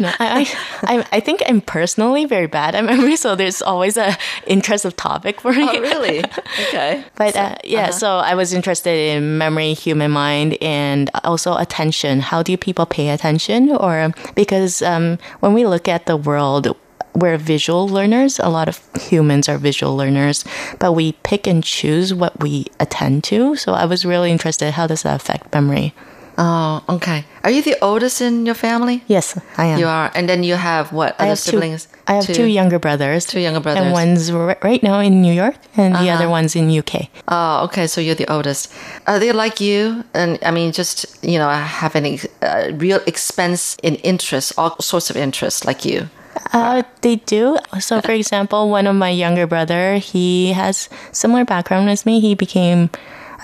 No, 0.00 0.10
I, 0.18 0.50
I, 0.82 1.06
I- 1.12 1.20
think 1.20 1.42
I'm 1.46 1.60
personally 1.60 2.24
very 2.24 2.46
bad 2.46 2.74
at 2.74 2.84
memory, 2.84 3.16
so 3.16 3.34
there's 3.36 3.60
always 3.62 3.96
a 3.96 4.16
interest 4.46 4.84
of 4.84 4.96
topic 4.96 5.40
for 5.40 5.52
me. 5.52 5.68
oh, 5.70 5.80
really? 5.80 6.24
Okay. 6.68 7.04
But 7.16 7.36
uh, 7.36 7.56
yeah, 7.64 7.90
so 7.90 8.18
I 8.18 8.34
was 8.34 8.52
interested 8.52 8.96
in 8.96 9.38
memory, 9.38 9.74
human 9.74 10.10
mind, 10.10 10.56
and 10.60 11.10
also 11.24 11.56
attention. 11.56 12.20
How 12.20 12.42
do 12.42 12.56
people 12.56 12.86
pay 12.86 13.10
attention? 13.10 13.70
Or 13.70 14.12
because 14.34 14.82
um, 14.82 15.18
when 15.40 15.54
we 15.54 15.66
look 15.66 15.88
at 15.88 16.06
the 16.06 16.16
world, 16.16 16.76
we're 17.14 17.38
visual 17.38 17.88
learners. 17.88 18.38
A 18.38 18.48
lot 18.48 18.68
of 18.68 18.80
humans 19.00 19.48
are 19.48 19.58
visual 19.58 19.96
learners, 19.96 20.44
but 20.78 20.92
we 20.92 21.12
pick 21.22 21.46
and 21.46 21.62
choose 21.62 22.12
what 22.12 22.38
we 22.40 22.66
attend 22.80 23.24
to. 23.24 23.56
So 23.56 23.72
I 23.72 23.84
was 23.84 24.04
really 24.04 24.30
interested. 24.30 24.72
How 24.72 24.86
does 24.86 25.02
that 25.02 25.16
affect 25.16 25.54
memory? 25.54 25.94
Oh, 26.36 26.82
okay. 26.88 27.24
Are 27.44 27.50
you 27.50 27.62
the 27.62 27.76
oldest 27.82 28.20
in 28.20 28.46
your 28.46 28.54
family? 28.54 29.04
Yes, 29.06 29.38
I 29.56 29.66
am. 29.66 29.78
You 29.78 29.86
are, 29.86 30.10
and 30.14 30.28
then 30.28 30.42
you 30.42 30.54
have 30.56 30.92
what 30.92 31.14
I 31.18 31.24
other 31.24 31.28
have 31.30 31.38
siblings? 31.38 31.86
Two, 31.86 31.98
I 32.06 32.12
have 32.14 32.26
two, 32.26 32.44
younger 32.44 32.78
brothers. 32.78 33.26
Two 33.26 33.40
younger 33.40 33.60
brothers. 33.60 33.84
And 33.84 33.92
one's 33.92 34.32
right 34.32 34.82
now 34.82 34.98
in 35.00 35.22
New 35.22 35.32
York, 35.32 35.56
and 35.76 35.94
the 35.94 36.10
other 36.10 36.28
one's 36.28 36.56
in 36.56 36.70
UK. 36.70 37.08
Oh, 37.28 37.64
okay. 37.64 37.86
So 37.86 38.00
you're 38.00 38.16
the 38.16 38.30
oldest. 38.32 38.72
Are 39.06 39.18
they 39.18 39.32
like 39.32 39.60
you? 39.60 40.04
And 40.14 40.38
I 40.42 40.50
mean, 40.50 40.72
just 40.72 41.06
you 41.22 41.38
know, 41.38 41.48
have 41.48 41.94
any 41.94 42.20
uh, 42.42 42.72
real 42.74 43.00
expense 43.06 43.76
in 43.82 43.96
interest, 43.96 44.52
all 44.58 44.80
sorts 44.80 45.10
of 45.10 45.16
interests, 45.16 45.64
like 45.64 45.84
you. 45.84 46.08
Uh, 46.52 46.82
they 47.00 47.16
do. 47.16 47.58
So, 47.80 48.00
for 48.00 48.12
example, 48.12 48.68
one 48.68 48.86
of 48.86 48.96
my 48.96 49.10
younger 49.10 49.46
brother, 49.46 49.96
he 49.98 50.52
has 50.52 50.88
similar 51.12 51.44
background 51.44 51.88
as 51.90 52.04
me. 52.04 52.20
He 52.20 52.34
became 52.34 52.90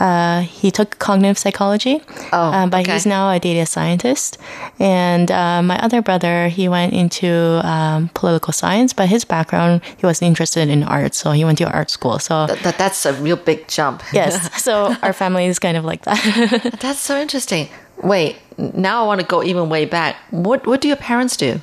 uh, 0.00 0.40
he 0.40 0.70
took 0.70 0.98
cognitive 0.98 1.38
psychology, 1.38 2.00
Oh, 2.32 2.38
uh, 2.50 2.66
but 2.66 2.82
okay. 2.82 2.92
he's 2.94 3.06
now 3.06 3.30
a 3.30 3.38
data 3.38 3.66
scientist. 3.66 4.38
And 4.78 5.30
uh, 5.30 5.62
my 5.62 5.78
other 5.78 6.00
brother, 6.02 6.48
he 6.48 6.68
went 6.68 6.92
into 6.94 7.60
um, 7.64 8.08
political 8.14 8.52
science, 8.52 8.92
but 8.92 9.08
his 9.08 9.24
background, 9.24 9.82
he 9.98 10.06
wasn't 10.06 10.28
interested 10.28 10.68
in 10.68 10.82
art, 10.82 11.14
so 11.14 11.32
he 11.32 11.44
went 11.44 11.58
to 11.58 11.70
art 11.70 11.90
school. 11.90 12.18
So 12.18 12.46
That, 12.46 12.78
that's 12.78 13.04
a 13.06 13.12
real 13.14 13.36
big 13.36 13.68
jump. 13.68 14.02
yes, 14.12 14.62
so 14.62 14.96
our 15.02 15.12
family 15.12 15.46
is 15.46 15.58
kind 15.58 15.76
of 15.76 15.84
like 15.84 16.02
that. 16.04 16.76
That's 16.80 16.98
so 17.00 17.20
interesting. 17.20 17.68
Wait, 18.02 18.36
now 18.56 19.02
I 19.04 19.06
want 19.06 19.20
to 19.20 19.26
go 19.26 19.42
even 19.42 19.68
way 19.68 19.84
back. 19.84 20.16
What 20.30 20.66
what 20.66 20.80
do 20.80 20.88
your 20.88 20.96
parents 20.96 21.36
do? 21.36 21.60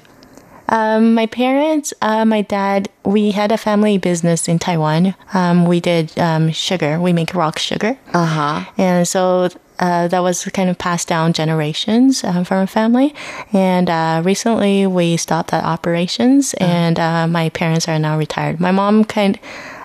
Um, 0.69 1.13
my 1.13 1.25
parents, 1.25 1.93
uh, 2.01 2.25
my 2.25 2.41
dad, 2.41 2.89
we 3.05 3.31
had 3.31 3.51
a 3.51 3.57
family 3.57 3.97
business 3.97 4.47
in 4.47 4.59
Taiwan. 4.59 5.15
Um, 5.33 5.65
we 5.65 5.79
did 5.79 6.17
um, 6.19 6.51
sugar. 6.51 6.99
We 6.99 7.13
make 7.13 7.33
rock 7.33 7.59
sugar. 7.59 7.97
Uh 8.13 8.25
huh. 8.25 8.71
And 8.77 9.07
so 9.07 9.49
uh, 9.79 10.07
that 10.07 10.19
was 10.19 10.43
kind 10.45 10.69
of 10.69 10.77
passed 10.77 11.07
down 11.07 11.33
generations 11.33 12.23
um, 12.23 12.43
from 12.43 12.57
our 12.57 12.67
family. 12.67 13.13
And 13.53 13.89
uh, 13.89 14.21
recently 14.25 14.87
we 14.87 15.17
stopped 15.17 15.51
that 15.51 15.63
operations, 15.63 16.53
and 16.55 16.99
uh, 16.99 17.27
my 17.27 17.49
parents 17.49 17.87
are 17.87 17.99
now 17.99 18.17
retired. 18.17 18.59
My 18.59 18.71
mom 18.71 19.05
kind, 19.05 19.39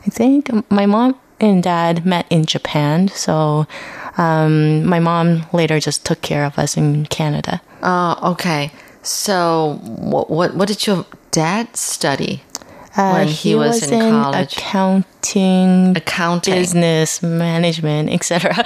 I 0.06 0.10
think 0.10 0.50
my 0.70 0.86
mom 0.86 1.18
and 1.40 1.62
dad 1.62 2.06
met 2.06 2.26
in 2.30 2.46
Japan. 2.46 3.08
So 3.08 3.66
um, 4.16 4.84
my 4.86 5.00
mom 5.00 5.46
later 5.52 5.80
just 5.80 6.04
took 6.06 6.22
care 6.22 6.44
of 6.44 6.58
us 6.58 6.76
in 6.76 7.06
Canada. 7.06 7.60
Oh, 7.82 8.32
okay. 8.32 8.70
So 9.02 9.78
what 9.84 10.30
what 10.30 10.54
what 10.54 10.68
did 10.68 10.86
your 10.86 11.04
dad 11.30 11.76
study 11.76 12.42
Uh, 12.94 13.12
when 13.16 13.28
he, 13.28 13.54
was, 13.54 13.82
in, 13.90 14.10
college? 14.10 14.52
accounting, 14.58 15.96
Accounting. 15.96 16.54
business 16.54 17.22
management, 17.22 18.10
etc. 18.12 18.52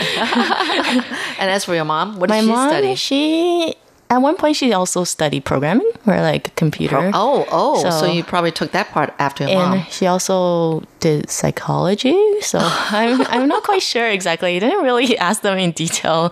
And 1.38 1.48
as 1.50 1.64
for 1.64 1.74
your 1.74 1.84
mom, 1.84 2.18
what 2.18 2.28
did 2.30 2.40
she 2.42 2.48
mom, 2.50 2.68
study? 2.68 2.94
she 2.96 3.74
at 4.10 4.18
one 4.18 4.36
point 4.36 4.54
she 4.56 4.72
also 4.72 5.04
studied 5.04 5.44
programming 5.44 5.90
or 6.06 6.20
like 6.20 6.54
computer. 6.56 7.10
Oh, 7.14 7.44
oh, 7.50 7.82
so, 7.82 7.90
So- 7.90 8.06
you 8.06 8.22
probably 8.24 8.50
took 8.52 8.72
that 8.72 8.90
part 8.90 9.14
after 9.18 9.44
your 9.44 9.52
and 9.62 9.70
mom. 9.70 9.86
she 9.90 10.06
also 10.06 10.82
did 11.00 11.30
psychology. 11.30 12.18
So 12.42 12.58
I'm 12.90 13.22
I'm 13.30 13.46
not 13.48 13.62
quite 13.62 13.82
sure 13.82 14.08
exactly. 14.10 14.56
I 14.56 14.58
didn't 14.58 14.82
really 14.84 15.16
ask 15.18 15.42
them 15.42 15.56
in 15.58 15.70
detail. 15.72 16.30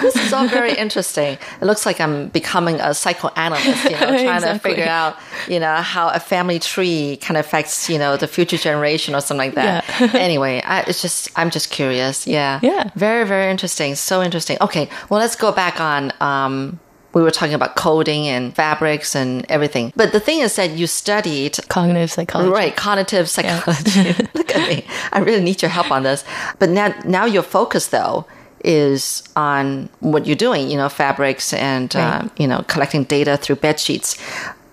This 0.00 0.16
is 0.16 0.32
all 0.32 0.48
very 0.48 0.74
interesting. 0.74 1.38
It 1.60 1.64
looks 1.64 1.84
like 1.86 2.00
I'm 2.00 2.28
becoming 2.28 2.80
a 2.80 2.94
psychoanalyst, 2.94 3.84
you 3.84 3.90
know, 3.90 3.98
trying 4.22 4.42
to 4.42 4.58
figure 4.58 4.84
out, 4.84 5.16
you 5.48 5.60
know, 5.60 5.76
how 5.76 6.08
a 6.08 6.20
family 6.20 6.58
tree 6.58 7.18
kind 7.20 7.36
of 7.36 7.44
affects, 7.44 7.88
you 7.88 7.98
know, 7.98 8.16
the 8.16 8.28
future 8.28 8.56
generation 8.56 9.14
or 9.14 9.20
something 9.20 9.46
like 9.46 9.54
that. 9.54 9.84
anyway, 10.14 10.62
I, 10.64 10.80
it's 10.82 11.02
just, 11.02 11.30
I'm 11.36 11.50
just 11.50 11.70
curious. 11.70 12.26
Yeah. 12.26 12.60
Yeah. 12.62 12.90
Very, 12.94 13.26
very 13.26 13.50
interesting. 13.50 13.94
So 13.94 14.22
interesting. 14.22 14.56
Okay. 14.60 14.88
Well, 15.08 15.20
let's 15.20 15.36
go 15.36 15.52
back 15.52 15.80
on, 15.80 16.12
um, 16.20 16.80
we 17.14 17.22
were 17.22 17.30
talking 17.30 17.54
about 17.54 17.76
coding 17.76 18.26
and 18.26 18.54
fabrics 18.54 19.14
and 19.14 19.44
everything. 19.50 19.92
But 19.94 20.12
the 20.12 20.20
thing 20.20 20.40
is 20.40 20.56
that 20.56 20.70
you 20.70 20.86
studied 20.86 21.58
Cognitive 21.68 22.10
psychology. 22.10 22.50
Right, 22.50 22.74
cognitive 22.74 23.28
psychology. 23.28 24.14
Look 24.34 24.54
at 24.54 24.68
me. 24.68 24.86
I 25.12 25.18
really 25.20 25.42
need 25.42 25.60
your 25.60 25.70
help 25.70 25.90
on 25.90 26.04
this. 26.04 26.24
But 26.58 26.70
now, 26.70 26.94
now 27.04 27.26
your 27.26 27.42
focus 27.42 27.88
though 27.88 28.26
is 28.64 29.22
on 29.36 29.88
what 30.00 30.26
you're 30.26 30.36
doing. 30.36 30.70
You 30.70 30.76
know, 30.76 30.88
fabrics 30.88 31.52
and 31.52 31.94
uh, 31.96 32.28
you 32.36 32.46
know 32.46 32.64
collecting 32.68 33.04
data 33.04 33.36
through 33.36 33.56
bed 33.56 33.78
sheets. 33.80 34.16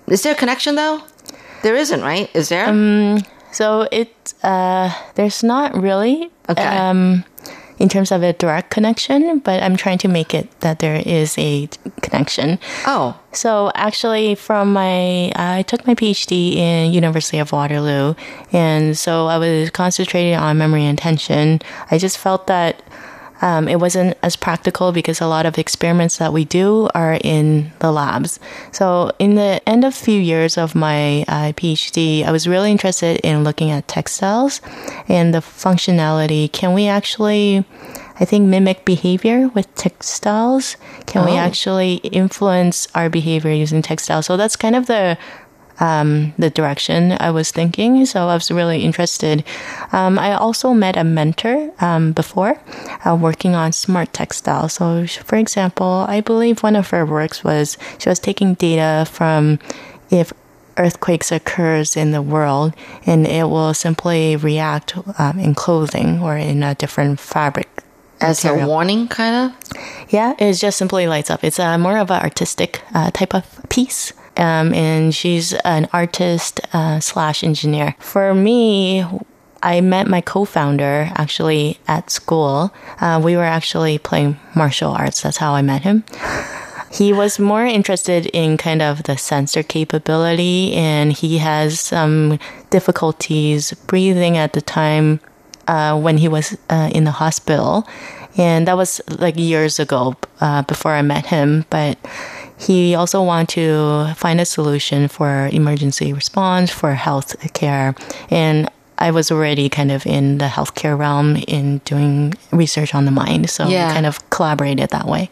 Is 0.07 0.23
there 0.23 0.33
a 0.33 0.37
connection 0.37 0.75
though? 0.75 1.01
There 1.63 1.75
isn't, 1.75 2.01
right? 2.01 2.29
Is 2.35 2.49
there? 2.49 2.67
So 3.51 3.87
it 3.91 4.33
uh, 4.43 4.91
there's 5.15 5.43
not 5.43 5.73
really 5.75 6.29
Okay. 6.49 6.63
um, 6.65 7.23
in 7.79 7.87
terms 7.89 8.11
of 8.11 8.23
a 8.23 8.33
direct 8.33 8.71
connection, 8.71 9.39
but 9.39 9.63
I'm 9.63 9.75
trying 9.77 9.97
to 9.99 10.07
make 10.07 10.33
it 10.33 10.47
that 10.59 10.79
there 10.79 11.01
is 11.05 11.37
a 11.37 11.67
connection. 12.01 12.59
oh, 12.85 13.17
So 13.31 13.71
actually, 13.75 14.35
from 14.35 14.73
my 14.73 15.31
I 15.35 15.63
took 15.67 15.87
my 15.87 15.95
PhD 15.95 16.55
in 16.55 16.91
University 16.91 17.39
of 17.39 17.51
Waterloo, 17.51 18.15
and 18.51 18.97
so 18.97 19.27
I 19.27 19.37
was 19.37 19.69
concentrating 19.71 20.35
on 20.35 20.57
memory 20.57 20.85
and 20.85 20.97
attention. 20.99 21.61
I 21.91 21.97
just 21.97 22.17
felt 22.17 22.47
that 22.47 22.81
um, 23.41 23.67
it 23.67 23.79
wasn't 23.79 24.17
as 24.21 24.35
practical 24.35 24.91
because 24.91 25.21
a 25.21 25.27
lot 25.27 25.45
of 25.45 25.57
experiments 25.57 26.17
that 26.17 26.33
we 26.33 26.45
do 26.45 26.89
are 26.93 27.17
in 27.23 27.71
the 27.79 27.91
labs. 27.91 28.39
So 28.71 29.11
in 29.19 29.35
the 29.35 29.61
end 29.67 29.85
of 29.85 29.95
few 29.95 30.19
years 30.19 30.57
of 30.57 30.75
my 30.75 31.21
uh, 31.27 31.53
PhD, 31.53 32.23
I 32.25 32.31
was 32.31 32.47
really 32.47 32.71
interested 32.71 33.19
in 33.23 33.43
looking 33.43 33.71
at 33.71 33.87
textiles 33.87 34.61
and 35.07 35.33
the 35.33 35.39
functionality. 35.39 36.51
Can 36.51 36.73
we 36.73 36.87
actually 36.87 37.63
I 38.21 38.25
think 38.25 38.47
mimic 38.49 38.83
behavior 38.83 39.47
with 39.55 39.73
textiles. 39.75 40.75
Can 41.05 41.23
we 41.23 41.31
Oh. 41.31 41.37
actually 41.37 41.95
influence 42.03 42.85
our 42.93 43.09
behavior 43.09 43.53
using 43.53 43.81
textiles? 43.81 44.25
So 44.25 44.35
that's 44.35 44.57
kind 44.57 44.75
of 44.75 44.87
the 44.87 45.17
um, 45.79 46.33
the 46.37 46.49
direction 46.49 47.15
I 47.19 47.31
was 47.31 47.51
thinking. 47.51 48.05
So 48.05 48.27
I 48.27 48.33
was 48.33 48.51
really 48.51 48.83
interested. 48.83 49.43
Um, 49.91 50.19
I 50.19 50.33
also 50.33 50.73
met 50.73 50.97
a 50.97 51.03
mentor 51.03 51.71
um, 51.79 52.11
before 52.13 52.59
uh, 53.05 53.15
working 53.15 53.55
on 53.55 53.71
smart 53.71 54.13
textiles. 54.13 54.73
So, 54.73 55.05
for 55.07 55.37
example, 55.37 56.05
I 56.07 56.21
believe 56.21 56.63
one 56.63 56.75
of 56.75 56.89
her 56.89 57.05
works 57.05 57.43
was 57.43 57.77
she 57.97 58.09
was 58.09 58.19
taking 58.19 58.55
data 58.55 59.05
from 59.09 59.59
if 60.09 60.33
earthquakes 60.77 61.31
occurs 61.31 61.97
in 61.97 62.11
the 62.11 62.21
world 62.21 62.73
and 63.05 63.27
it 63.27 63.43
will 63.43 63.73
simply 63.73 64.37
react 64.37 64.97
um, 65.19 65.37
in 65.37 65.53
clothing 65.53 66.21
or 66.21 66.37
in 66.37 66.63
a 66.63 66.73
different 66.75 67.19
fabric 67.19 67.67
as 68.21 68.43
a 68.45 68.65
warning, 68.67 69.07
kind 69.07 69.51
of. 69.51 69.73
Yeah, 70.09 70.35
it 70.39 70.53
just 70.53 70.77
simply 70.77 71.07
lights 71.07 71.29
up. 71.29 71.43
It's 71.43 71.59
uh, 71.59 71.77
more 71.77 71.97
of 71.97 72.11
an 72.11 72.21
artistic 72.21 72.81
uh, 72.93 73.11
type 73.11 73.33
of 73.33 73.45
piece. 73.69 74.13
Um, 74.39 74.73
and 74.73 75.13
she's 75.13 75.53
an 75.65 75.89
artist 75.91 76.61
uh, 76.73 76.99
slash 76.99 77.43
engineer. 77.43 77.95
For 77.99 78.33
me, 78.33 79.05
I 79.61 79.81
met 79.81 80.07
my 80.07 80.21
co-founder 80.21 81.11
actually 81.15 81.77
at 81.87 82.09
school. 82.09 82.73
Uh, 83.01 83.19
we 83.23 83.35
were 83.35 83.43
actually 83.43 83.97
playing 83.97 84.39
martial 84.55 84.91
arts. 84.91 85.21
That's 85.21 85.37
how 85.37 85.53
I 85.53 85.61
met 85.61 85.81
him. 85.81 86.05
He 86.91 87.13
was 87.13 87.37
more 87.37 87.65
interested 87.65 88.25
in 88.27 88.57
kind 88.57 88.81
of 88.81 89.03
the 89.03 89.17
sensor 89.17 89.61
capability, 89.61 90.73
and 90.73 91.13
he 91.13 91.37
has 91.37 91.79
some 91.79 92.39
difficulties 92.71 93.73
breathing 93.85 94.37
at 94.37 94.53
the 94.53 94.61
time 94.61 95.19
uh, 95.67 95.99
when 95.99 96.17
he 96.17 96.27
was 96.27 96.57
uh, 96.69 96.89
in 96.93 97.03
the 97.03 97.11
hospital. 97.11 97.87
And 98.37 98.67
that 98.67 98.77
was 98.77 99.01
like 99.19 99.37
years 99.37 99.79
ago 99.79 100.15
uh, 100.41 100.63
before 100.63 100.93
I 100.93 101.01
met 101.01 101.27
him. 101.27 101.65
But 101.69 101.99
he 102.59 102.93
also 102.93 103.23
wanted 103.23 103.49
to 103.49 104.13
find 104.15 104.39
a 104.41 104.45
solution 104.45 105.07
for 105.07 105.49
emergency 105.51 106.11
response, 106.13 106.69
for 106.71 106.93
health 106.93 107.35
care. 107.53 107.95
And 108.29 108.67
I 108.97 109.11
was 109.11 109.31
already 109.31 109.69
kind 109.69 109.91
of 109.91 110.05
in 110.05 110.39
the 110.39 110.45
healthcare 110.47 110.97
realm 110.97 111.37
in 111.47 111.77
doing 111.85 112.33
research 112.51 112.93
on 112.93 113.05
the 113.05 113.11
mind. 113.11 113.49
So 113.49 113.67
Yeah. 113.67 113.87
we 113.87 113.93
kind 113.93 114.05
of 114.05 114.29
collaborated 114.29 114.89
that 114.89 115.05
way. 115.07 115.29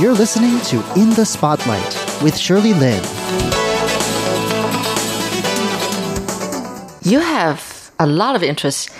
You're 0.00 0.14
listening 0.14 0.60
to 0.70 0.76
In 0.98 1.10
the 1.10 1.24
Spotlight 1.26 2.22
with 2.22 2.36
Shirley 2.38 2.72
Lin. 2.72 3.02
You 7.02 7.18
have 7.20 7.90
a 7.98 8.06
lot 8.06 8.36
of 8.36 8.42
interest. 8.44 8.90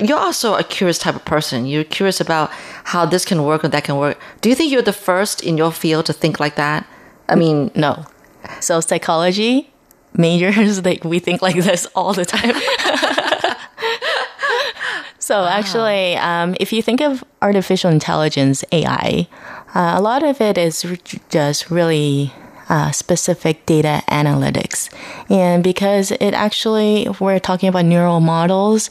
You're 0.00 0.18
also 0.18 0.54
a 0.54 0.64
curious 0.64 0.98
type 0.98 1.14
of 1.14 1.24
person. 1.24 1.66
You're 1.66 1.84
curious 1.84 2.20
about 2.20 2.50
how 2.84 3.04
this 3.04 3.24
can 3.24 3.44
work 3.44 3.62
and 3.64 3.72
that 3.72 3.84
can 3.84 3.96
work. 3.96 4.18
Do 4.40 4.48
you 4.48 4.54
think 4.54 4.72
you're 4.72 4.82
the 4.82 4.92
first 4.92 5.42
in 5.42 5.56
your 5.58 5.70
field 5.72 6.06
to 6.06 6.12
think 6.12 6.40
like 6.40 6.56
that? 6.56 6.86
I 7.28 7.34
mean, 7.34 7.70
No. 7.74 8.06
So 8.60 8.80
psychology 8.80 9.70
majors 10.14 10.84
like 10.84 11.04
we 11.04 11.18
think 11.18 11.42
like 11.42 11.56
this 11.56 11.86
all 11.94 12.12
the 12.12 12.24
time. 12.24 12.54
so 15.18 15.44
actually, 15.44 16.16
um, 16.16 16.56
if 16.58 16.72
you 16.72 16.82
think 16.82 17.00
of 17.00 17.22
artificial 17.40 17.90
intelligence 17.90 18.64
(AI), 18.72 19.28
uh, 19.74 19.94
a 19.96 20.00
lot 20.02 20.22
of 20.22 20.40
it 20.40 20.58
is 20.58 20.84
just 21.30 21.70
really. 21.70 22.32
Uh, 22.68 22.90
specific 22.90 23.66
data 23.66 24.02
analytics. 24.08 24.88
And 25.28 25.62
because 25.62 26.10
it 26.10 26.32
actually, 26.32 27.06
we're 27.20 27.38
talking 27.40 27.68
about 27.68 27.84
neural 27.84 28.20
models, 28.20 28.88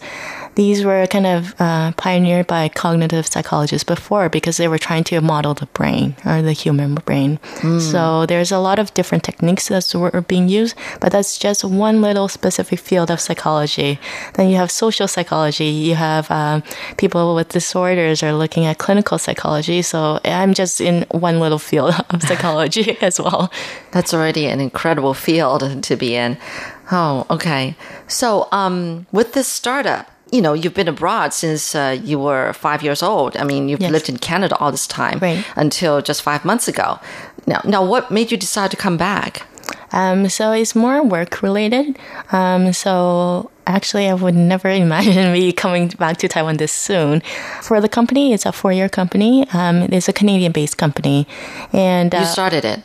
these 0.56 0.84
were 0.84 1.08
kind 1.08 1.26
of 1.26 1.56
uh, 1.60 1.92
pioneered 1.94 2.48
by 2.48 2.70
cognitive 2.70 3.28
psychologists 3.28 3.84
before 3.84 4.30
because 4.30 4.58
they 4.58 4.68
were 4.68 4.78
trying 4.78 5.04
to 5.06 5.22
model 5.22 5.54
the 5.54 5.66
brain 5.68 6.16
or 6.26 6.42
the 6.42 6.54
human 6.54 6.96
brain. 6.96 7.40
So 7.80 8.26
there's 8.26 8.52
a 8.52 8.60
lot 8.60 8.80
of 8.80 8.94
different 8.94 9.24
techniques 9.24 9.70
that 9.70 9.94
were 9.96 10.22
being 10.22 10.50
used, 10.50 10.76
but 11.00 11.12
that's 11.12 11.38
just 11.38 11.64
one 11.64 12.02
little 12.02 12.28
specific 12.28 12.80
field 12.80 13.10
of 13.10 13.20
psychology. 13.20 14.00
Then 14.34 14.50
you 14.50 14.58
have 14.58 14.72
social 14.72 15.08
psychology. 15.08 15.66
You 15.66 15.96
have 15.96 16.30
um, 16.30 16.64
people 16.98 17.36
with 17.36 17.50
disorders 17.50 18.24
are 18.24 18.34
looking 18.34 18.66
at 18.66 18.78
clinical 18.78 19.18
psychology. 19.18 19.82
So 19.82 20.20
I'm 20.26 20.54
just 20.54 20.82
in 20.82 21.06
one 21.12 21.40
little 21.40 21.60
field 21.60 21.94
of 22.10 22.24
psychology 22.24 22.98
as 23.02 23.20
well. 23.20 23.52
That's 23.92 24.14
already 24.14 24.48
an 24.48 24.60
incredible 24.60 25.14
field 25.14 25.84
to 25.84 25.96
be 25.96 26.16
in. 26.16 26.38
Oh, 26.92 27.26
okay. 27.30 27.76
So, 28.08 28.50
um, 28.52 29.08
with 29.14 29.32
this 29.32 29.48
startup, 29.48 30.11
you 30.32 30.42
know, 30.42 30.54
you've 30.54 30.74
been 30.74 30.88
abroad 30.88 31.34
since 31.34 31.76
uh, 31.76 31.98
you 32.04 32.18
were 32.20 32.54
five 32.54 32.82
years 32.84 33.04
old. 33.04 33.36
I 33.38 33.44
mean, 33.44 33.68
you've 33.70 33.82
Yes. 33.82 33.92
lived 33.92 34.10
in 34.10 34.18
Canada 34.18 34.56
all 34.60 34.72
this 34.72 34.88
time 34.88 35.20
Right. 35.20 35.44
until 35.56 36.02
just 36.02 36.22
five 36.22 36.46
months 36.46 36.68
ago. 36.68 37.00
Now, 37.48 37.60
now, 37.66 37.84
what 37.84 38.12
made 38.12 38.32
you 38.32 38.38
decide 38.38 38.72
to 38.72 38.78
come 38.78 38.98
back? 38.98 39.44
Um, 39.94 40.30
so 40.30 40.54
it's 40.54 40.74
more 40.76 41.04
work 41.04 41.42
related. 41.42 41.98
Um, 42.32 42.72
so 42.74 43.50
actually, 43.68 44.08
I 44.08 44.14
would 44.14 44.36
never 44.36 44.70
imagine 44.86 45.34
me 45.34 45.52
coming 45.52 45.90
back 46.00 46.18
to 46.18 46.28
Taiwan 46.28 46.58
this 46.58 46.72
soon. 46.72 47.22
For 47.62 47.82
the 47.82 47.90
company, 47.90 48.34
it's 48.34 48.46
a 48.46 48.52
four 48.52 48.72
year 48.72 48.90
company. 48.90 49.46
Um, 49.54 49.82
it's 49.92 50.08
a 50.08 50.14
Canadian 50.14 50.52
based 50.54 50.78
company. 50.78 51.28
And 51.74 52.14
You 52.14 52.20
uh, 52.20 52.26
started 52.26 52.64
it. 52.66 52.80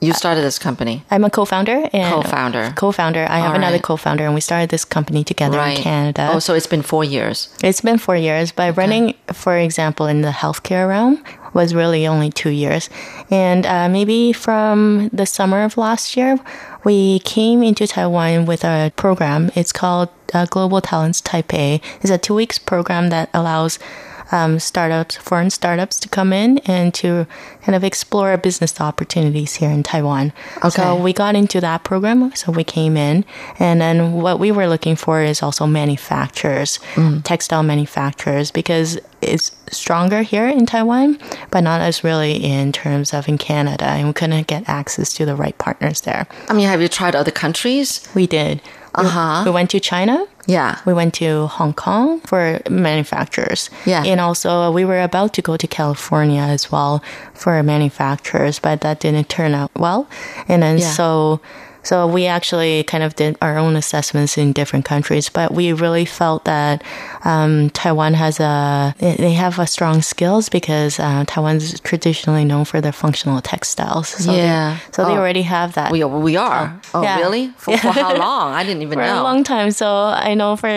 You 0.00 0.12
started 0.12 0.42
this 0.42 0.58
company. 0.60 1.04
I'm 1.10 1.24
a 1.24 1.30
co-founder 1.30 1.88
and 1.92 2.14
Co-founder. 2.14 2.72
Co-founder. 2.76 3.26
I 3.28 3.38
have 3.38 3.50
All 3.50 3.56
another 3.56 3.74
right. 3.76 3.82
co-founder, 3.82 4.24
and 4.24 4.32
we 4.34 4.40
started 4.40 4.68
this 4.70 4.84
company 4.84 5.24
together 5.24 5.58
in 5.58 5.76
Canada. 5.76 6.30
Oh, 6.32 6.38
so 6.38 6.54
it's 6.54 6.68
been 6.68 6.82
four 6.82 7.02
years. 7.02 7.48
It's 7.64 7.80
been 7.80 7.98
four 7.98 8.14
years, 8.16 8.52
but 8.52 8.76
running, 8.76 9.14
for 9.32 9.56
example, 9.56 10.06
in 10.06 10.22
the 10.22 10.30
healthcare 10.30 10.88
realm 10.88 11.22
was 11.52 11.74
really 11.74 12.06
only 12.06 12.30
two 12.30 12.50
years. 12.50 12.88
And 13.28 13.66
uh, 13.66 13.88
maybe 13.88 14.32
from 14.32 15.08
the 15.12 15.26
summer 15.26 15.64
of 15.64 15.76
last 15.76 16.16
year, 16.16 16.38
we 16.84 17.18
came 17.20 17.64
into 17.64 17.88
Taiwan 17.88 18.46
with 18.46 18.64
a 18.64 18.92
program. 18.94 19.50
It's 19.56 19.72
called 19.72 20.10
uh, 20.32 20.46
Global 20.46 20.80
Talents 20.80 21.20
Taipei. 21.20 21.82
It's 22.02 22.10
a 22.10 22.18
two 22.18 22.34
weeks 22.34 22.58
program 22.58 23.08
that 23.08 23.30
allows 23.34 23.80
um, 24.30 24.58
startups, 24.58 25.16
foreign 25.16 25.50
startups, 25.50 25.98
to 26.00 26.08
come 26.08 26.32
in 26.32 26.58
and 26.58 26.92
to 26.94 27.26
kind 27.62 27.76
of 27.76 27.84
explore 27.84 28.36
business 28.36 28.80
opportunities 28.80 29.54
here 29.56 29.70
in 29.70 29.82
Taiwan. 29.82 30.32
Okay. 30.58 30.70
So 30.70 30.96
we 30.96 31.12
got 31.12 31.34
into 31.34 31.60
that 31.60 31.84
program. 31.84 32.34
So 32.34 32.52
we 32.52 32.64
came 32.64 32.96
in, 32.96 33.24
and 33.58 33.80
then 33.80 34.12
what 34.14 34.38
we 34.38 34.52
were 34.52 34.68
looking 34.68 34.96
for 34.96 35.22
is 35.22 35.42
also 35.42 35.66
manufacturers, 35.66 36.78
textile 37.24 37.62
manufacturers, 37.62 38.50
because 38.50 38.98
it's 39.20 39.50
stronger 39.70 40.22
here 40.22 40.46
in 40.46 40.64
Taiwan, 40.66 41.18
but 41.50 41.62
not 41.62 41.80
as 41.80 42.04
really 42.04 42.36
in 42.36 42.72
terms 42.72 43.12
of 43.12 43.28
in 43.28 43.38
Canada, 43.38 43.84
and 43.84 44.06
we 44.08 44.12
couldn't 44.12 44.46
get 44.46 44.68
access 44.68 45.12
to 45.14 45.26
the 45.26 45.34
right 45.34 45.56
partners 45.58 46.02
there. 46.02 46.26
I 46.48 46.52
mean, 46.52 46.68
have 46.68 46.80
you 46.80 46.88
tried 46.88 47.14
other 47.14 47.30
countries? 47.32 48.08
We 48.14 48.26
did. 48.26 48.62
We- 49.00 49.06
Uh-huh. 49.06 49.42
We 49.46 49.50
went 49.50 49.70
to 49.70 49.80
China. 49.80 50.24
Yeah. 50.46 50.76
We 50.86 50.92
went 50.94 51.14
to 51.14 51.46
Hong 51.58 51.72
Kong 51.74 52.20
for 52.26 52.58
manufacturers. 52.70 53.70
Yeah. 53.86 54.02
And 54.04 54.20
also, 54.20 54.70
we 54.72 54.84
were 54.84 55.02
about 55.02 55.32
to 55.34 55.42
go 55.42 55.56
to 55.56 55.66
California 55.66 56.42
as 56.42 56.70
well 56.72 57.02
for 57.34 57.62
manufacturers, 57.62 58.58
but 58.58 58.80
that 58.80 59.00
didn't 59.00 59.28
turn 59.28 59.54
out 59.54 59.70
well. 59.76 60.06
And 60.48 60.62
then 60.62 60.78
Yeah. 60.78 60.90
so. 60.90 61.40
So 61.82 62.06
we 62.06 62.26
actually 62.26 62.82
kind 62.82 63.02
of 63.02 63.14
did 63.16 63.36
our 63.40 63.56
own 63.56 63.74
assessments 63.76 64.36
in 64.36 64.52
different 64.52 64.84
countries, 64.84 65.28
but 65.30 65.52
we 65.54 65.72
really 65.72 66.04
felt 66.04 66.44
that 66.44 66.82
um, 67.24 67.70
Taiwan 67.70 68.14
has 68.14 68.40
a 68.40 68.94
they 68.98 69.14
they 69.16 69.32
have 69.32 69.58
a 69.58 69.66
strong 69.66 70.02
skills 70.02 70.48
because 70.48 70.98
uh, 71.00 71.24
Taiwan's 71.26 71.80
traditionally 71.80 72.44
known 72.44 72.64
for 72.64 72.80
their 72.80 72.92
functional 72.92 73.40
textiles. 73.40 74.08
So 74.08 74.32
they- 74.32 74.38
Yeah. 74.38 74.76
so 74.92 75.04
they 75.04 75.12
Oh. 75.12 75.18
already 75.18 75.42
have 75.42 75.72
that. 75.74 75.90
We, 75.90 76.04
we 76.04 76.36
are. 76.36 76.78
Oh, 76.94 77.02
yeah. 77.02 77.18
really? 77.18 77.48
For, 77.56 77.76
for 77.78 77.92
how 77.92 78.14
long? 78.26 78.52
I 78.52 78.64
didn't 78.64 78.82
even 78.82 78.98
for 78.98 79.04
know. 79.04 79.22
a 79.22 79.24
long 79.24 79.42
time. 79.44 79.70
So 79.70 79.86
I 79.86 80.34
know 80.34 80.56
for 80.56 80.68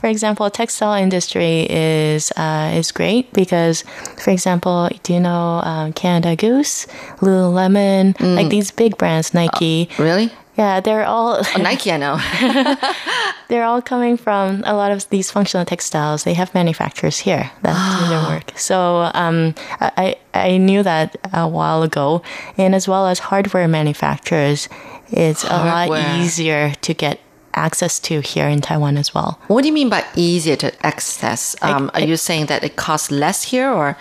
for 0.00 0.06
example, 0.08 0.50
textile 0.50 0.94
industry 1.00 1.66
is 1.70 2.30
uh, 2.36 2.72
is 2.74 2.92
great 2.92 3.32
because, 3.32 3.84
for 4.22 4.30
example, 4.32 4.88
do 5.02 5.14
you 5.14 5.20
know 5.20 5.60
um, 5.64 5.92
Canada 5.94 6.36
Goose, 6.36 6.86
Lululemon, 7.22 8.14
Mm. 8.18 8.36
like 8.36 8.48
these 8.50 8.70
big 8.70 8.96
brands, 8.98 9.32
Nike? 9.34 9.88
really? 9.98 10.30
Yeah, 10.58 10.80
they're 10.80 11.04
all 11.06 11.38
Oh, 11.54 11.62
Nike, 11.62 11.92
I 11.92 11.96
know. 11.98 12.18
they're 13.48 13.64
all 13.64 13.80
coming 13.80 14.16
from 14.16 14.62
a 14.66 14.74
lot 14.74 14.90
of 14.90 15.08
these 15.10 15.30
functional 15.30 15.64
textiles. 15.64 16.24
They 16.24 16.34
have 16.34 16.52
manufacturers 16.54 17.18
here 17.20 17.50
that 17.62 17.74
do 18.00 18.08
their 18.08 18.22
work. 18.36 18.52
So 18.58 19.10
um, 19.14 19.54
I 19.80 20.16
I 20.34 20.56
knew 20.58 20.82
that 20.82 21.16
a 21.32 21.46
while 21.48 21.82
ago, 21.82 22.22
and 22.56 22.74
as 22.74 22.88
well 22.88 23.06
as 23.06 23.18
hardware 23.20 23.68
manufacturers, 23.68 24.68
it's 25.10 25.44
a 25.44 25.48
lot 25.64 25.88
easier 26.20 26.72
to 26.82 26.92
get 26.94 27.20
access 27.54 27.98
to 27.98 28.20
here 28.20 28.46
in 28.46 28.60
Taiwan 28.60 28.96
as 28.96 29.12
well. 29.14 29.38
what 29.48 29.62
do 29.62 29.68
you 29.68 29.74
mean 29.74 29.88
by 29.88 30.04
easier 30.14 30.54
to 30.56 30.70
access? 30.86 31.56
Um, 31.62 31.90
are 31.94 32.00
I- 32.02 32.04
you 32.04 32.16
saying 32.16 32.46
that 32.46 32.62
it 32.62 32.76
costs 32.76 33.10
less 33.10 33.42
here 33.50 33.70
or? 33.70 33.96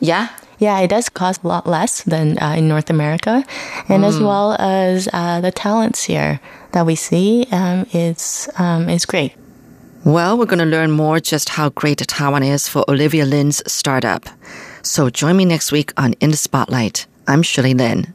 Yeah? 0.00 0.28
Yeah, 0.58 0.80
it 0.80 0.88
does 0.88 1.08
cost 1.08 1.44
a 1.44 1.48
lot 1.48 1.66
less 1.66 2.02
than 2.02 2.38
uh, 2.42 2.54
in 2.58 2.68
North 2.68 2.90
America, 2.90 3.44
and 3.88 4.04
as 4.04 4.18
well 4.18 4.56
as 4.58 5.08
uh, 5.12 5.40
the 5.40 5.52
talents 5.52 6.04
here 6.04 6.40
that 6.72 6.84
we 6.84 6.96
see, 6.96 7.46
um, 7.52 7.86
it's 7.92 8.48
um, 8.58 8.88
is 8.88 9.06
great. 9.06 9.34
Well, 10.04 10.38
we're 10.38 10.46
going 10.46 10.58
to 10.60 10.64
learn 10.64 10.90
more 10.90 11.20
just 11.20 11.50
how 11.50 11.68
great 11.70 11.98
Taiwan 11.98 12.42
is 12.42 12.68
for 12.68 12.84
Olivia 12.88 13.24
Lin's 13.24 13.62
startup. 13.70 14.26
So 14.82 15.10
join 15.10 15.36
me 15.36 15.44
next 15.44 15.70
week 15.70 15.92
on 15.96 16.14
In 16.14 16.30
the 16.30 16.36
Spotlight. 16.36 17.06
I'm 17.26 17.42
Shirley 17.42 17.74
Lin. 17.74 18.14